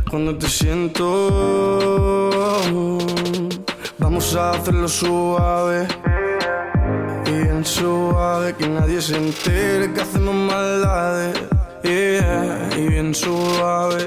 cuando 0.09 0.37
te 0.37 0.47
siento, 0.47 1.09
vamos 4.13 4.35
a 4.35 4.51
hacerlo 4.51 4.87
suave. 4.87 5.87
Bien 7.25 7.65
suave, 7.65 8.53
que 8.53 8.67
nadie 8.67 9.01
se 9.01 9.17
entere 9.17 9.91
que 9.91 10.01
hacemos 10.01 10.35
maldades. 10.35 11.35
Yeah, 11.81 12.69
y 12.77 12.87
bien 12.89 13.15
suave. 13.15 14.05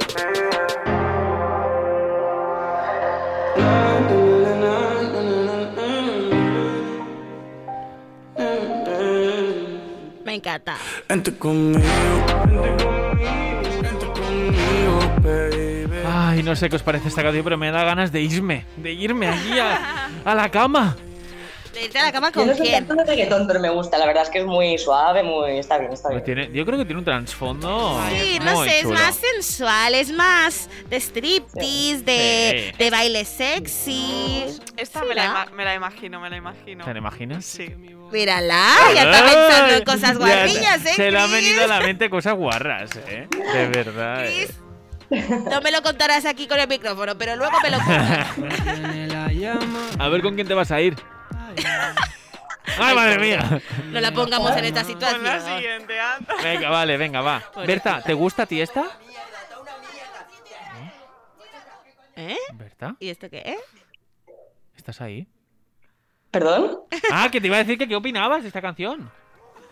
Me 10.25 10.35
encanta. 10.37 10.77
Vente 11.09 11.37
conmigo, 11.37 11.83
vente 12.47 12.85
conmigo, 12.85 13.61
vente 13.83 14.07
conmigo, 14.21 14.99
baby. 15.25 15.76
Ay, 16.37 16.43
no 16.43 16.55
sé 16.57 16.69
qué 16.69 16.77
os 16.77 16.83
parece 16.83 17.09
esta 17.09 17.23
canción, 17.23 17.45
pero 17.45 17.57
me 17.59 17.71
da 17.71 17.85
ganas 17.85 18.13
de 18.13 18.21
irme. 18.21 18.65
De 18.77 18.93
irme 18.93 19.29
allí 19.29 19.59
a, 19.59 20.09
a 20.25 20.35
la 20.35 20.49
cama. 20.51 20.97
¿De 21.73 21.85
irte 21.85 21.99
a 21.99 22.05
la 22.05 22.13
cama 22.13 22.29
Yo 22.29 22.33
con 22.41 22.47
no 22.49 22.55
quién? 22.55 22.87
de 22.89 23.05
reggaetón, 23.05 23.47
pero 23.47 23.61
me 23.61 23.69
gusta. 23.69 23.99
La 23.99 24.07
verdad 24.07 24.23
es 24.23 24.31
que 24.31 24.39
es 24.39 24.47
muy 24.47 24.79
suave, 24.79 25.23
muy 25.23 25.59
está 25.59 25.77
bien, 25.77 25.93
está 25.93 26.09
Pues 26.09 26.25
bien. 26.25 26.39
tiene, 26.47 26.57
yo 26.59 26.65
creo 26.65 26.79
que 26.79 26.87
tiene 26.87 27.01
un 27.01 27.05
trasfondo. 27.05 28.01
Sí, 28.11 28.39
no 28.43 28.65
sé, 28.65 28.79
chulo. 28.81 28.95
es 28.95 29.01
más 29.03 29.17
sensual, 29.17 29.95
es 29.95 30.11
más 30.11 30.71
de 30.89 30.97
striptease, 31.01 32.03
de, 32.03 32.71
Sí. 32.73 32.77
de 32.79 32.91
baile 32.91 33.25
sexy. 33.27 34.45
Esta 34.77 35.01
Sí, 35.01 35.07
me, 35.07 35.15
la 35.15 35.47
¿no? 35.51 35.57
me 35.57 35.65
la 35.67 35.75
imagino, 35.75 36.19
me 36.21 36.31
la 36.31 36.37
imagino. 36.39 36.83
¿Te 36.85 36.93
la 36.95 36.99
imaginas? 36.99 37.45
Sí. 37.45 37.69
Mírala, 38.11 38.73
ya 38.95 39.03
está 39.11 39.25
pensando 39.25 39.75
en 39.77 39.85
cosas 39.85 40.17
guarrillas, 40.17 40.81
se- 40.81 40.91
¿eh? 40.91 40.95
Se 40.95 41.11
le 41.11 41.19
han 41.19 41.31
Chris? 41.31 41.45
venido 41.45 41.65
a 41.65 41.67
la 41.67 41.81
mente 41.81 42.09
cosas 42.09 42.35
guarras, 42.35 42.91
¿eh? 43.09 43.27
De 43.31 43.67
verdad. 43.69 44.25
eh. 44.27 44.49
No 45.11 45.61
me 45.61 45.71
lo 45.71 45.83
contarás 45.83 46.25
aquí 46.25 46.47
con 46.49 46.59
el 46.59 46.69
micrófono, 46.69 47.17
pero 47.17 47.37
luego 47.37 47.57
me 47.63 47.71
lo 47.71 47.79
cuentas. 47.79 48.29
A 49.99 50.09
ver 50.09 50.23
con 50.23 50.35
quién 50.35 50.49
te 50.49 50.55
vas 50.55 50.71
a 50.71 50.81
ir. 50.81 50.97
¡Ay, 52.79 52.95
madre 52.95 53.19
mía! 53.19 53.63
No 53.87 54.01
la 54.01 54.13
pongamos 54.13 54.57
en 54.57 54.65
esta 54.65 54.85
situación. 54.85 55.23
la 55.23 55.41
siguiente, 55.41 55.99
anda. 55.99 56.35
Venga, 56.43 56.71
vale, 56.71 56.97
venga, 56.97 57.21
va. 57.21 57.43
Berta, 57.67 58.03
¿te 58.03 58.13
gusta 58.13 58.43
a 58.43 58.47
ti 58.47 58.61
esta? 58.61 58.85
¿Eh? 62.17 62.37
¿Berta? 62.55 62.97
¿Y 62.99 63.09
esto 63.11 63.29
qué 63.31 63.43
es? 63.45 63.59
¿Estás 64.77 65.01
ahí? 65.01 65.27
¿Perdón? 66.31 66.81
Ah, 67.13 67.29
que 67.31 67.41
te 67.41 67.47
iba 67.47 67.57
a 67.57 67.61
decir 67.61 67.79
que 67.79 67.87
qué 67.87 67.95
opinabas 67.95 68.43
de 68.43 68.49
esta 68.49 68.61
canción. 68.61 69.11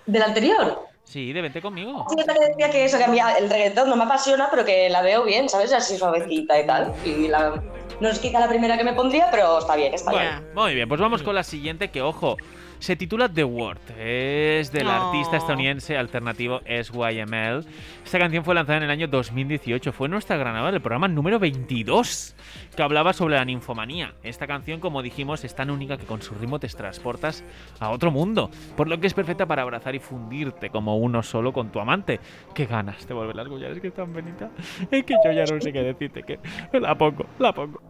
¿Del 0.06 0.22
anterior? 0.22 0.88
Sí, 1.04 1.32
de 1.32 1.42
Vente 1.42 1.62
conmigo. 1.62 2.06
Sí, 2.08 2.16
yo 2.18 2.24
también 2.24 2.50
decía 2.50 2.70
que 2.70 2.84
eso, 2.84 2.98
que 2.98 3.04
a 3.04 3.08
mí 3.08 3.18
el 3.38 3.48
reggaetón 3.48 3.88
no 3.88 3.96
me 3.96 4.04
apasiona, 4.04 4.48
pero 4.50 4.64
que 4.64 4.88
la 4.88 5.02
veo 5.02 5.24
bien, 5.24 5.48
¿sabes? 5.48 5.72
Así 5.72 5.96
suavecita 5.96 6.58
y 6.58 6.66
tal. 6.66 6.92
Y 7.04 7.28
la, 7.28 7.62
no 8.00 8.08
es 8.08 8.18
quizá 8.18 8.40
la 8.40 8.48
primera 8.48 8.76
que 8.76 8.84
me 8.84 8.94
pondría, 8.94 9.28
pero 9.30 9.58
está 9.58 9.76
bien, 9.76 9.94
está 9.94 10.10
bien. 10.10 10.52
Muy 10.54 10.74
bien, 10.74 10.88
pues 10.88 11.00
vamos 11.00 11.22
con 11.22 11.34
la 11.34 11.44
siguiente 11.44 11.90
que, 11.90 12.02
ojo, 12.02 12.36
se 12.78 12.96
titula 12.96 13.28
The 13.28 13.44
Word. 13.44 13.78
Es 13.98 14.70
del 14.70 14.88
artista 14.88 15.38
estadounidense 15.38 15.96
alternativo 15.96 16.60
SYML. 16.66 17.64
Esta 18.04 18.18
canción 18.18 18.44
fue 18.44 18.54
lanzada 18.54 18.78
en 18.78 18.84
el 18.84 18.90
año 18.90 19.08
2018. 19.08 19.92
Fue 19.92 20.08
nuestra 20.08 20.36
granada 20.36 20.70
del 20.70 20.80
programa 20.80 21.08
número 21.08 21.38
22, 21.38 22.36
que 22.76 22.82
hablaba 22.82 23.12
sobre 23.12 23.36
la 23.36 23.44
ninfomanía. 23.44 24.14
Esta 24.22 24.46
canción, 24.46 24.80
como 24.80 25.02
dijimos, 25.02 25.44
es 25.44 25.54
tan 25.54 25.70
única 25.70 25.96
que 25.96 26.04
con 26.04 26.20
su 26.20 26.34
ritmo 26.34 26.58
te 26.58 26.68
transportas 26.74 27.44
a 27.80 27.90
otro 27.90 28.10
mundo, 28.10 28.50
por 28.76 28.88
lo 28.88 29.00
que 29.00 29.06
es 29.06 29.14
perfecta 29.14 29.46
para 29.46 29.62
abrazar 29.62 29.94
y 29.94 29.98
fundirte 29.98 30.70
como 30.70 30.98
uno 30.98 31.22
solo 31.22 31.52
con 31.52 31.70
tu 31.70 31.80
amante. 31.80 32.20
Qué 32.54 32.66
ganas 32.66 33.06
de 33.06 33.14
volver 33.14 33.36
las 33.36 33.48
collares 33.48 33.80
que 33.80 33.90
tan 33.90 34.12
bonita. 34.12 34.50
Es 34.90 35.04
que 35.04 35.14
yo 35.24 35.32
ya 35.32 35.44
no 35.44 35.60
sé 35.60 35.72
qué 35.72 35.82
decirte, 35.82 36.22
que 36.22 36.38
la 36.78 36.96
pongo, 36.96 37.26
la 37.38 37.52
pongo. 37.52 37.80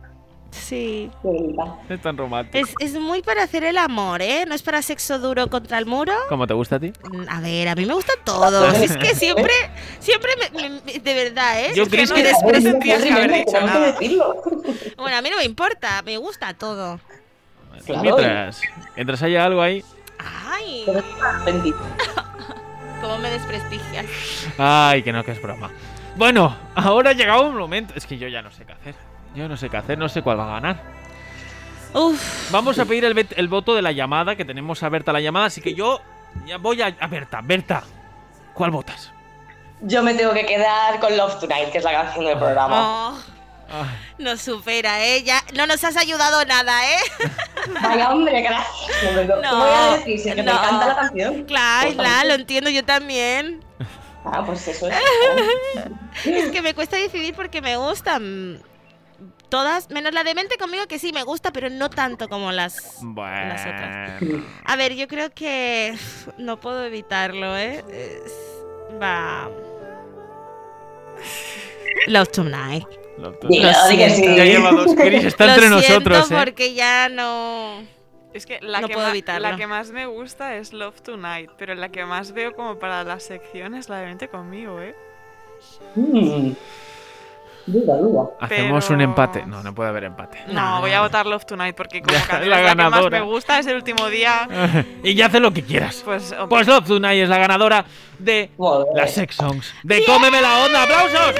Sí. 0.51 1.09
Es 1.89 2.01
tan 2.01 2.17
romántico. 2.17 2.57
Es, 2.57 2.75
es 2.79 2.93
muy 2.99 3.21
para 3.21 3.43
hacer 3.43 3.63
el 3.63 3.77
amor, 3.77 4.21
¿eh? 4.21 4.45
No 4.45 4.53
es 4.53 4.61
para 4.61 4.81
sexo 4.81 5.17
duro 5.17 5.49
contra 5.49 5.77
el 5.77 5.85
muro. 5.85 6.13
¿Cómo 6.29 6.45
te 6.45 6.53
gusta 6.53 6.75
a 6.75 6.79
ti? 6.79 6.91
A 7.29 7.39
ver, 7.39 7.69
a 7.69 7.75
mí 7.75 7.85
me 7.85 7.93
gustan 7.93 8.17
todos. 8.25 8.73
Es 8.81 8.97
que 8.97 9.15
siempre, 9.15 9.53
siempre, 9.99 10.31
me- 10.53 10.69
me- 10.69 10.81
me- 10.81 10.99
de 10.99 11.13
verdad, 11.13 11.61
¿eh? 11.61 11.71
Yo 11.73 11.83
Es 11.83 11.89
que 11.89 12.05
no 12.05 12.15
No 12.15 12.51
tendrías 12.61 13.01
que 13.01 13.11
haber 13.13 13.31
dicho 13.33 13.61
nada. 13.61 13.91
decirlo. 13.93 14.41
Bueno, 14.97 15.17
a 15.17 15.21
mí 15.21 15.29
no 15.29 15.37
me 15.37 15.45
importa, 15.45 16.01
me 16.03 16.17
gusta 16.17 16.53
todo. 16.53 16.99
Claro. 17.85 18.01
Mientras, 18.03 18.61
mientras 18.95 19.23
haya 19.23 19.45
algo 19.45 19.61
ahí. 19.61 19.83
Ay, 20.19 20.85
cómo 23.01 23.17
me 23.17 23.29
desprestigias. 23.31 24.05
Ay, 24.57 25.01
que 25.01 25.13
no, 25.13 25.23
que 25.23 25.31
es 25.31 25.41
broma. 25.41 25.71
Bueno, 26.17 26.55
ahora 26.75 27.11
ha 27.11 27.13
llegado 27.13 27.47
un 27.47 27.55
momento. 27.55 27.93
Es 27.95 28.05
que 28.05 28.17
yo 28.17 28.27
ya 28.27 28.41
no 28.41 28.51
sé 28.51 28.65
qué 28.65 28.73
hacer. 28.73 28.95
Yo 29.35 29.47
no 29.47 29.55
sé 29.57 29.69
qué 29.69 29.77
hacer, 29.77 29.97
no 29.97 30.09
sé 30.09 30.21
cuál 30.21 30.39
va 30.39 30.43
a 30.45 30.59
ganar. 30.59 30.81
Uf, 31.93 32.51
Vamos 32.51 32.79
a 32.79 32.85
pedir 32.85 33.05
el, 33.05 33.13
vet- 33.15 33.33
el 33.35 33.47
voto 33.47 33.75
de 33.75 33.81
la 33.81 33.91
llamada, 33.91 34.35
que 34.35 34.45
tenemos 34.45 34.81
a 34.83 34.89
Berta 34.89 35.11
la 35.13 35.19
llamada, 35.21 35.45
así 35.47 35.61
que 35.61 35.73
yo 35.73 36.01
ya 36.45 36.57
voy 36.57 36.81
a, 36.81 36.95
a 36.99 37.07
Berta. 37.07 37.41
Berta, 37.43 37.83
¿cuál 38.53 38.71
votas? 38.71 39.11
Yo 39.81 40.01
me 40.03 40.13
tengo 40.13 40.31
que 40.33 40.45
quedar 40.45 40.99
con 40.99 41.15
Love 41.17 41.39
Tonight, 41.39 41.71
que 41.71 41.79
es 41.79 41.83
la 41.83 41.91
canción 41.91 42.25
del 42.25 42.37
programa. 42.37 43.09
oh, 43.13 43.19
nos 44.19 44.41
supera, 44.41 45.03
¿eh? 45.05 45.23
Ya 45.23 45.41
no 45.55 45.65
nos 45.65 45.83
has 45.83 45.97
ayudado 45.97 46.43
nada, 46.45 46.81
¿eh? 46.93 46.97
Vaya 47.81 48.11
hombre, 48.11 48.41
gracias. 48.41 49.03
No, 49.15 49.23
No, 49.41 49.49
¿Cómo 49.49 49.63
voy 49.65 49.73
a 49.73 49.97
decir? 49.97 50.19
Si 50.19 50.29
es 50.29 50.35
que 50.35 50.43
me 50.43 50.51
encanta 50.51 50.87
la 50.87 50.95
canción. 50.95 51.43
Claro, 51.45 51.87
Pues, 51.87 51.95
claro, 51.95 52.27
lo 52.29 52.33
entiendo 52.35 52.69
yo 52.69 52.83
también. 52.85 53.63
Ah, 54.23 54.43
pues 54.45 54.67
eso 54.67 54.87
es. 54.87 54.95
Es 56.25 56.51
que 56.51 56.61
me 56.61 56.73
cuesta 56.75 56.97
decidir 56.97 57.33
porque 57.33 57.61
me 57.61 57.75
gustan 57.77 58.59
todas, 59.51 59.91
menos 59.91 60.13
la 60.13 60.23
de 60.23 60.33
mente 60.33 60.57
conmigo 60.57 60.87
que 60.87 60.97
sí 60.97 61.13
me 61.13 61.21
gusta, 61.21 61.51
pero 61.53 61.69
no 61.69 61.91
tanto 61.91 62.27
como 62.27 62.51
las 62.51 62.97
Bueno. 63.01 63.49
las 63.49 63.61
otras. 63.61 64.21
A 64.65 64.75
ver, 64.75 64.95
yo 64.95 65.07
creo 65.07 65.29
que 65.31 65.93
no 66.39 66.59
puedo 66.59 66.83
evitarlo, 66.83 67.55
¿eh? 67.55 67.83
Es- 67.91 68.33
Va. 68.99 69.47
Love 72.07 72.29
Tonight. 72.31 72.87
Lo 73.17 73.37
que 73.39 73.47
sí. 73.49 73.61
siento. 73.95 74.35
Ya 74.37 74.45
lleva 74.45 74.71
dos 74.71 74.95
Chris, 74.95 75.25
está 75.25 75.45
Lo 75.45 75.53
entre 75.53 75.69
nosotros, 75.69 76.31
¿eh? 76.31 76.35
porque 76.43 76.73
ya 76.73 77.09
no. 77.09 77.83
Es 78.33 78.45
que 78.45 78.59
la, 78.61 78.79
No 78.81 78.87
que 78.87 78.93
puedo 78.93 79.05
ma- 79.05 79.11
evitarlo. 79.11 79.49
la 79.49 79.57
que 79.57 79.67
más 79.67 79.91
me 79.91 80.05
gusta 80.07 80.55
es 80.55 80.71
Love 80.73 81.01
Tonight, 81.01 81.51
pero 81.57 81.75
la 81.75 81.89
que 81.89 82.05
más 82.05 82.31
veo 82.31 82.53
como 82.55 82.79
para 82.79 83.03
la 83.03 83.19
sección 83.19 83.75
es 83.75 83.89
la 83.89 83.97
de 83.99 84.05
Vente 84.05 84.29
conmigo, 84.29 84.79
¿eh? 84.81 84.95
Mm. 85.95 86.53
Duda, 87.71 87.95
duda. 87.97 88.23
Hacemos 88.39 88.85
Pero- 88.85 88.95
un 88.95 89.01
empate. 89.01 89.45
No, 89.45 89.63
no 89.63 89.73
puede 89.73 89.89
haber 89.89 90.03
empate. 90.05 90.39
No, 90.47 90.81
voy 90.81 90.91
a 90.91 91.01
votar 91.01 91.25
Love 91.25 91.45
Tonight 91.45 91.75
porque 91.75 92.01
como 92.03 92.13
Ya, 92.17 92.25
canción 92.27 92.49
la 92.49 92.55
la 92.57 92.61
que 92.61 92.75
más 92.75 92.75
ganadora. 92.91 93.19
me 93.19 93.25
gusta, 93.25 93.59
es 93.59 93.67
el 93.67 93.75
último 93.75 94.07
día. 94.09 94.47
y 95.03 95.13
ya 95.15 95.27
hace 95.27 95.39
lo 95.39 95.51
que 95.53 95.63
quieras. 95.63 96.01
Pues, 96.03 96.35
Pues 96.49 96.67
Love 96.67 96.85
Tonight 96.85 97.23
es 97.23 97.29
la 97.29 97.37
ganadora 97.37 97.85
de 98.19 98.49
Joder. 98.57 98.87
las 98.95 99.11
Sex 99.13 99.35
Songs. 99.35 99.73
De 99.83 100.03
Cómeme 100.05 100.41
la 100.41 100.65
Onda. 100.65 100.83
¡Aplausos! 100.83 101.35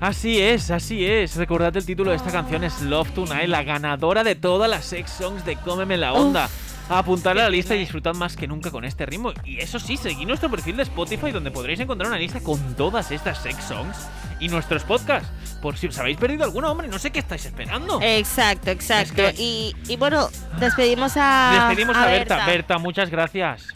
Así 0.00 0.40
es, 0.40 0.70
así 0.70 1.04
es. 1.04 1.34
Recordad 1.36 1.76
el 1.76 1.84
título 1.84 2.10
de 2.10 2.16
esta 2.16 2.30
canción 2.30 2.62
es 2.62 2.80
Love 2.82 3.10
Tonight, 3.10 3.48
la 3.48 3.64
ganadora 3.64 4.22
de 4.22 4.36
todas 4.36 4.70
las 4.70 4.84
sex 4.84 5.10
songs 5.10 5.44
de 5.44 5.56
Cómeme 5.56 5.96
la 5.96 6.12
Onda. 6.12 6.48
Apuntarla 6.90 7.42
a 7.42 7.44
la 7.44 7.50
lista 7.50 7.74
y 7.74 7.78
disfrutad 7.80 8.14
más 8.14 8.34
que 8.36 8.46
nunca 8.46 8.70
con 8.70 8.84
este 8.84 9.04
ritmo. 9.04 9.32
Y 9.44 9.58
eso 9.58 9.78
sí, 9.78 9.96
seguid 9.96 10.26
nuestro 10.26 10.50
perfil 10.50 10.76
de 10.76 10.84
Spotify 10.84 11.30
donde 11.32 11.50
podréis 11.50 11.80
encontrar 11.80 12.08
una 12.08 12.18
lista 12.18 12.40
con 12.40 12.74
todas 12.76 13.10
estas 13.10 13.38
sex 13.38 13.62
songs 13.64 13.96
y 14.40 14.48
nuestros 14.48 14.84
podcasts. 14.84 15.28
Por 15.60 15.76
si 15.76 15.88
os 15.88 15.98
habéis 15.98 16.16
perdido 16.16 16.44
alguno, 16.44 16.70
hombre, 16.70 16.88
no 16.88 16.98
sé 16.98 17.10
qué 17.10 17.18
estáis 17.18 17.44
esperando. 17.44 17.98
Exacto, 18.00 18.70
exacto. 18.70 19.22
Es 19.22 19.34
que- 19.34 19.42
Y, 19.42 19.76
y 19.88 19.96
bueno, 19.96 20.28
despedimos 20.60 21.12
a. 21.16 21.66
Despedimos 21.68 21.96
a, 21.96 22.06
Berta. 22.06 22.46
Berta, 22.46 22.78
muchas 22.78 23.10
gracias. 23.10 23.66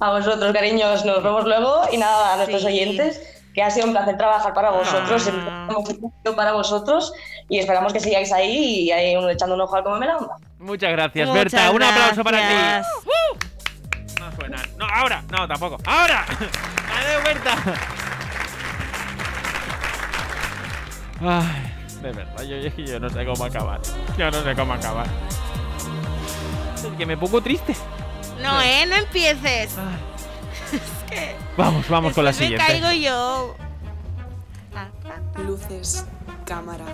A 0.00 0.10
vosotros, 0.10 0.52
cariños, 0.52 1.04
nos 1.04 1.22
vemos 1.22 1.44
luego. 1.44 1.82
Y 1.92 1.98
nada, 1.98 2.32
a 2.34 2.36
nuestros 2.38 2.62
Sí. 2.62 2.66
oyentes, 2.68 3.20
que 3.54 3.62
ha 3.62 3.70
sido 3.70 3.86
un 3.86 3.92
placer 3.92 4.16
trabajar 4.16 4.52
para 4.54 4.70
vosotros. 4.70 5.10
Ah. 5.12 5.18
Siempre 5.18 5.52
hemos 5.68 5.90
hecho 5.90 6.36
para 6.36 6.52
vosotros. 6.52 7.12
Y 7.48 7.58
esperamos 7.58 7.92
que 7.92 8.00
sigáis 8.00 8.30
ahí 8.32 8.80
y 8.84 8.90
ahí 8.92 9.14
echando 9.30 9.54
un 9.54 9.60
ojo 9.62 9.74
al 9.76 9.82
Cómeme 9.84 10.06
la 10.06 10.16
Onda. 10.18 10.36
Muchas 10.58 10.90
gracias, 10.92 11.28
Muchas 11.28 11.44
Berta. 11.52 11.70
Un 11.70 11.82
aplauso 11.82 12.22
para 12.24 12.38
ti. 12.48 12.54
¡Uh! 13.06 14.20
No 14.20 14.32
suena. 14.36 14.62
No, 14.76 14.84
ahora. 14.86 15.22
No, 15.30 15.48
tampoco. 15.48 15.78
¡Ahora! 15.86 16.26
¡Adiós, 16.98 17.24
Berta! 17.24 17.54
Ay, 21.20 21.72
de 22.02 22.12
verdad, 22.12 22.42
yo, 22.42 22.56
yo- 22.58 22.84
yo 22.84 23.00
no 23.00 23.10
sé 23.10 23.24
cómo 23.26 23.44
acabar. 23.44 23.80
Yo 24.16 24.30
no 24.30 24.42
sé 24.42 24.54
cómo 24.54 24.72
acabar. 24.74 25.06
Es 26.76 26.84
que 26.96 27.06
me 27.06 27.16
pongo 27.16 27.40
triste. 27.40 27.74
No, 28.42 28.60
eh, 28.62 28.84
no 28.86 28.94
empieces. 28.96 29.76
Ay. 29.78 29.98
Es 30.78 31.10
que. 31.10 31.34
Vamos, 31.56 31.88
vamos 31.88 32.12
con 32.12 32.24
la 32.24 32.30
después 32.30 32.46
siguiente. 32.50 32.72
Me 32.74 32.80
caigo 32.80 33.02
yo. 33.02 33.56
Luces, 35.44 36.04
cámara 36.44 36.84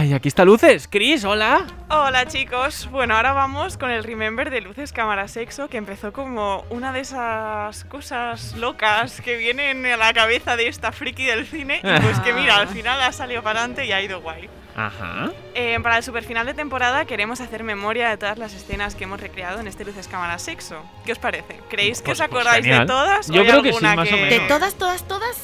Ay, 0.00 0.14
aquí 0.14 0.28
está 0.28 0.46
Luces. 0.46 0.88
Chris, 0.90 1.24
hola. 1.24 1.66
Hola 1.90 2.24
chicos, 2.26 2.88
bueno 2.90 3.16
ahora 3.16 3.34
vamos 3.34 3.76
con 3.76 3.90
el 3.90 4.02
Remember 4.02 4.48
de 4.48 4.62
Luces 4.62 4.92
Cámara 4.94 5.28
Sexo 5.28 5.68
que 5.68 5.76
empezó 5.76 6.10
como 6.14 6.64
una 6.70 6.90
de 6.92 7.00
esas 7.00 7.84
cosas 7.84 8.54
locas 8.56 9.20
que 9.20 9.36
vienen 9.36 9.84
a 9.84 9.98
la 9.98 10.14
cabeza 10.14 10.56
de 10.56 10.68
esta 10.68 10.92
friki 10.92 11.26
del 11.26 11.46
cine 11.46 11.82
y 11.84 12.00
pues 12.00 12.18
que 12.20 12.32
mira, 12.32 12.56
al 12.56 12.68
final 12.68 12.98
ha 13.02 13.12
salido 13.12 13.42
para 13.42 13.58
adelante 13.60 13.84
y 13.84 13.92
ha 13.92 14.00
ido 14.00 14.22
guay. 14.22 14.48
Ajá. 14.74 15.32
Eh, 15.54 15.78
para 15.82 15.98
el 15.98 16.02
superfinal 16.02 16.46
de 16.46 16.54
temporada 16.54 17.04
queremos 17.04 17.42
hacer 17.42 17.62
memoria 17.62 18.08
de 18.08 18.16
todas 18.16 18.38
las 18.38 18.54
escenas 18.54 18.94
que 18.94 19.04
hemos 19.04 19.20
recreado 19.20 19.60
en 19.60 19.66
este 19.66 19.84
Luces 19.84 20.08
Cámara 20.08 20.38
Sexo. 20.38 20.82
¿Qué 21.04 21.12
os 21.12 21.18
parece? 21.18 21.60
¿Creéis 21.68 21.98
que 22.00 22.06
Pues- 22.06 22.20
os 22.20 22.26
pues 22.26 22.40
acordáis 22.40 22.64
genial. 22.64 22.86
de 22.86 22.86
todas? 22.86 23.26
Yo 23.28 23.42
o 23.42 23.44
hay 23.44 23.48
creo 23.50 23.62
que 23.62 23.68
sí, 23.72 23.74
alguna 23.84 23.96
más 23.96 24.08
o 24.08 24.10
que- 24.10 24.16
menos. 24.22 24.30
De 24.30 24.48
todas, 24.48 24.74
todas, 24.76 25.06
todas. 25.06 25.36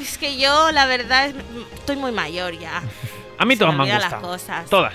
Es 0.00 0.18
que 0.18 0.36
yo, 0.36 0.72
la 0.72 0.86
verdad, 0.86 1.26
es- 1.28 1.34
estoy 1.74 1.94
muy 1.96 2.10
mayor 2.10 2.58
ya. 2.58 2.82
A 3.40 3.44
mí 3.46 3.56
todas 3.56 3.74
me 3.74 3.78
me 3.78 3.90
han 3.90 3.96
olvidan 3.96 4.00
las 4.02 4.20
gustado. 4.20 4.32
cosas. 4.32 4.70
Todas. 4.70 4.94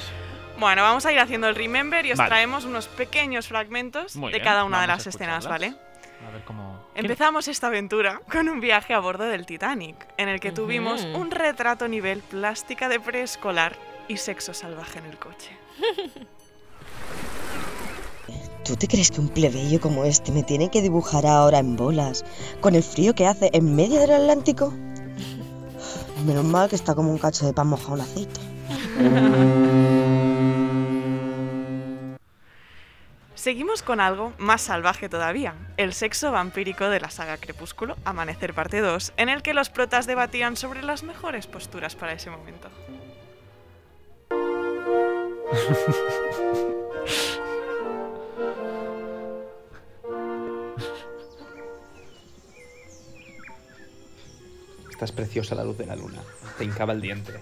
Bueno, 0.60 0.84
vamos 0.84 1.06
a 1.06 1.12
ir 1.12 1.20
haciendo 1.20 1.48
el 1.50 1.56
Remember 1.56 2.06
y 2.06 2.12
os 2.12 2.18
Vale. 2.18 2.30
traemos 2.30 2.64
unos 2.64 2.88
pequeños 2.88 3.48
fragmentos 3.48 4.16
Muy 4.16 4.32
de 4.32 4.38
bien, 4.38 4.46
cada 4.46 4.64
una 4.64 4.82
de 4.82 4.88
las 4.88 5.06
escenas. 5.08 5.48
¿vale? 5.48 5.74
A 6.28 6.32
ver 6.32 6.44
cómo. 6.46 6.80
Empezamos 6.96 7.48
esta 7.50 7.68
aventura 7.68 8.22
con 8.32 8.48
un 8.48 8.62
viaje 8.62 8.94
a 8.94 9.00
bordo 9.00 9.26
del 9.26 9.46
Titanic, 9.46 9.96
en 10.18 10.30
el 10.30 10.40
que 10.40 10.52
tuvimos 10.54 11.04
un 11.04 11.30
retrato 11.32 11.88
nivel 11.90 12.22
plástica 12.22 12.88
de 12.88 13.00
preescolar 13.02 13.76
y 14.08 14.18
sexo 14.18 14.54
salvaje 14.54 15.00
en 15.00 15.06
el 15.06 15.18
coche. 15.18 15.58
¿Tú 18.64 18.76
te 18.76 18.88
crees 18.88 19.12
que 19.12 19.20
un 19.22 19.30
plebeyo 19.30 19.80
como 19.82 20.06
este 20.06 20.32
me 20.32 20.42
tiene 20.42 20.72
que 20.72 20.82
dibujar 20.82 21.26
ahora 21.26 21.60
en 21.60 21.76
bolas, 21.76 22.24
con 22.62 22.74
el 22.76 22.82
frío 22.84 23.14
que 23.14 23.28
hace 23.28 23.50
en 23.54 23.76
medio 23.76 24.00
del 24.00 24.12
Atlántico? 24.12 24.74
Menos 26.26 26.44
mal 26.44 26.68
que 26.70 26.76
está 26.76 26.96
como 26.96 27.12
un 27.12 27.20
cacho 27.20 27.46
de 27.46 27.54
pan 27.54 27.68
mojado 27.68 27.98
en 27.98 28.02
aceite. 28.02 28.40
Seguimos 33.36 33.84
con 33.84 34.00
algo 34.00 34.34
más 34.40 34.64
salvaje 34.64 35.08
todavía, 35.08 35.54
el 35.78 35.94
sexo 35.94 36.32
vampírico 36.32 36.90
de 36.90 37.00
la 37.00 37.12
saga 37.12 37.38
Crepúsculo, 37.38 37.96
Amanecer 38.06 38.56
parte 38.56 38.80
2, 38.80 39.14
en 39.18 39.30
el 39.30 39.44
que 39.44 39.54
los 39.54 39.70
protas 39.70 40.08
debatían 40.08 40.58
sobre 40.58 40.82
las 40.82 41.04
mejores 41.04 41.46
posturas 41.46 41.96
para 41.96 42.14
ese 42.14 42.32
momento. 42.32 42.70
Estás 54.96 55.12
preciosa 55.12 55.56
a 55.56 55.58
la 55.58 55.66
luz 55.66 55.78
de 55.78 55.86
la 55.86 55.96
luna. 55.98 56.22
Te 56.58 56.64
hincaba 56.64 56.94
el 56.94 57.02
diente. 57.02 57.34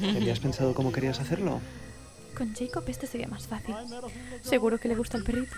¿Te 0.00 0.16
habías 0.16 0.40
pensado 0.40 0.72
cómo 0.72 0.90
querías 0.90 1.20
hacerlo? 1.20 1.60
Con 2.34 2.54
Jacob 2.54 2.82
este 2.86 3.06
sería 3.06 3.28
más 3.28 3.46
fácil. 3.46 3.74
Seguro 4.40 4.78
que 4.78 4.88
le 4.88 4.94
gusta 4.94 5.18
el 5.18 5.22
perrito. 5.22 5.54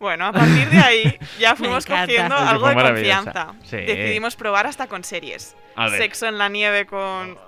Bueno, 0.00 0.26
a 0.26 0.32
partir 0.32 0.68
de 0.68 0.78
ahí 0.80 1.18
ya 1.38 1.54
fuimos 1.56 1.86
cogiendo 1.86 2.34
algo 2.34 2.66
de 2.70 2.74
confianza. 2.74 3.54
Sí. 3.62 3.76
Decidimos 3.76 4.34
probar 4.34 4.66
hasta 4.66 4.88
con 4.88 5.04
series. 5.04 5.54
Sexo 5.96 6.26
en 6.26 6.38
la 6.38 6.48
nieve 6.48 6.86
con 6.86 7.38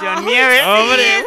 John 0.00 0.24
Nieve. 0.24 0.62
¡Hombre! 0.62 1.18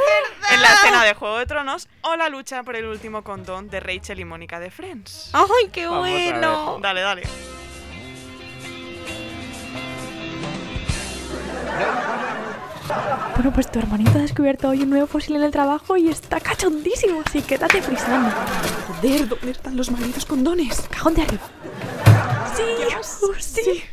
En 0.54 0.62
la 0.62 0.74
escena 0.74 1.04
de 1.04 1.16
Juego 1.16 1.38
de 1.38 1.46
Tronos 1.46 1.90
o 2.04 2.16
la 2.16 2.30
lucha 2.30 2.64
por 2.64 2.78
el 2.78 2.86
último 2.86 3.26
condón 3.26 3.70
de 3.70 3.82
Rachel 3.82 4.22
y 4.22 4.26
Mónica 4.26 4.58
de 4.62 4.72
Friends. 4.72 5.32
¡Ay, 5.34 5.68
qué 5.70 5.86
bueno! 5.86 6.80
Dale, 6.82 7.02
dale. 7.02 7.24
Bueno, 13.36 13.54
pues 13.54 13.72
tu 13.72 13.80
hermanito 13.80 14.12
ha 14.18 14.22
descubierto 14.22 14.70
hoy 14.70 14.82
un 14.82 14.90
nuevo 14.90 15.08
fósil 15.08 15.36
en 15.36 15.44
el 15.44 15.52
trabajo 15.52 15.96
y 15.96 16.10
está 16.10 16.40
cachondísimo, 16.40 17.22
así 17.26 17.42
que 17.42 17.58
date 17.58 17.82
frisando. 17.82 18.30
Joder, 18.88 19.30
¿dónde 19.30 19.52
están 19.52 19.78
los 19.78 19.92
malditos 19.92 20.26
condones? 20.26 20.82
Cajón 20.90 21.14
de 21.14 21.22
arriba. 21.22 21.44
Sí, 22.56 22.64
sí. 23.40 23.84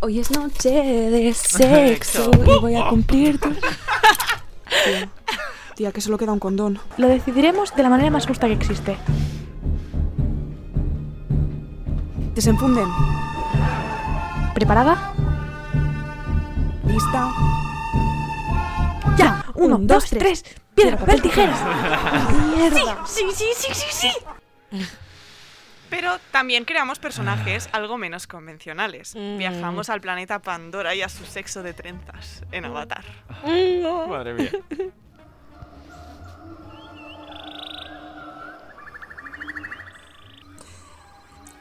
Hoy 0.00 0.18
es 0.18 0.30
noche 0.30 0.70
de 0.70 1.32
sexo 1.34 2.30
y 2.46 2.60
voy 2.60 2.74
a 2.74 2.88
cumplir 2.88 3.38
tu... 3.38 3.50
Tía, 3.50 5.08
tía, 5.76 5.92
que 5.92 6.00
solo 6.00 6.18
queda 6.18 6.32
un 6.32 6.38
condón. 6.38 6.78
Lo 6.96 7.08
decidiremos 7.08 7.74
de 7.74 7.82
la 7.82 7.88
manera 7.88 8.10
más 8.10 8.26
justa 8.26 8.46
que 8.46 8.54
existe. 8.54 8.96
Desenfunden. 12.34 12.88
¿Preparada? 14.54 15.09
¿Lista? 16.90 17.32
Ya, 19.16 19.44
uno, 19.54 19.78
dos, 19.80 20.10
tres. 20.10 20.44
Piedra, 20.74 20.96
papel, 20.96 21.22
tijeras. 21.22 21.60
Mierda. 22.56 23.06
Sí, 23.06 23.24
sí, 23.32 23.46
sí, 23.54 23.74
sí, 23.74 23.86
sí. 23.90 24.12
Pero 25.88 26.18
también 26.30 26.64
creamos 26.64 26.98
personajes 26.98 27.68
algo 27.72 27.98
menos 27.98 28.26
convencionales. 28.26 29.14
Mm. 29.14 29.38
Viajamos 29.38 29.90
al 29.90 30.00
planeta 30.00 30.40
Pandora 30.40 30.94
y 30.94 31.02
a 31.02 31.08
su 31.08 31.24
sexo 31.24 31.62
de 31.62 31.74
trenzas 31.74 32.42
en 32.52 32.64
Avatar. 32.64 33.04
Madre 34.08 34.34
mía. 34.34 34.50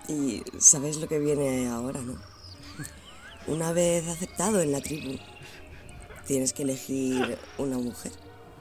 Y 0.08 0.44
sabes 0.58 0.98
lo 0.98 1.08
que 1.08 1.20
viene 1.20 1.70
ahora, 1.70 2.00
¿no? 2.02 2.29
Una 3.50 3.74
vez 3.74 4.08
aceptado 4.08 4.62
en 4.62 4.72
la 4.72 4.80
tribu, 4.80 5.18
tienes 6.28 6.54
que 6.54 6.62
elegir 6.62 7.40
una 7.58 7.80
mujer. 7.80 8.12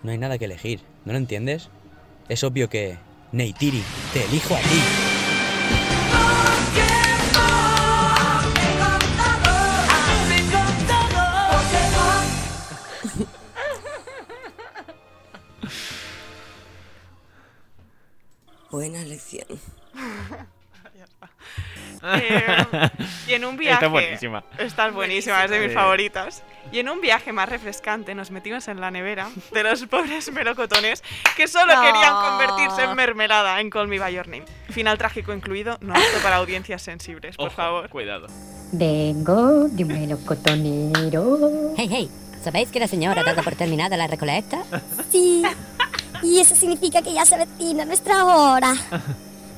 No 0.02 0.10
hay 0.10 0.16
nada 0.16 0.38
que 0.38 0.46
elegir, 0.46 0.80
¿no 1.04 1.12
lo 1.12 1.18
entiendes? 1.18 1.68
Es 2.28 2.42
obvio 2.42 2.70
que... 2.70 2.96
Neytiri, 3.30 3.82
te 4.14 4.24
elijo 4.24 4.54
a 4.54 4.60
ti. 4.60 4.80
Buena 18.70 19.02
elección. 19.02 19.46
Eh, 22.02 22.56
y 23.28 23.32
en 23.34 23.44
un 23.44 23.56
viaje. 23.56 23.74
Está 23.84 23.88
buenísima. 23.88 24.44
Esta 24.58 24.86
es 24.88 24.94
buenísima, 24.94 25.44
es 25.44 25.50
de 25.50 25.58
mis 25.60 25.68
Sí. 25.70 25.74
favoritas. 25.74 26.42
Y 26.70 26.78
en 26.80 26.88
un 26.88 27.00
viaje 27.00 27.32
más 27.32 27.48
refrescante 27.48 28.14
nos 28.14 28.30
metimos 28.30 28.68
en 28.68 28.80
la 28.80 28.90
nevera 28.90 29.28
de 29.52 29.62
los 29.62 29.82
pobres 29.90 30.30
melocotones 30.32 31.02
que 31.36 31.48
solo 31.48 31.74
No. 31.74 31.82
querían 31.82 32.14
convertirse 32.14 32.84
en 32.84 32.94
mermelada 32.94 33.60
en 33.60 33.70
Call 33.70 33.88
Me 33.88 33.98
By 33.98 34.14
Your 34.14 34.28
Name. 34.28 34.44
Final 34.70 34.98
trágico 34.98 35.32
incluido, 35.32 35.78
no 35.80 35.94
apto 35.94 36.18
para 36.22 36.36
audiencias 36.36 36.82
sensibles, 36.82 37.36
por 37.36 37.48
Ojo, 37.48 37.56
favor. 37.56 37.88
Cuidado. 37.88 38.26
Vengo 38.72 39.68
de 39.68 39.84
un 39.84 39.88
melocotonero. 39.88 41.74
Hey, 41.76 41.88
hey, 41.90 42.10
¿sabéis 42.42 42.68
que 42.70 42.78
la 42.80 42.86
señora 42.88 43.22
dado 43.24 43.42
por 43.42 43.54
terminada 43.54 43.96
la 43.96 44.06
recolecta? 44.06 44.62
Sí. 45.10 45.42
Y 46.22 46.40
eso 46.40 46.54
significa 46.56 47.00
que 47.00 47.14
ya 47.14 47.24
se 47.24 47.36
avecina 47.36 47.84
nuestra 47.84 48.24
hora. 48.26 48.74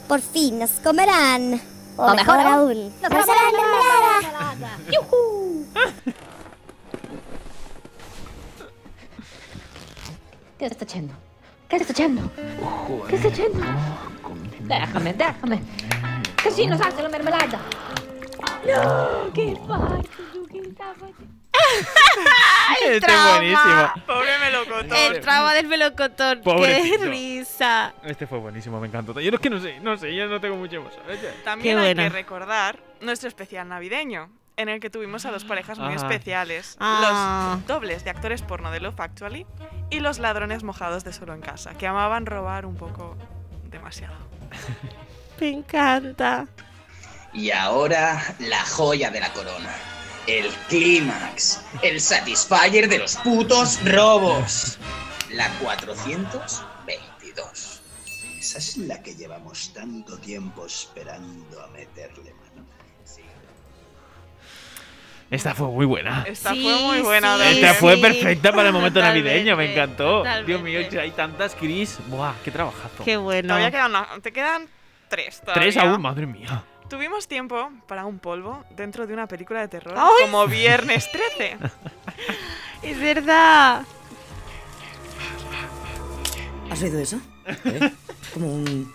Por 0.06 0.20
fin 0.20 0.58
nos 0.58 0.70
comerán. 0.82 1.60
O, 2.00 2.02
O 2.02 2.14
mejor, 2.14 2.38
mejor 2.38 2.52
aún, 2.52 2.92
nos 3.02 3.28
harán 3.28 3.52
mermelada. 3.52 4.78
¡Yujú! 4.90 5.66
¿Qué 10.58 10.64
está 10.64 10.84
echando? 10.84 11.12
¿Qué 11.68 11.76
está 11.76 11.92
echando? 11.92 12.22
¿Qué 13.06 13.16
está 13.16 13.28
echando? 13.28 13.60
Déjame, 14.60 15.12
déjame. 15.12 15.62
Que 16.42 16.50
si 16.50 16.66
nos 16.66 16.80
hace 16.80 17.02
la 17.02 17.10
mermelada. 17.10 17.60
No, 18.66 19.30
qué 19.34 19.54
fácil, 19.68 20.08
qué 20.50 20.72
fácil. 20.72 21.39
El 21.52 22.92
Este 22.92 22.96
es 22.96 23.02
trauma. 23.02 23.30
buenísimo. 23.36 23.92
Pobre 24.06 24.38
melocotón. 24.38 24.92
El 24.96 25.20
trauma 25.20 25.54
del 25.54 25.66
melocotón. 25.66 26.42
¡Qué 26.42 26.98
risa! 27.00 27.94
Este 28.04 28.26
fue 28.26 28.38
buenísimo, 28.38 28.80
me 28.80 28.86
encantó. 28.88 29.18
Yo 29.20 29.30
es 29.30 29.40
que 29.40 29.50
no 29.50 29.60
sé, 29.60 29.80
no 29.80 29.96
sé, 29.96 30.14
yo 30.14 30.26
no 30.28 30.40
tengo 30.40 30.56
mucha 30.56 30.76
emoción. 30.76 31.02
También 31.44 31.76
Qué 31.76 31.80
hay 31.82 31.94
buena. 31.94 32.02
que 32.04 32.08
recordar 32.10 32.78
nuestro 33.00 33.28
especial 33.28 33.68
navideño, 33.68 34.30
en 34.56 34.68
el 34.68 34.80
que 34.80 34.90
tuvimos 34.90 35.24
a 35.26 35.30
dos 35.30 35.44
parejas 35.44 35.78
muy 35.78 35.92
Ah. 35.94 35.96
especiales. 35.96 36.76
Ah. 36.80 37.56
Los 37.58 37.66
dobles 37.66 38.04
de 38.04 38.10
actores 38.10 38.42
porno 38.42 38.70
de 38.70 38.80
Love 38.80 39.00
Actually 39.00 39.46
y 39.90 40.00
los 40.00 40.18
ladrones 40.18 40.62
mojados 40.62 41.04
de 41.04 41.12
Solo 41.12 41.34
en 41.34 41.40
Casa, 41.40 41.74
que 41.74 41.86
amaban 41.86 42.26
robar 42.26 42.66
un 42.66 42.76
poco 42.76 43.16
demasiado. 43.70 44.14
Me 45.40 45.48
encanta. 45.50 46.46
Y 47.32 47.50
ahora 47.52 48.20
la 48.38 48.64
joya 48.64 49.10
de 49.10 49.20
la 49.20 49.32
corona. 49.32 49.70
El 50.30 50.48
clímax. 50.68 51.60
El 51.82 52.00
satisfier 52.00 52.88
de 52.88 52.98
los 52.98 53.16
putos 53.16 53.80
robos. 53.84 54.78
La 55.30 55.48
422. 55.58 57.80
Esa 58.38 58.58
es 58.58 58.76
la 58.78 59.02
que 59.02 59.14
llevamos 59.16 59.72
tanto 59.74 60.16
tiempo 60.18 60.66
esperando 60.66 61.60
a 61.62 61.66
meterle 61.68 62.32
mano. 62.34 62.66
Esta 65.30 65.54
fue 65.54 65.68
muy 65.68 65.86
buena. 65.86 66.24
Esta 66.28 66.52
Sí, 66.52 66.62
fue 66.62 66.74
muy 66.80 67.00
buena. 67.02 67.36
sí, 67.38 67.42
Esta 67.60 67.74
fue 67.74 67.94
sí. 67.96 68.02
perfecta 68.02 68.52
para 68.52 68.68
el 68.68 68.72
momento 68.74 69.00
navideño, 69.00 69.56
me 69.56 69.68
Totalmente, 69.68 70.02
encantó. 70.02 70.44
Dios 70.46 70.60
mío, 70.62 70.80
hay 71.00 71.10
tantas 71.12 71.54
Chris. 71.56 71.98
Buah, 72.06 72.34
qué 72.44 72.50
trabajazo. 72.50 73.04
Qué 73.04 73.16
bueno. 73.16 73.48
Todavía 73.48 73.70
quedan, 73.70 73.90
una- 73.90 74.08
te 74.22 74.32
quedan 74.32 74.66
tres. 75.08 75.40
Todavía. 75.40 75.62
Tres 75.62 75.76
aún, 75.76 76.02
madre 76.02 76.26
mía. 76.26 76.64
Tuvimos 76.90 77.28
tiempo 77.28 77.70
para 77.86 78.04
un 78.04 78.18
polvo 78.18 78.64
dentro 78.76 79.06
de 79.06 79.14
una 79.14 79.28
película 79.28 79.60
de 79.60 79.68
terror 79.68 79.94
¡Ay! 79.96 80.24
como 80.24 80.48
Viernes 80.48 81.08
13. 81.12 81.56
Es 82.82 82.98
verdad. 82.98 83.82
¿Has 86.68 86.82
oído 86.82 86.98
eso? 86.98 87.20
¿Eh? 87.64 87.92
Como 88.34 88.54
un... 88.54 88.92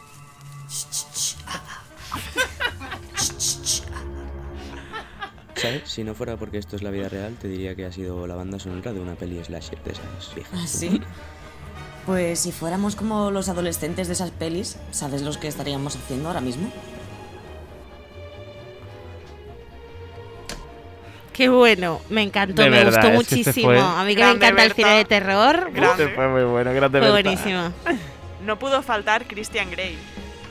¿Sabes? 5.56 5.90
Si 5.90 6.04
no 6.04 6.14
fuera 6.16 6.36
porque 6.36 6.58
esto 6.58 6.76
es 6.76 6.82
la 6.82 6.90
vida 6.90 7.08
real, 7.08 7.38
te 7.40 7.48
diría 7.48 7.76
que 7.76 7.86
ha 7.86 7.92
sido 7.94 8.28
la 8.28 8.36
banda 8.36 8.60
sonora 8.60 8.92
de 8.92 9.00
una 9.00 9.16
peli 9.16 9.42
slasher 9.42 9.82
de 9.84 9.92
esas 9.94 10.36
viejas. 10.36 10.60
¿Ah, 10.62 10.68
sí? 10.68 11.02
Pues 12.06 12.40
si 12.40 12.52
fuéramos 12.52 12.98
como 12.98 13.32
los 13.32 13.48
adolescentes 13.48 14.08
de 14.08 14.14
esas 14.14 14.32
pelis, 14.32 14.78
¿sabes 14.92 15.22
los 15.22 15.38
que 15.38 15.48
estaríamos 15.48 15.96
haciendo 15.96 16.28
ahora 16.28 16.42
mismo? 16.42 16.72
Qué 21.36 21.50
bueno. 21.50 22.00
Me 22.10 22.22
encantó, 22.22 22.62
De 22.62 22.70
me 22.70 22.78
verdad, 22.84 23.14
gustó 23.14 23.22
este 23.22 23.36
muchísimo. 23.36 23.72
A 23.72 24.04
mí 24.06 24.16
que 24.16 24.24
me 24.24 24.32
encanta 24.32 24.64
el 24.64 24.72
cine 24.72 24.98
de 24.98 25.06
terror. 25.06 25.70
Grande. 25.74 26.04
Este 26.06 26.16
fue 26.16 26.28
muy 26.30 26.44
bueno, 26.44 26.74
grande 26.74 27.00
Fue 27.00 27.12
Berta. 27.12 27.30
buenísimo. 27.30 27.74
No 28.46 28.58
pudo 28.58 28.82
faltar 28.82 29.26
Christian 29.28 29.70
Grey 29.70 29.98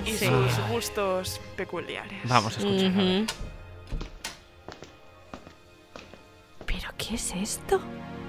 y 0.04 0.12
Sí. 0.12 0.26
sus 0.26 0.58
gustos 0.68 1.40
peculiares. 1.56 2.20
Vamos 2.24 2.56
a 2.56 2.60
escuchar. 2.60 2.92
¿Pero 6.66 6.88
qué 6.98 7.14
es 7.14 7.32
esto? 7.34 7.80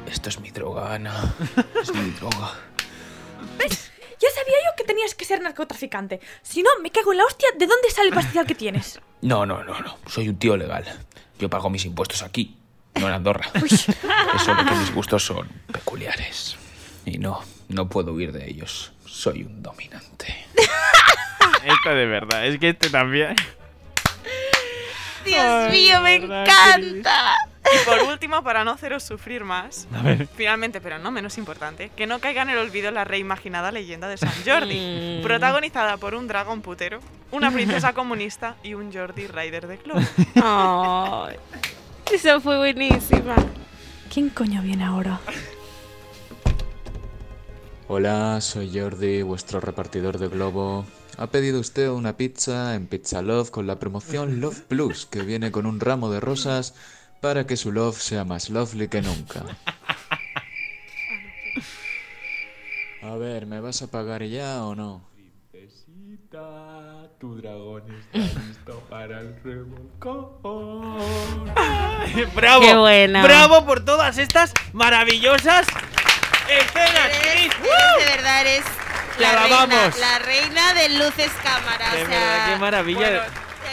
Esto 0.07 0.29
es 0.29 0.39
mi 0.39 0.51
droga, 0.51 0.93
Ana. 0.93 1.33
Es 1.81 1.93
mi 1.93 2.11
droga. 2.11 2.51
¿Ves? 3.57 3.91
Ya 4.21 4.29
sabía 4.29 4.55
yo 4.65 4.71
que 4.77 4.83
tenías 4.83 5.13
que 5.15 5.25
ser 5.25 5.41
narcotraficante. 5.41 6.21
Si 6.41 6.63
no, 6.63 6.69
me 6.81 6.89
cago 6.91 7.11
en 7.11 7.17
la 7.17 7.25
hostia. 7.25 7.49
¿De 7.57 7.67
dónde 7.67 7.89
sale 7.89 8.09
el 8.09 8.13
pastizal 8.15 8.45
que 8.45 8.55
tienes? 8.55 8.99
No, 9.21 9.45
no, 9.45 9.63
no, 9.63 9.77
no. 9.81 9.97
Soy 10.07 10.29
un 10.29 10.37
tío 10.37 10.55
legal. 10.55 10.85
Yo 11.39 11.49
pago 11.49 11.69
mis 11.69 11.85
impuestos 11.85 12.21
aquí, 12.21 12.55
no 12.99 13.07
en 13.07 13.13
Andorra. 13.13 13.49
Es 13.55 13.87
solo 14.43 14.65
que 14.65 14.75
mis 14.75 14.93
gustos 14.93 15.25
son 15.25 15.47
peculiares. 15.71 16.55
Y 17.05 17.17
no, 17.17 17.41
no 17.69 17.87
puedo 17.89 18.13
huir 18.13 18.31
de 18.31 18.49
ellos. 18.49 18.93
Soy 19.05 19.43
un 19.43 19.61
dominante. 19.61 20.45
Esta 21.65 21.93
de 21.93 22.05
verdad, 22.05 22.45
es 22.45 22.59
que 22.59 22.69
este 22.69 22.89
también. 22.89 23.35
Dios 25.25 25.39
Ay, 25.43 25.71
mío, 25.71 26.01
me 26.01 26.19
verdad, 26.19 26.45
encanta. 26.77 27.35
Y 27.65 27.85
por 27.85 28.03
último, 28.03 28.43
para 28.43 28.63
no 28.63 28.71
haceros 28.71 29.01
sufrir 29.03 29.43
más, 29.43 29.87
A 29.97 30.03
ver. 30.03 30.27
finalmente, 30.35 30.81
pero 30.81 30.99
no 30.99 31.09
menos 31.09 31.37
importante, 31.39 31.89
que 31.95 32.05
no 32.05 32.19
caiga 32.19 32.43
en 32.43 32.51
el 32.51 32.59
olvido 32.59 32.91
la 32.91 33.03
reimaginada 33.05 33.71
leyenda 33.71 34.07
de 34.07 34.17
San 34.17 34.31
Jordi, 34.45 35.19
Mm. 35.19 35.23
protagonizada 35.23 35.97
por 35.97 36.13
un 36.13 36.27
dragón 36.27 36.61
putero, 36.61 36.99
una 37.31 37.49
princesa 37.51 37.93
comunista 37.93 38.55
y 38.63 38.75
un 38.75 38.93
Jordi 38.93 39.25
Rider 39.27 39.65
de 39.67 39.77
club. 39.79 39.97
Ay, 40.43 41.37
esa 42.13 42.39
fue 42.39 42.57
buenísima. 42.57 43.35
¿Quién 44.13 44.29
coño 44.29 44.61
viene 44.61 44.83
ahora? 44.85 45.19
Hola, 47.87 48.39
soy 48.41 48.71
Jordi, 48.77 49.21
vuestro 49.21 49.59
repartidor 49.59 50.17
de 50.17 50.27
globo. 50.27 50.85
Ha 51.17 51.27
pedido 51.27 51.61
usted 51.61 51.89
una 51.89 52.17
pizza 52.17 52.75
en 52.75 52.87
Pizza 52.87 53.21
Love 53.21 53.49
con 53.49 53.67
la 53.67 53.79
promoción 53.79 54.41
Love 54.41 54.63
Plus, 54.67 55.05
que 55.05 55.21
viene 55.21 55.49
con 55.49 55.65
un 55.65 55.79
ramo 55.79 56.11
de 56.11 56.19
rosas 56.19 56.75
para 57.21 57.47
que 57.47 57.55
su 57.55 57.71
love 57.71 57.97
sea 57.97 58.25
más 58.25 58.49
lovely 58.49 58.89
que 58.89 59.01
nunca. 59.01 59.45
A 63.01 63.15
ver, 63.15 63.45
¿me 63.45 63.61
vas 63.61 63.81
a 63.81 63.87
pagar 63.87 64.23
ya 64.23 64.65
o 64.65 64.75
no? 64.75 65.07
Tu 67.19 67.37
dragón 67.37 67.83
está 67.91 68.17
listo 68.41 68.83
para 68.89 69.21
el 69.21 69.41
revolcón. 69.41 71.45
¡Bravo! 72.35 72.61
Qué 72.61 72.75
buena. 72.75 73.23
¡Bravo 73.23 73.65
por 73.65 73.85
todas 73.85 74.17
estas 74.17 74.51
maravillosas 74.73 75.65
escenas! 76.49 77.09
Chris! 77.19 77.51
Eres, 77.53 78.05
de 78.05 78.15
verdad 78.15 78.41
eres 78.41 78.63
Te 79.17 79.21
la 79.21 79.31
reina, 79.47 79.91
la 79.99 80.19
reina 80.19 80.73
de 80.73 80.89
luces 80.89 81.31
cámara. 81.43 81.91
De 81.91 82.03
o 82.03 82.05
sea, 82.07 82.19
verdad, 82.19 82.49
qué 82.53 82.55
maravilla. 82.59 82.99
Bueno, 82.99 83.21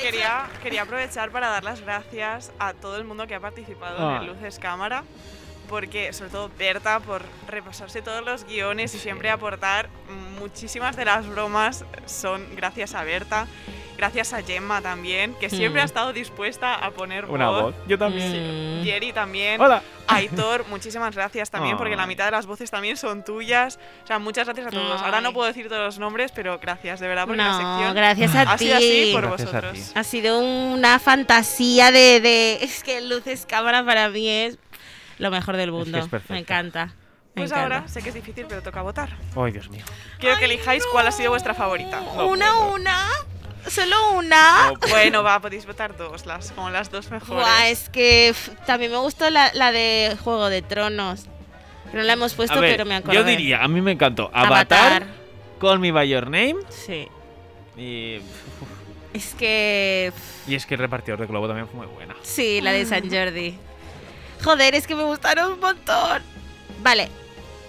quería, 0.01 0.47
quería 0.63 0.83
aprovechar 0.83 1.31
para 1.31 1.49
dar 1.49 1.65
las 1.65 1.81
gracias 1.81 2.53
a 2.59 2.75
todo 2.75 2.97
el 2.97 3.05
mundo 3.05 3.27
que 3.27 3.35
ha 3.35 3.41
participado 3.41 3.97
en 3.99 4.17
Ah. 4.17 4.19
el 4.21 4.27
Luces 4.27 4.59
Cámara, 4.59 5.05
porque 5.69 6.13
sobre 6.13 6.31
todo 6.31 6.51
Berta 6.59 7.01
por 7.01 7.23
repasarse 7.49 8.03
todos 8.03 8.25
los 8.25 8.45
guiones 8.45 8.95
y 8.95 8.99
siempre 8.99 9.31
aportar 9.31 9.89
muchísimas 10.39 10.97
de 10.97 11.05
las 11.05 11.27
bromas 11.27 11.85
son 12.07 12.55
gracias 12.57 12.95
a 12.95 13.05
Berta. 13.05 13.47
Gracias 14.03 14.33
a 14.33 14.43
Gemma 14.43 14.83
también, 14.83 15.33
que 15.39 15.49
siempre 15.49 15.81
Mm. 15.81 15.85
ha 15.85 15.85
estado 15.85 16.13
dispuesta 16.13 16.75
a 16.75 16.91
poner 16.91 17.27
Una 17.27 17.51
voz. 17.51 17.75
Yo 17.87 17.97
también. 17.97 18.33
Sí. 18.33 18.91
Jerry 18.91 19.13
también. 19.13 19.61
Hola. 19.61 19.81
Aitor, 20.09 20.67
muchísimas 20.71 21.15
gracias 21.15 21.53
también, 21.53 21.77
porque 21.77 21.95
la 21.95 22.03
Ay. 22.03 22.09
mitad 22.09 22.25
de 22.25 22.33
las 22.33 22.47
voces 22.47 22.69
también 22.69 22.97
son 22.97 23.23
tuyas. 23.25 23.79
O 24.03 24.07
sea, 24.09 24.19
muchas 24.19 24.47
gracias 24.47 24.67
a 24.67 24.71
todos. 24.71 25.01
Ahora 25.03 25.21
no 25.21 25.33
puedo 25.33 25.47
decir 25.47 25.69
todos 25.69 25.83
los 25.85 25.99
nombres, 26.01 26.33
pero 26.33 26.59
gracias, 26.59 26.99
de 26.99 27.07
verdad, 27.07 27.29
la 27.29 27.37
No, 27.37 27.57
sección 27.57 27.95
gracias 27.95 28.35
a 28.35 28.41
ha 28.41 28.57
ti. 28.57 28.65
sido 28.65 28.77
así 28.77 29.11
por 29.13 29.23
Gracias 29.23 29.49
a 29.49 29.61
vosotros. 29.61 29.93
Ha 29.95 30.03
sido 30.03 30.41
una 30.41 30.99
fantasía 30.99 31.93
de, 31.93 32.21
de- 32.21 32.59
Es 32.65 32.83
que 32.83 33.03
luces 33.03 33.47
cámara 33.47 33.85
para 33.85 34.09
mí 34.09 34.29
es 34.29 34.59
lo 35.19 35.31
mejor 35.31 35.57
del 35.57 35.71
mundo. 35.71 35.97
es 35.99 36.09
perfecto. 36.09 36.33
Me 36.33 36.41
encanta. 36.41 36.93
Pues 37.37 37.53
encanta. 37.53 37.77
ahora 37.77 37.89
sé 37.89 38.03
que 38.03 38.09
es 38.09 38.17
difícil, 38.17 38.47
pero 38.49 38.63
toca 38.63 38.83
votar. 38.83 39.11
¡Ay, 39.37 39.53
Dios 39.53 39.71
mío! 39.71 39.85
Quiero 40.19 40.37
que 40.39 40.47
elijáis 40.47 40.85
cuál 40.91 41.07
ha 41.07 41.13
sido 41.13 41.31
vuestra 41.31 41.55
favorita. 41.55 42.01
una, 42.01 42.57
una. 42.67 43.07
Solo 43.69 44.13
una. 44.13 44.73
Bueno, 44.91 45.23
va, 45.23 45.41
podéis 45.41 45.67
votar 45.67 45.97
dos, 45.97 46.27
las, 46.27 46.53
como 46.53 46.71
las 46.71 46.91
dos 46.91 47.11
mejores. 47.11 47.43
Buah, 47.45 47.69
es 47.69 47.89
que 47.89 48.35
también 48.67 48.91
me 48.91 48.99
gustó 48.99 49.31
la, 49.31 49.51
la 49.55 49.71
de 49.73 50.17
Juego 50.23 50.49
de 50.49 50.63
Tronos. 50.63 51.27
No 51.93 52.03
la 52.03 52.15
hemos 52.15 52.35
puesto, 52.35 52.59
ver, 52.61 52.73
pero 52.73 52.85
me 52.87 52.97
acuerdo. 52.97 53.21
yo 53.21 53.25
diría, 53.27 53.63
a 53.63 53.69
mí 53.69 53.81
me 53.81 53.93
encantó 53.93 54.31
Avatar, 54.33 54.93
Avatar. 55.03 55.07
Call 55.61 55.79
Me 55.79 55.93
By 55.93 56.09
Your 56.09 56.25
Name 56.25 56.57
Sí. 56.71 57.07
y, 57.77 58.19
Es 59.13 59.35
que. 59.35 60.13
y 60.49 60.55
es 60.55 60.67
que 60.67 60.75
el 60.75 60.81
repartidor 60.81 61.21
de 61.21 61.27
globo 61.27 61.47
también 61.47 61.69
fue 61.69 61.87
muy 61.87 61.95
buena. 61.95 62.17
Sí, 62.23 62.61
la 62.61 62.73
de 62.73 62.85
San 62.87 63.09
Jordi. 63.11 63.57
Joder, 64.43 64.75
es 64.75 64.87
que 64.87 64.95
me 64.97 65.05
gustaron 65.05 65.53
un 65.53 65.61
montón. 65.61 66.23
Vale. 66.81 67.09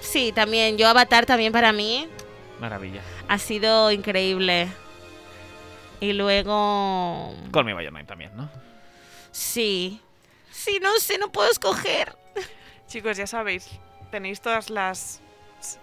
Sí, 0.01 0.31
también. 0.33 0.77
Yo 0.77 0.87
Avatar 0.87 1.25
también 1.25 1.51
para 1.53 1.71
mí 1.71 2.07
Maravilla. 2.59 3.01
ha 3.27 3.37
sido 3.37 3.91
increíble. 3.91 4.69
Y 6.03 6.11
luego... 6.11 7.33
Call 7.53 7.63
Me 7.63 7.73
By 7.73 7.85
Your 7.85 7.93
Name 7.93 8.03
también, 8.03 8.35
¿no? 8.35 8.49
Sí. 9.31 10.01
Sí, 10.51 10.79
no 10.81 10.99
sé, 10.99 11.17
no 11.17 11.31
puedo 11.31 11.49
escoger. 11.49 12.17
Chicos, 12.87 13.15
ya 13.15 13.25
sabéis, 13.25 13.69
tenéis 14.11 14.41
todas 14.41 14.69
las 14.69 15.21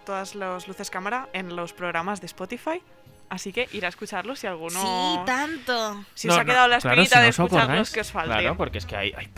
todas 0.04 0.34
las 0.34 0.68
luces 0.68 0.90
cámara 0.90 1.30
en 1.32 1.56
los 1.56 1.72
programas 1.72 2.20
de 2.20 2.26
Spotify. 2.26 2.82
Así 3.30 3.52
que 3.52 3.68
ir 3.72 3.86
a 3.86 3.88
escucharlos 3.88 4.40
si 4.40 4.48
alguno. 4.48 4.80
Sí, 4.80 5.20
tanto. 5.24 6.04
Si 6.14 6.28
os 6.28 6.36
ha 6.36 6.44
quedado 6.44 6.62
no, 6.66 6.74
la 6.74 6.78
claro, 6.80 7.00
espinita 7.00 7.14
si 7.16 7.20
de 7.20 7.26
no 7.26 7.28
os 7.30 7.38
escuchar 7.38 7.58
acordáis. 7.60 7.78
los 7.80 7.90
que 7.92 8.00
os 8.00 8.10
falten. 8.10 8.38
Claro, 8.40 8.56
porque 8.56 8.78
es 8.78 8.86
que 8.86 8.96
hay, 8.96 9.12
hay, 9.16 9.28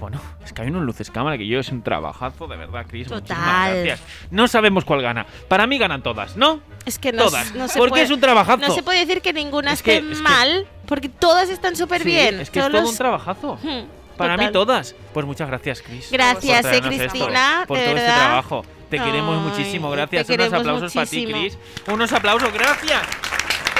bueno, 0.00 0.20
es 0.44 0.52
que 0.52 0.62
hay 0.62 0.68
unos 0.68 0.82
luces 0.82 1.10
cámara 1.12 1.38
que 1.38 1.46
yo 1.46 1.60
es 1.60 1.68
un 1.70 1.80
trabajazo, 1.82 2.48
de 2.48 2.56
verdad, 2.56 2.84
Chris. 2.88 3.08
muchísimas 3.08 3.44
Total. 3.44 3.74
gracias. 3.84 4.02
No 4.32 4.48
sabemos 4.48 4.84
cuál 4.84 5.00
gana. 5.02 5.26
Para 5.48 5.68
mí 5.68 5.78
ganan 5.78 6.02
todas, 6.02 6.36
¿no? 6.36 6.60
Es 6.84 6.98
que 6.98 7.12
no, 7.12 7.22
Todas. 7.26 7.54
no 7.54 7.68
se 7.68 7.78
porque 7.78 7.90
puede, 7.90 8.02
es 8.02 8.10
un 8.10 8.20
trabajazo. 8.20 8.66
No 8.66 8.74
se 8.74 8.82
puede 8.82 8.98
decir 9.06 9.22
que 9.22 9.32
ninguna 9.32 9.72
Es 9.74 9.82
que- 9.82 9.98
esté 9.98 10.10
es 10.10 10.16
que- 10.18 10.22
mal, 10.24 10.66
porque 10.88 11.08
todas 11.08 11.48
están 11.48 11.76
súper 11.76 12.02
Sí, 12.02 12.08
bien. 12.08 12.40
Es 12.40 12.50
que 12.50 12.58
es 12.58 12.66
todo 12.66 12.80
los- 12.80 12.90
un 12.90 12.96
trabajazo. 12.96 13.60
Hmm, 13.62 13.84
Para 14.16 14.36
mí 14.36 14.50
todas. 14.50 14.96
Pues 15.14 15.24
muchas 15.24 15.46
gracias, 15.46 15.82
Chris. 15.82 16.08
Gracias, 16.10 16.62
por 16.62 16.72
eh, 16.74 16.76
esto, 16.78 16.88
Cristina, 16.88 17.64
por 17.68 17.78
de 17.78 17.84
todo 17.84 17.96
este 17.96 18.06
trabajo. 18.12 18.64
Te 18.90 18.98
queremos 18.98 19.36
Ay, 19.38 19.42
muchísimo, 19.42 19.90
gracias. 19.90 20.28
Unos 20.28 20.52
aplausos 20.52 20.92
para 20.94 21.06
ti. 21.06 21.26
Chris. 21.26 21.58
Unos 21.88 22.12
aplausos, 22.12 22.52
gracias. 22.52 23.02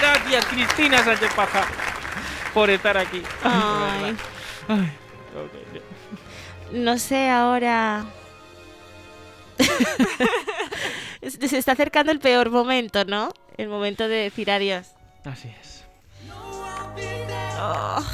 Gracias, 0.01 0.47
Cristina 0.47 1.05
Sánchez 1.05 1.33
Paja, 1.35 1.67
por 2.53 2.71
estar 2.71 2.99
aquí. 2.99 3.23
Ay. 3.43 4.17
Ay, 4.69 4.93
ok. 5.35 5.53
No 6.73 6.99
sé 6.99 7.31
ahora. 7.31 8.05
Se 11.27 11.59
está 11.59 11.73
acercando 11.73 12.13
el 12.13 12.19
peor 12.19 12.51
momento, 12.51 13.05
¿no? 13.05 13.33
El 13.57 13.69
momento 13.69 14.09
de 14.09 14.17
decir 14.17 14.51
adiós. 14.51 14.89
Así 15.25 15.49
es. 15.61 15.85
Oh. 17.59 18.05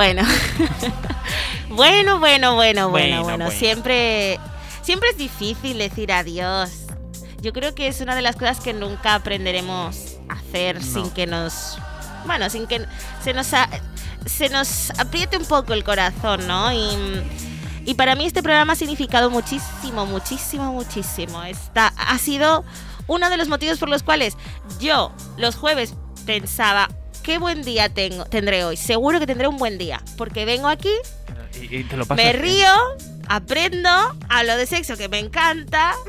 Bueno. 1.68 2.18
bueno, 2.18 2.18
bueno, 2.18 2.54
bueno, 2.54 2.88
bueno, 2.90 3.22
Bueno. 3.24 3.50
Siempre, 3.50 4.38
siempre 4.82 5.10
es 5.10 5.16
difícil 5.18 5.78
decir 5.78 6.12
adiós. 6.12 6.70
Yo 7.40 7.52
creo 7.52 7.74
que 7.74 7.86
es 7.86 8.00
una 8.00 8.14
de 8.14 8.22
las 8.22 8.36
cosas 8.36 8.60
que 8.60 8.72
nunca 8.72 9.14
aprenderemos 9.14 10.16
a 10.28 10.34
hacer 10.34 10.82
sin 10.82 11.10
que 11.10 11.26
nos, 11.26 11.78
bueno, 12.26 12.50
sin 12.50 12.66
que 12.66 12.84
se 13.22 13.32
nos, 13.32 13.52
a- 13.54 13.68
se 14.26 14.48
nos 14.50 14.90
apriete 14.98 15.36
un 15.38 15.44
poco 15.46 15.72
el 15.72 15.84
corazón, 15.84 16.46
¿no? 16.46 16.70
Y, 16.72 17.22
y 17.86 17.94
para 17.94 18.14
mí 18.14 18.26
este 18.26 18.42
programa 18.42 18.74
ha 18.74 18.76
significado 18.76 19.30
muchísimo, 19.30 20.04
muchísimo, 20.06 20.72
muchísimo. 20.72 21.42
Está, 21.44 21.92
ha 21.96 22.18
sido 22.18 22.64
uno 23.06 23.30
de 23.30 23.36
los 23.38 23.48
motivos 23.48 23.78
por 23.78 23.88
los 23.88 24.02
cuales 24.02 24.36
yo 24.78 25.12
los 25.38 25.56
jueves 25.56 25.94
pensaba, 26.26 26.88
qué 27.30 27.38
buen 27.38 27.62
día 27.62 27.88
tengo, 27.88 28.24
tendré 28.24 28.64
hoy. 28.64 28.76
Seguro 28.76 29.20
que 29.20 29.26
tendré 29.26 29.46
un 29.46 29.56
buen 29.56 29.78
día. 29.78 30.02
Porque 30.16 30.44
vengo 30.44 30.66
aquí, 30.66 30.90
Y, 31.54 31.76
y 31.76 31.84
te 31.84 31.96
lo 31.96 32.04
pasas 32.04 32.16
me 32.24 32.32
bien. 32.32 32.42
río, 32.42 32.66
aprendo, 33.28 33.88
hablo 34.28 34.56
de 34.56 34.66
sexo 34.66 34.96
que 34.96 35.08
me 35.08 35.20
encanta. 35.20 35.94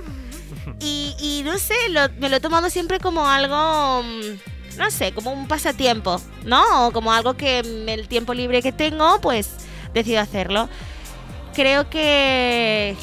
Y, 0.80 1.16
y 1.20 1.44
no 1.44 1.60
sé, 1.60 1.76
lo- 1.90 2.10
me 2.18 2.28
lo 2.28 2.38
he 2.38 2.40
tomado 2.40 2.70
siempre 2.72 3.00
como 3.00 3.28
algo, 3.28 4.02
mm, 4.04 4.78
no 4.80 4.90
sé, 4.90 5.12
como 5.12 5.32
un 5.32 5.48
pasatiempo, 5.48 6.20
¿no? 6.44 6.88
O 6.88 6.92
como 6.92 7.14
algo 7.14 7.36
que 7.36 7.60
en 7.60 7.88
el 7.88 8.08
tiempo 8.08 8.34
libre 8.34 8.64
que 8.64 8.72
tengo, 8.72 9.22
pues 9.22 9.50
decido 9.94 10.22
hacerlo. 10.22 10.70
Creo 11.54 11.88
que 11.90 12.96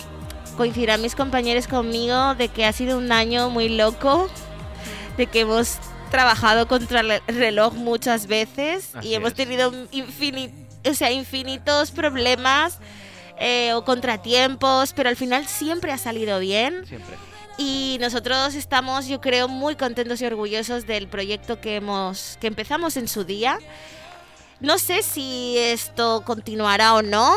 coincidirán 0.57 1.03
mis 1.03 1.15
compañeros 1.15 1.69
conmigo 1.69 2.35
de 2.35 2.49
que 2.49 2.65
ha 2.65 2.73
sido 2.73 2.99
un 2.99 3.13
año 3.13 3.49
muy 3.49 3.69
loco, 3.69 4.29
de 5.17 5.27
que 5.27 5.41
hemos 5.41 5.77
trabajado 6.09 6.67
contra 6.69 7.01
el 7.01 7.21
reloj 7.27 7.75
muchas 7.75 8.27
veces 8.27 8.95
Así 8.95 9.09
y 9.09 9.15
hemos 9.15 9.35
tenido 9.35 9.73
o 10.89 10.95
sea, 10.95 11.11
infinitos 11.11 11.91
problemas 11.91 12.79
eh, 13.39 13.73
o 13.75 13.85
contratiempos, 13.85 14.93
pero 14.95 15.09
al 15.09 15.17
final 15.17 15.47
siempre 15.47 15.93
ha 15.93 15.99
salido 15.99 16.39
bien. 16.41 16.85
Siempre. 16.87 17.17
Y 17.57 17.99
nosotros 18.01 18.55
estamos, 18.55 19.07
yo 19.07 19.21
creo, 19.21 19.49
muy 19.49 19.75
contentos 19.77 20.21
y 20.21 20.27
orgullosos 20.27 20.87
del 20.87 21.09
proyecto 21.09 21.61
que 21.61 21.77
hemos 21.77 22.39
que 22.41 22.47
empezamos 22.47 22.97
en 22.97 23.09
su 23.09 23.25
día. 23.25 23.59
No 24.61 24.79
sé 24.79 25.03
si 25.03 25.57
esto 25.59 26.23
continuará 26.25 26.95
o 26.95 27.03
no, 27.03 27.35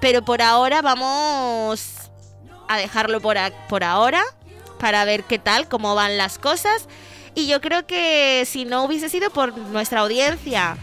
pero 0.00 0.24
por 0.24 0.42
ahora 0.42 0.80
vamos 0.82 2.10
a 2.68 2.76
dejarlo 2.78 3.20
por, 3.20 3.38
a- 3.38 3.52
por 3.68 3.82
ahora 3.84 4.22
para 4.78 5.04
ver 5.04 5.24
qué 5.24 5.38
tal, 5.38 5.68
cómo 5.68 5.94
van 5.94 6.16
las 6.18 6.38
cosas. 6.38 6.86
Y 7.38 7.46
yo 7.46 7.60
creo 7.60 7.86
que 7.86 8.44
si 8.46 8.64
no 8.64 8.82
hubiese 8.84 9.08
sido 9.08 9.30
por 9.30 9.56
nuestra 9.56 10.00
audiencia, 10.00 10.76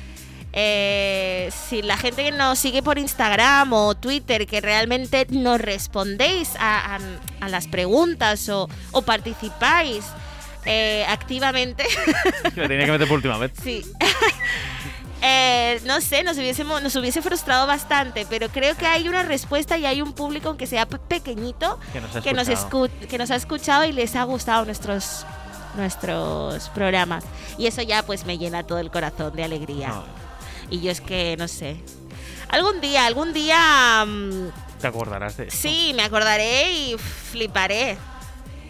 eh, 0.54 1.50
si 1.70 1.82
la 1.82 1.98
gente 1.98 2.24
que 2.24 2.32
nos 2.32 2.58
sigue 2.58 2.82
por 2.82 2.98
Instagram 2.98 3.74
o 3.74 3.94
Twitter, 3.96 4.48
que 4.48 4.62
realmente 4.62 5.28
nos 5.30 5.60
respondéis 5.60 6.52
a, 6.58 6.96
a- 6.96 7.00
a 7.42 7.50
las 7.50 7.68
preguntas 7.68 8.48
o, 8.48 8.70
o 8.92 9.02
participáis 9.02 10.06
eh, 10.66 11.06
activamente, 11.10 11.84
Me 12.56 12.68
tenía 12.70 12.86
que 12.86 12.92
meter 12.94 13.08
por 13.08 13.18
última 13.18 13.38
vez. 13.38 13.52
sí. 13.62 13.84
Eh, 15.28 15.82
no 15.86 16.02
sé, 16.02 16.22
nos, 16.24 16.38
hubiésemos, 16.38 16.84
nos 16.84 16.96
hubiese 16.98 17.20
frustrado 17.24 17.66
bastante, 17.66 18.28
pero 18.30 18.48
creo 18.50 18.78
que 18.78 18.86
hay 18.86 19.08
una 19.08 19.24
respuesta 19.24 19.76
y 19.76 19.86
hay 19.88 20.00
un 20.04 20.14
público, 20.14 20.50
aunque 20.50 20.68
sea 20.68 20.86
pe- 20.86 21.00
pequeñito, 21.00 21.80
Que 21.94 22.00
nos 22.02 22.16
ha 22.16 22.22
que 22.22 22.34
nos, 22.34 22.50
que 23.10 23.18
nos 23.18 23.32
ha 23.32 23.36
escuchado 23.36 23.86
y 23.86 23.92
les 23.92 24.16
ha 24.16 24.24
gustado 24.24 24.66
nuestros, 24.66 25.26
nuestros 25.76 26.70
programas. 26.70 27.24
Y 27.58 27.68
eso 27.68 27.82
ya 27.82 28.04
pues 28.04 28.26
me 28.26 28.38
llena 28.38 28.64
todo 28.64 28.80
el 28.80 28.92
corazón 28.92 29.36
de 29.36 29.44
alegría. 29.44 29.90
No, 29.90 30.04
Y 30.70 30.82
yo 30.82 30.92
es 30.92 31.02
que, 31.02 31.36
no 31.38 31.48
sé, 31.48 31.78
algún 32.50 32.82
día, 32.82 33.06
algún 33.06 33.34
día... 33.34 34.06
mm, 34.06 34.50
te 34.82 34.88
acordarás 34.88 35.38
de 35.38 35.48
eso. 35.48 35.58
Sí, 35.58 35.94
me 35.96 36.04
acordaré 36.04 36.72
y 36.72 36.98
fliparé. 36.98 37.98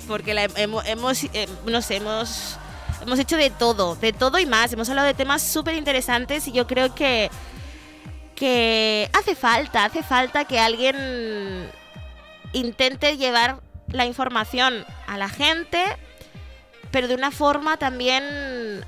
Porque 0.08 0.34
la 0.34 0.43
hemos, 0.56 0.86
hemos, 0.86 1.24
eh, 1.34 1.47
no 1.66 1.82
sé, 1.82 1.95
hemos, 1.95 2.58
hemos 3.01 3.18
hecho 3.18 3.38
de 3.38 3.49
todo, 3.49 3.95
de 3.95 4.14
todo 4.14 4.38
y 4.38 4.45
más. 4.45 4.72
Hemos 4.72 4.88
hablado 4.89 5.08
de 5.08 5.16
temas 5.16 5.41
súper 5.41 5.74
interesantes 5.76 6.47
y 6.47 6.51
yo 6.51 6.68
creo 6.68 6.93
que, 6.93 7.32
que 8.36 9.10
hace 9.14 9.36
falta, 9.36 9.86
hace 9.86 10.03
falta 10.03 10.45
que 10.45 10.60
alguien 10.60 11.72
intente 12.53 13.18
llevar 13.18 13.62
la 13.88 14.06
información 14.06 14.86
a 15.08 15.18
la 15.18 15.28
gente, 15.30 15.84
pero 16.96 17.10
de 17.10 17.16
una 17.16 17.30
forma 17.30 17.76
también 17.76 18.24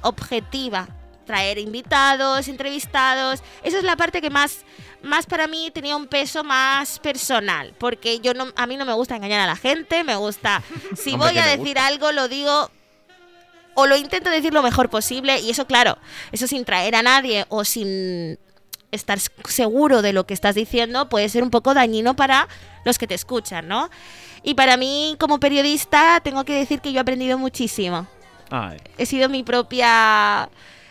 objetiva. 0.01 0.87
Traer 1.25 1.57
invitados, 1.57 2.47
entrevistados. 2.47 3.43
Esa 3.63 3.79
es 3.79 3.83
la 3.83 3.97
parte 3.97 4.21
que 4.21 4.29
más, 4.29 4.63
más 5.03 5.25
para 5.25 5.45
mí 5.45 5.71
tenía 5.73 5.97
un 5.97 6.07
peso 6.07 6.41
más 6.41 6.99
personal. 6.99 7.73
Porque 7.77 8.21
yo 8.21 8.33
no, 8.33 8.47
a 8.55 8.65
mí 8.65 8.77
no 8.77 8.85
me 8.85 8.93
gusta 8.93 9.17
engañar 9.17 9.41
a 9.41 9.45
la 9.45 9.57
gente. 9.57 10.05
Me 10.05 10.15
gusta. 10.15 10.63
Si 10.95 11.15
Hombre, 11.15 11.31
voy 11.31 11.37
a 11.37 11.47
decir 11.47 11.65
gusta. 11.65 11.85
algo, 11.85 12.13
lo 12.13 12.29
digo. 12.29 12.71
O 13.73 13.85
lo 13.87 13.97
intento 13.97 14.29
decir 14.29 14.53
lo 14.53 14.63
mejor 14.63 14.89
posible. 14.89 15.41
Y 15.41 15.49
eso, 15.49 15.67
claro, 15.67 15.97
eso 16.31 16.47
sin 16.47 16.63
traer 16.63 16.95
a 16.95 17.03
nadie 17.03 17.45
o 17.49 17.65
sin 17.65 18.39
estar 18.91 19.19
seguro 19.19 20.01
de 20.01 20.13
lo 20.13 20.25
que 20.25 20.33
estás 20.33 20.55
diciendo 20.55 21.09
puede 21.09 21.27
ser 21.29 21.43
un 21.43 21.49
poco 21.49 21.73
dañino 21.73 22.15
para 22.15 22.47
los 22.85 22.97
que 22.97 23.07
te 23.07 23.15
escuchan, 23.15 23.67
¿no? 23.67 23.89
Y 24.43 24.53
para 24.53 24.77
mí, 24.77 25.15
como 25.19 25.39
periodista, 25.39 26.19
tengo 26.23 26.45
que 26.45 26.53
decir 26.53 26.79
que 26.79 26.91
yo 26.93 26.99
he 26.99 27.01
aprendido 27.01 27.37
muchísimo. 27.37 28.07
Ay, 28.49 28.77
He 28.97 29.05
sido 29.05 29.27
mi 29.27 29.43
propia 29.43 30.47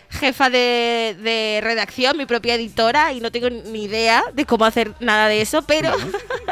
jefa 0.09 0.49
de, 0.49 1.17
de 1.21 1.59
redacción, 1.63 2.17
mi 2.17 2.25
propia 2.25 2.53
editora, 2.55 3.13
y 3.13 3.19
no 3.19 3.31
tengo 3.31 3.49
ni 3.49 3.85
idea 3.85 4.23
de 4.33 4.45
cómo 4.45 4.63
hacer 4.65 4.93
nada 4.99 5.27
de 5.27 5.41
eso, 5.41 5.63
pero, 5.63 5.91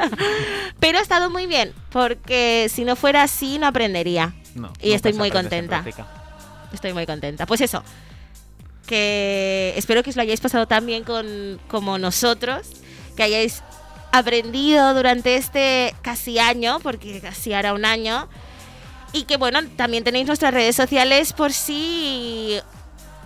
pero 0.80 0.98
ha 0.98 1.02
estado 1.02 1.30
muy 1.30 1.46
bien, 1.48 1.74
porque 1.92 2.68
si 2.70 2.84
no 2.86 2.96
fuera 2.96 3.24
así, 3.24 3.60
no 3.60 3.68
aprendería. 3.68 4.34
no, 4.56 4.74
y 4.82 4.94
estoy 4.94 5.14
muy 5.14 5.32
contenta. 5.32 5.86
Estoy 6.74 6.94
muy 6.94 7.06
contenta. 7.06 7.46
Pues 7.46 7.62
eso, 7.62 7.84
que 8.86 9.74
espero 9.76 10.04
que 10.04 10.10
os 10.12 10.16
lo 10.16 10.22
hayáis 10.22 10.42
pasado 10.42 10.68
tan 10.68 10.86
bien 10.86 11.04
con, 11.04 11.60
como 11.68 11.98
nosotros, 11.98 12.68
que 13.16 13.24
hayáis 13.24 13.64
aprendido 14.12 14.94
durante 14.94 15.36
este 15.36 15.96
casi 16.02 16.40
año, 16.40 16.80
porque 16.82 17.20
casi 17.20 17.54
hará 17.54 17.74
un 17.74 17.86
año, 17.86 18.30
y 19.12 19.24
que 19.24 19.38
bueno, 19.38 19.60
también 19.76 20.04
tenéis 20.04 20.28
nuestras 20.28 20.54
redes 20.54 20.76
sociales 20.76 21.34
por 21.34 21.54
si, 21.54 22.60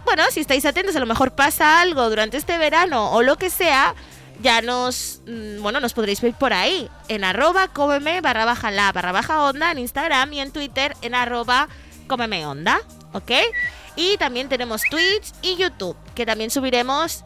bueno, 0.06 0.24
si 0.32 0.40
estáis 0.40 0.66
atentos, 0.66 0.96
a 0.96 1.00
lo 1.00 1.06
mejor 1.06 1.32
pasa 1.32 1.82
algo 1.82 2.10
durante 2.10 2.38
este 2.38 2.58
verano 2.58 3.12
o 3.12 3.22
lo 3.22 3.38
que 3.38 3.50
sea, 3.50 3.96
ya 4.42 4.62
nos, 4.62 5.22
mm, 5.28 5.62
bueno, 5.62 5.80
nos 5.80 5.94
podréis 5.94 6.22
ver 6.22 6.34
por 6.34 6.54
ahí, 6.54 6.90
en 7.08 7.24
arroba 7.24 7.68
cómeme 7.68 8.22
barra 8.22 8.46
baja 8.46 8.72
la 8.72 8.92
barra 8.92 9.12
baja 9.12 9.44
onda 9.44 9.72
en 9.72 9.80
Instagram 9.80 10.32
y 10.34 10.40
en 10.40 10.52
Twitter 10.52 10.96
en 11.02 11.16
arroba 11.16 11.68
cómeme 12.08 12.46
onda, 12.46 12.80
¿ok? 13.14 13.32
Y 14.02 14.16
también 14.18 14.48
tenemos 14.48 14.82
Twitch 14.90 15.34
y 15.42 15.58
YouTube, 15.58 15.98
que 16.16 16.26
también 16.26 16.50
subiremos 16.50 17.26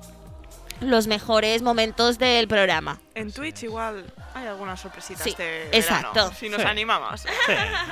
los 0.80 1.05
mejores 1.05 1.61
momentos 1.61 2.17
del 2.17 2.47
programa. 2.47 2.99
En 3.13 3.32
Twitch 3.32 3.61
igual 3.61 4.03
hay 4.34 4.47
algunas 4.47 4.82
sorpresitas 4.82 5.21
Sí, 5.24 5.30
este 5.30 5.78
exacto. 5.78 6.13
verano, 6.15 6.34
si 6.36 6.49
nos 6.49 6.61
Sí. 6.61 6.67
animamos. 6.67 7.21
Sí, 7.21 7.28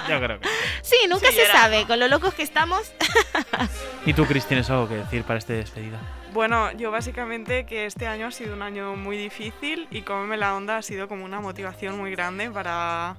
yo 0.10 0.20
creo 0.20 0.40
que 0.40 0.48
sí. 0.48 0.54
Sí, 0.82 1.08
nunca 1.08 1.30
Sí, 1.30 1.36
se 1.36 1.46
sabe, 1.46 1.86
con 1.86 2.00
lo 2.00 2.08
locos 2.08 2.34
que 2.34 2.42
estamos. 2.42 2.92
¿Y 4.08 4.14
tú, 4.14 4.26
Cris, 4.26 4.46
tienes 4.48 4.68
algo 4.72 4.90
que 4.90 4.96
decir 4.96 5.24
para 5.26 5.38
este 5.38 5.54
despedida? 5.54 6.00
Bueno, 6.34 6.72
yo 6.72 6.90
básicamente 6.90 7.68
que 7.68 7.86
este 7.86 8.08
año 8.08 8.26
ha 8.26 8.32
sido 8.32 8.56
un 8.56 8.64
año 8.64 8.96
muy 8.96 9.16
difícil 9.16 9.88
y 9.92 10.02
Cómeme 10.02 10.38
la 10.38 10.56
Onda 10.56 10.78
ha 10.78 10.82
sido 10.82 11.08
como 11.08 11.24
una 11.24 11.40
motivación 11.40 12.00
muy 12.00 12.10
grande 12.12 12.50
para 12.50 13.16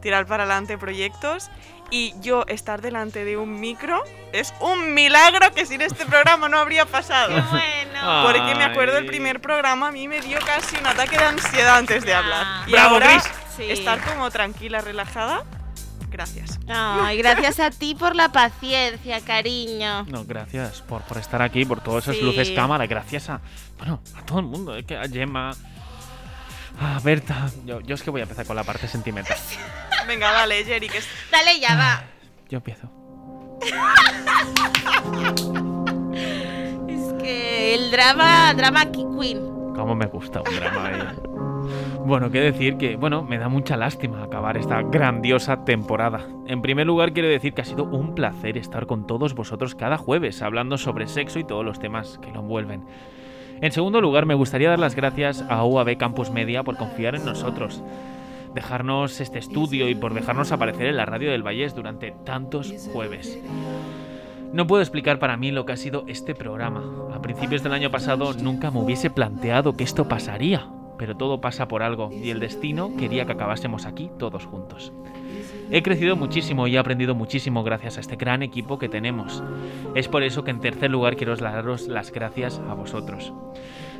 tirar 0.00 0.26
para 0.26 0.44
adelante 0.44 0.78
proyectos 0.78 1.50
y 1.90 2.14
yo 2.20 2.44
estar 2.46 2.80
delante 2.82 3.24
de 3.24 3.36
un 3.36 3.58
micro 3.58 4.02
es 4.32 4.54
un 4.60 4.94
milagro 4.94 5.52
que 5.52 5.66
sin 5.66 5.80
este 5.82 6.06
programa 6.06 6.48
no 6.48 6.58
habría 6.58 6.86
pasado. 6.86 7.30
bueno! 7.50 8.22
Porque 8.24 8.54
me 8.54 8.64
acuerdo 8.64 8.94
del 8.94 9.06
primer 9.06 9.40
programa 9.40 9.88
a 9.88 9.92
mí 9.92 10.06
me 10.08 10.20
dio 10.20 10.38
casi 10.46 10.76
un 10.76 10.86
ataque 10.86 11.18
de 11.18 11.24
ansiedad 11.24 11.76
antes 11.78 12.04
de 12.04 12.14
hablar. 12.14 12.68
Y 12.68 12.72
¡Bravo, 12.72 12.94
ahora! 12.94 13.20
Sí. 13.56 13.64
estar 13.70 14.00
como 14.04 14.30
tranquila, 14.30 14.80
relajada. 14.80 15.44
Gracias. 16.08 16.58
Ay, 16.68 17.18
gracias 17.18 17.60
a 17.60 17.70
ti 17.70 17.94
por 17.94 18.16
la 18.16 18.30
paciencia, 18.32 19.20
cariño. 19.20 20.04
No, 20.04 20.24
gracias 20.24 20.80
por, 20.82 21.02
por 21.02 21.18
estar 21.18 21.40
aquí, 21.42 21.64
por 21.64 21.80
todas 21.80 22.04
esas 22.04 22.16
Sí. 22.16 22.22
luces 22.22 22.50
cámara. 22.50 22.86
Gracias 22.86 23.28
a, 23.30 23.40
bueno, 23.78 24.00
a 24.16 24.24
todo 24.24 24.40
el 24.40 24.46
mundo. 24.46 24.74
Es 24.76 24.84
que 24.84 24.96
a 24.96 25.08
Gemma, 25.08 25.52
a 26.80 26.98
Berta. 27.00 27.48
Yo, 27.64 27.80
yo 27.80 27.94
es 27.94 28.02
que 28.02 28.10
voy 28.10 28.20
a 28.20 28.24
empezar 28.24 28.46
con 28.46 28.56
la 28.56 28.64
parte 28.64 28.88
sentimental. 28.88 29.36
Venga, 30.08 30.32
dale, 30.32 30.64
Jerry, 30.64 30.88
que 30.88 30.98
es... 30.98 31.06
Dale 31.30 31.60
ya, 31.60 31.76
va. 31.76 32.02
Yo 32.48 32.58
empiezo. 32.58 32.90
Es 36.88 37.12
que 37.22 37.74
el 37.74 37.90
drama, 37.90 38.52
drama 38.54 38.90
queen. 38.90 39.38
Cómo 39.74 39.94
me 39.94 40.06
gusta 40.06 40.40
un 40.40 40.56
drama. 40.56 40.90
eh. 40.90 41.16
Bueno, 42.04 42.30
qué 42.30 42.40
decir 42.40 42.76
que, 42.76 42.96
bueno, 42.96 43.22
me 43.22 43.38
da 43.38 43.48
mucha 43.48 43.76
lástima 43.76 44.24
acabar 44.24 44.56
esta 44.56 44.82
grandiosa 44.82 45.64
temporada. 45.64 46.26
En 46.46 46.62
primer 46.62 46.86
lugar, 46.86 47.12
quiero 47.12 47.28
decir 47.28 47.54
que 47.54 47.62
ha 47.62 47.64
sido 47.64 47.84
un 47.84 48.14
placer 48.14 48.56
estar 48.56 48.86
con 48.86 49.06
todos 49.06 49.34
vosotros 49.34 49.74
cada 49.74 49.96
jueves 49.96 50.42
hablando 50.42 50.78
sobre 50.78 51.06
sexo 51.06 51.38
y 51.38 51.44
todos 51.44 51.64
los 51.64 51.78
temas 51.78 52.18
que 52.22 52.32
lo 52.32 52.40
envuelven. 52.40 52.84
En 53.62 53.72
segundo 53.72 54.00
lugar, 54.00 54.24
me 54.24 54.34
gustaría 54.34 54.70
dar 54.70 54.78
las 54.78 54.94
gracias 54.94 55.44
a 55.50 55.62
UAB 55.64 55.98
Campus 55.98 56.30
Media 56.30 56.62
por 56.62 56.78
confiar 56.78 57.14
en 57.14 57.26
nosotros, 57.26 57.82
dejarnos 58.54 59.20
este 59.20 59.38
estudio 59.38 59.90
y 59.90 59.94
por 59.94 60.14
dejarnos 60.14 60.50
aparecer 60.50 60.86
en 60.86 60.96
la 60.96 61.04
radio 61.04 61.30
del 61.30 61.42
Vallés 61.42 61.74
durante 61.74 62.12
tantos 62.24 62.72
jueves. 62.90 63.38
No 64.54 64.66
puedo 64.66 64.82
explicar 64.82 65.18
para 65.18 65.36
mí 65.36 65.50
lo 65.50 65.66
que 65.66 65.72
ha 65.72 65.76
sido 65.76 66.04
este 66.08 66.34
programa. 66.34 66.82
A 67.14 67.20
principios 67.20 67.62
del 67.62 67.74
año 67.74 67.90
pasado 67.90 68.32
nunca 68.32 68.70
me 68.70 68.80
hubiese 68.80 69.10
planteado 69.10 69.76
que 69.76 69.84
esto 69.84 70.08
pasaría, 70.08 70.66
pero 70.96 71.18
todo 71.18 71.42
pasa 71.42 71.68
por 71.68 71.82
algo 71.82 72.10
y 72.10 72.30
el 72.30 72.40
destino 72.40 72.96
quería 72.96 73.26
que 73.26 73.32
acabásemos 73.32 73.84
aquí 73.84 74.10
todos 74.18 74.46
juntos. 74.46 74.90
He 75.70 75.82
crecido 75.82 76.16
muchísimo 76.16 76.66
y 76.66 76.76
he 76.76 76.78
aprendido 76.78 77.14
muchísimo 77.14 77.62
gracias 77.62 77.96
a 77.96 78.00
este 78.00 78.16
gran 78.16 78.42
equipo 78.42 78.78
que 78.78 78.88
tenemos. 78.88 79.42
Es 79.94 80.08
por 80.08 80.22
eso 80.22 80.42
que 80.44 80.50
en 80.50 80.60
tercer 80.60 80.90
lugar 80.90 81.16
quiero 81.16 81.36
daros 81.36 81.86
las 81.88 82.10
gracias 82.12 82.60
a 82.68 82.74
vosotros. 82.74 83.32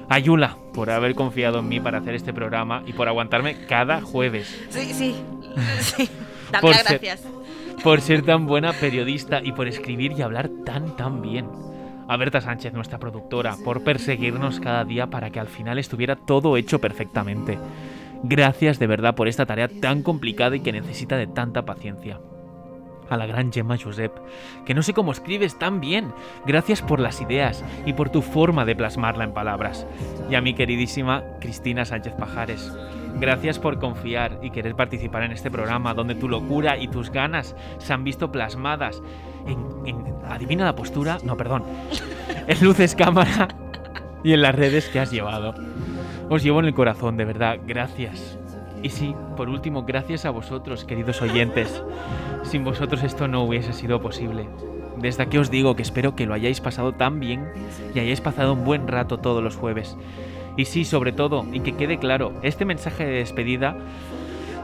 A 0.09 0.19
Yula 0.19 0.57
por 0.75 0.91
haber 0.91 1.15
confiado 1.15 1.61
en 1.61 1.69
mí 1.69 1.79
para 1.79 1.99
hacer 1.99 2.15
este 2.17 2.33
programa 2.33 2.83
y 2.87 2.93
por 2.93 3.07
aguantarme 3.07 3.67
cada 3.67 4.01
jueves. 4.01 4.61
Sí, 4.71 4.93
sí. 4.93 5.15
sí. 5.81 6.09
Dame 6.51 6.61
Por 6.63 6.71
las 6.71 6.83
ser- 6.83 7.01
gracias. 7.01 7.29
por 7.85 8.01
ser 8.01 8.23
tan 8.23 8.47
buena 8.47 8.73
periodista 8.73 9.41
y 9.43 9.53
por 9.53 9.69
escribir 9.69 10.13
y 10.13 10.23
hablar 10.23 10.51
tan 10.67 10.97
tan 10.97 11.23
bien. 11.23 11.47
A 12.09 12.17
Berta 12.17 12.41
Sánchez, 12.41 12.73
nuestra 12.73 12.99
productora, 12.99 13.57
por 13.65 13.85
perseguirnos 13.85 14.59
cada 14.59 14.85
día 14.85 15.07
para 15.07 15.31
que 15.31 15.39
al 15.39 15.47
final 15.47 15.79
estuviera 15.79 16.17
todo 16.17 16.57
hecho 16.57 16.81
perfectamente. 16.81 17.57
Gracias 18.23 18.79
de 18.79 18.87
verdad 18.87 19.15
por 19.15 19.29
esta 19.29 19.47
tarea 19.47 19.69
tan 19.69 20.03
complicada 20.03 20.57
y 20.57 20.61
que 20.61 20.73
necesita 20.73 21.17
de 21.17 21.27
tanta 21.27 21.65
paciencia. 21.65 22.21
A 23.09 23.17
la 23.17 23.27
gran 23.27 23.53
Gemma 23.53 23.77
Josep, 23.77 24.13
que 24.65 24.73
no 24.73 24.83
sé 24.83 24.93
cómo 24.95 25.11
escribes 25.11 25.59
tan 25.59 25.81
bien. 25.81 26.13
Gracias 26.47 26.81
por 26.81 27.01
las 27.01 27.21
ideas 27.21 27.65
y 27.85 27.93
por 27.95 28.11
tu 28.11 28.23
forma 28.23 28.65
de 28.65 28.77
plasmarla 28.77 29.25
en 29.25 29.33
palabras. 29.35 29.85
Y 30.31 30.37
a 30.37 30.41
mi 30.41 30.55
queridísima 30.55 31.25
Cristina 31.41 31.85
Sánchez 31.85 32.15
Pajares. 32.15 32.73
Gracias 33.19 33.59
por 33.59 33.81
confiar 33.81 34.39
y 34.43 34.51
querer 34.51 34.77
participar 34.77 35.25
en 35.25 35.33
este 35.33 35.51
programa 35.51 35.93
donde 35.93 36.15
tu 36.15 36.29
locura 36.29 36.79
y 36.79 36.87
tus 36.87 37.11
ganas 37.11 37.57
se 37.79 37.93
han 37.93 38.05
visto 38.05 38.31
plasmadas 38.31 39.03
en, 39.47 39.59
en- 39.87 40.05
adivina 40.29 40.65
la 40.65 40.77
postura, 40.77 41.19
no, 41.25 41.37
perdón, 41.37 41.65
en 42.47 42.65
luces 42.65 42.95
cámara 42.95 43.49
y 44.23 44.35
en 44.35 44.43
las 44.43 44.55
redes 44.55 44.89
que 44.89 45.01
has 45.01 45.11
llevado. 45.11 45.53
Os 46.31 46.45
llevo 46.45 46.61
en 46.61 46.67
el 46.67 46.75
corazón, 46.75 47.17
de 47.17 47.25
verdad, 47.25 47.59
gracias. 47.67 48.39
Y 48.85 48.91
sí, 48.91 49.17
por 49.37 49.49
último, 49.49 49.83
gracias 49.83 50.25
a 50.25 50.31
vosotros, 50.31 50.85
queridos 50.85 51.21
oyentes. 51.23 51.83
Sin 52.45 52.63
vosotros 52.63 53.03
esto 53.03 53.27
no 53.27 53.43
hubiese 53.43 53.73
sido 53.73 54.01
posible. 54.01 54.49
Desde 54.97 55.25
aquí 55.25 55.39
os 55.39 55.51
digo 55.51 55.75
que 55.75 55.83
espero 55.83 56.15
que 56.15 56.27
lo 56.27 56.35
hayáis 56.35 56.61
pasado 56.61 56.93
tan 56.93 57.19
bien 57.19 57.49
y 57.97 57.99
hayáis 57.99 58.21
pasado 58.21 58.53
un 58.53 58.65
buen 58.65 58.87
rato 58.87 59.19
todos 59.19 59.43
los 59.43 59.57
jueves. 59.57 59.97
Y 60.57 60.67
sí, 60.67 60.85
sobre 60.85 61.11
todo, 61.11 61.45
y 61.53 61.61
que 61.61 61.75
quede 61.75 61.99
claro, 61.99 62.33
este 62.43 62.65
mensaje 62.65 63.05
de 63.05 63.19
despedida 63.19 63.77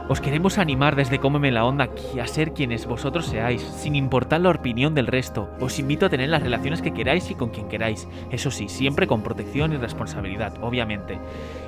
os 0.09 0.21
queremos 0.21 0.57
animar 0.57 0.95
desde 0.95 1.19
Cómeme 1.19 1.51
la 1.51 1.65
Onda 1.65 1.89
a 2.21 2.27
ser 2.27 2.53
quienes 2.53 2.85
vosotros 2.85 3.25
seáis, 3.25 3.61
sin 3.61 3.95
importar 3.95 4.39
la 4.39 4.51
opinión 4.51 4.95
del 4.95 5.07
resto. 5.07 5.49
Os 5.59 5.79
invito 5.79 6.05
a 6.05 6.09
tener 6.09 6.29
las 6.29 6.41
relaciones 6.41 6.81
que 6.81 6.93
queráis 6.93 7.29
y 7.29 7.35
con 7.35 7.49
quien 7.49 7.67
queráis. 7.67 8.07
Eso 8.31 8.49
sí, 8.49 8.69
siempre 8.69 9.05
con 9.05 9.21
protección 9.21 9.73
y 9.73 9.77
responsabilidad, 9.77 10.53
obviamente. 10.61 11.19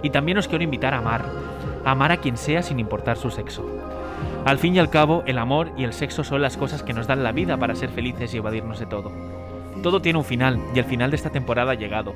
Y 0.04 0.12
también 0.12 0.38
os 0.38 0.48
quiero 0.48 0.64
invitar 0.64 0.94
a 0.94 1.00
amar. 1.00 1.26
A 1.84 1.92
amar 1.92 2.14
a 2.14 2.18
quien 2.18 2.38
sea 2.38 2.64
sin 2.64 2.80
importar 2.80 3.18
su 3.18 3.30
sexo. 3.30 3.66
Al 4.46 4.58
fin 4.58 4.74
y 4.74 4.80
al 4.80 4.90
cabo, 4.90 5.24
el 5.26 5.38
amor 5.38 5.72
y 5.76 5.84
el 5.84 5.92
sexo 5.92 6.24
son 6.24 6.42
las 6.42 6.56
cosas 6.56 6.82
que 6.82 6.94
nos 6.94 7.08
dan 7.08 7.24
la 7.24 7.34
vida 7.34 7.58
para 7.58 7.76
ser 7.76 7.90
felices 7.90 8.34
y 8.34 8.38
evadirnos 8.38 8.80
de 8.80 8.86
todo. 8.86 9.12
Todo 9.84 10.02
tiene 10.02 10.20
un 10.20 10.26
final, 10.26 10.60
y 10.74 10.80
el 10.80 10.86
final 10.86 11.10
de 11.12 11.18
esta 11.18 11.30
temporada 11.30 11.74
ha 11.74 11.76
llegado. 11.76 12.14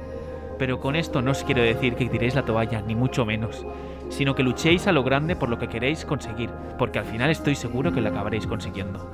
Pero 0.57 0.79
con 0.79 0.95
esto 0.95 1.21
no 1.21 1.31
os 1.31 1.43
quiero 1.43 1.61
decir 1.61 1.95
que 1.95 2.07
tiréis 2.07 2.35
la 2.35 2.45
toalla, 2.45 2.81
ni 2.81 2.95
mucho 2.95 3.25
menos, 3.25 3.65
sino 4.13 4.35
que 4.35 4.43
luchéis 4.43 4.87
a 4.87 4.91
lo 4.91 5.03
grande 5.03 5.35
por 5.35 5.49
lo 5.49 5.57
que 5.57 5.67
queréis 5.67 6.05
conseguir, 6.05 6.49
porque 6.77 6.99
al 6.99 7.05
final 7.05 7.31
estoy 7.31 7.55
seguro 7.55 7.91
que 7.91 8.01
lo 8.01 8.09
acabaréis 8.09 8.45
consiguiendo. 8.45 9.11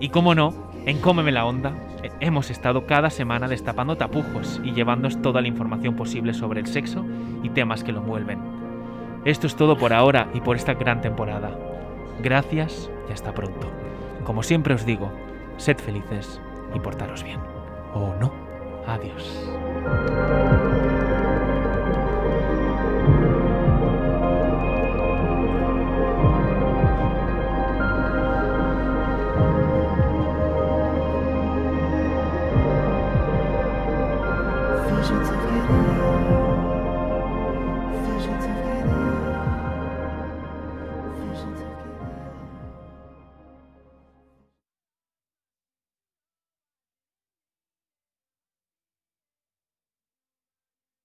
Y 0.00 0.08
cómo 0.08 0.34
no, 0.34 0.68
En 0.86 0.98
Cómeme 0.98 1.30
la 1.30 1.44
Onda 1.44 1.74
eh, 2.02 2.10
hemos 2.20 2.50
estado 2.50 2.86
cada 2.86 3.10
semana 3.10 3.48
destapando 3.48 3.96
tapujos 3.96 4.60
y 4.64 4.72
llevándoos 4.72 5.20
toda 5.22 5.40
la 5.40 5.48
información 5.48 5.94
posible 5.94 6.34
sobre 6.34 6.60
el 6.60 6.66
sexo 6.66 7.04
y 7.42 7.50
temas 7.50 7.84
que 7.84 7.92
lo 7.92 8.00
envuelven. 8.00 8.38
Esto 9.24 9.46
es 9.46 9.54
todo 9.54 9.76
por 9.76 9.92
ahora 9.92 10.28
y 10.34 10.40
por 10.40 10.56
esta 10.56 10.74
gran 10.74 11.02
temporada. 11.02 11.50
Gracias 12.22 12.90
y 13.08 13.12
hasta 13.12 13.32
pronto. 13.32 13.70
Como 14.24 14.42
siempre 14.42 14.74
os 14.74 14.86
digo, 14.86 15.12
sed 15.58 15.78
felices 15.78 16.40
y 16.74 16.80
portaros 16.80 17.22
bien. 17.22 17.40
O 17.94 18.14
no. 18.18 18.32
Adiós. 18.86 19.46